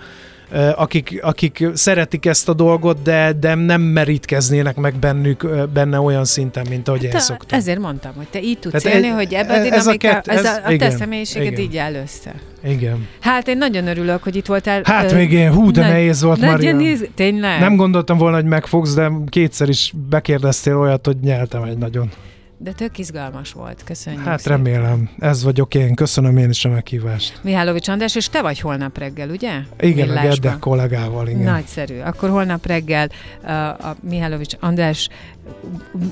akik, 0.77 1.19
akik 1.23 1.65
szeretik 1.75 2.27
ezt 2.27 2.49
a 2.49 2.53
dolgot, 2.55 3.03
de, 3.03 3.33
de 3.41 3.55
nem 3.55 3.81
merítkeznének 3.83 4.77
meg 4.77 4.95
bennük, 4.99 5.69
benne 5.73 6.01
olyan 6.01 6.25
szinten, 6.25 6.67
mint 6.71 6.89
ahogy 6.89 7.03
én 7.03 7.11
Te, 7.11 7.19
szoktam. 7.19 7.59
ezért 7.59 7.79
mondtam, 7.79 8.13
hogy 8.17 8.27
te 8.27 8.41
így 8.43 8.59
tudsz 8.59 8.83
Tehát 8.83 8.97
élni, 8.97 9.07
egy- 9.09 9.15
hogy 9.15 9.35
ebben 9.35 9.63
a 9.63 9.75
ez 9.75 9.87
a 9.87 9.97
kett- 9.97 10.27
ez, 10.29 10.39
ez- 10.39 10.45
a, 10.45 10.57
a 10.59 10.63
te 10.67 10.73
igen, 10.73 10.91
személyiséged 10.91 11.53
igen. 11.53 11.65
így 11.65 11.77
áll 11.77 11.95
össze. 11.95 12.35
Igen. 12.65 13.07
Hát 13.21 13.49
én 13.49 13.59
nagyon 13.59 13.87
örülök, 13.87 14.23
hogy 14.23 14.37
itt 14.37 14.47
voltál. 14.47 14.81
Hát 14.85 15.13
Ö, 15.13 15.17
még 15.17 15.33
én, 15.33 15.53
hú, 15.53 15.71
de 15.71 15.81
nagy- 15.81 15.91
nehéz 15.91 16.23
volt, 16.23 16.41
Maria. 16.41 16.77
néz, 16.77 17.07
tényleg? 17.15 17.61
Nem 17.61 17.77
gondoltam 17.77 18.19
volna, 18.19 18.37
hogy 18.37 18.45
megfogsz, 18.45 18.95
de 18.95 19.11
kétszer 19.29 19.69
is 19.69 19.93
bekérdeztél 20.09 20.77
olyat, 20.79 21.07
hogy 21.07 21.17
nyeltem 21.23 21.63
egy 21.63 21.79
nagyon. 21.79 22.11
De 22.59 22.73
tök 22.73 22.99
izgalmas 22.99 23.53
volt, 23.53 23.85
köszönjük 23.85 24.25
Hát 24.25 24.41
szépen. 24.41 24.57
remélem, 24.57 25.11
ez 25.19 25.43
vagyok 25.43 25.75
én. 25.75 25.95
Köszönöm 25.95 26.37
én 26.37 26.51
is 26.51 26.65
a 26.65 26.69
meghívást. 26.69 27.39
Mihálovics 27.43 27.89
András, 27.89 28.15
és 28.17 28.29
te 28.29 28.43
vagy 28.43 28.61
holnap 28.61 28.99
reggel, 28.99 29.29
ugye? 29.29 29.53
Igen, 29.81 30.09
a 30.09 30.13
Millásban. 30.13 30.51
Gedde 30.51 30.57
kollégával, 30.61 31.29
igen. 31.29 31.43
Nagyszerű. 31.43 31.99
Akkor 31.99 32.31
holnap 32.31 32.67
reggel 32.67 33.09
uh, 33.43 33.69
a 33.69 33.97
Mihálovics 34.01 34.55
András 34.61 35.09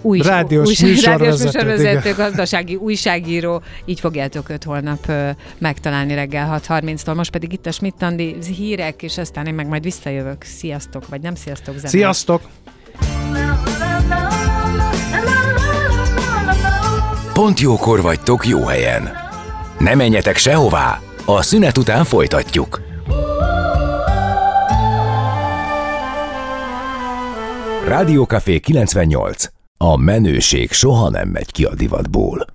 új, 0.03 0.21
Rádiós 0.21 0.83
új, 0.83 0.89
műsorvezető, 0.89 1.25
rádiós 1.25 1.43
műsorvezető, 1.43 2.11
igen. 2.11 2.15
gazdasági 2.17 2.75
újságíró, 2.75 3.63
így 3.85 4.01
fogjátok 4.01 4.51
őt 4.51 4.65
holnap 4.65 5.09
uh, 5.09 5.29
megtalálni 5.59 6.15
reggel 6.15 6.61
6.30-tól. 6.67 7.15
Most 7.15 7.31
pedig 7.31 7.53
itt 7.53 7.67
a 7.67 7.73
Schmidt 7.73 8.03
Andi 8.03 8.37
hírek, 8.57 9.03
és 9.03 9.19
aztán 9.19 9.47
én 9.47 9.55
meg 9.55 9.67
majd 9.67 9.83
visszajövök. 9.83 10.43
Sziasztok, 10.43 11.09
vagy 11.09 11.21
nem 11.21 11.35
sziasztok, 11.35 11.77
zene. 11.77 11.89
Sziasztok! 11.89 12.43
Pont 17.35 17.61
jókor 17.61 18.03
vagytok 18.03 18.47
jó 18.47 18.65
helyen. 18.65 19.11
Ne 19.79 19.95
menjetek 19.95 20.37
sehová, 20.37 21.01
a 21.25 21.43
szünet 21.43 21.79
után 21.79 22.05
folytatjuk. 22.05 22.81
Rádiókafé 27.87 28.59
98. 28.59 29.45
A 29.77 29.97
menőség 29.97 30.73
soha 30.73 31.11
nem 31.11 31.29
megy 31.29 31.53
ki 31.53 31.65
a 31.65 31.75
divatból. 31.75 32.47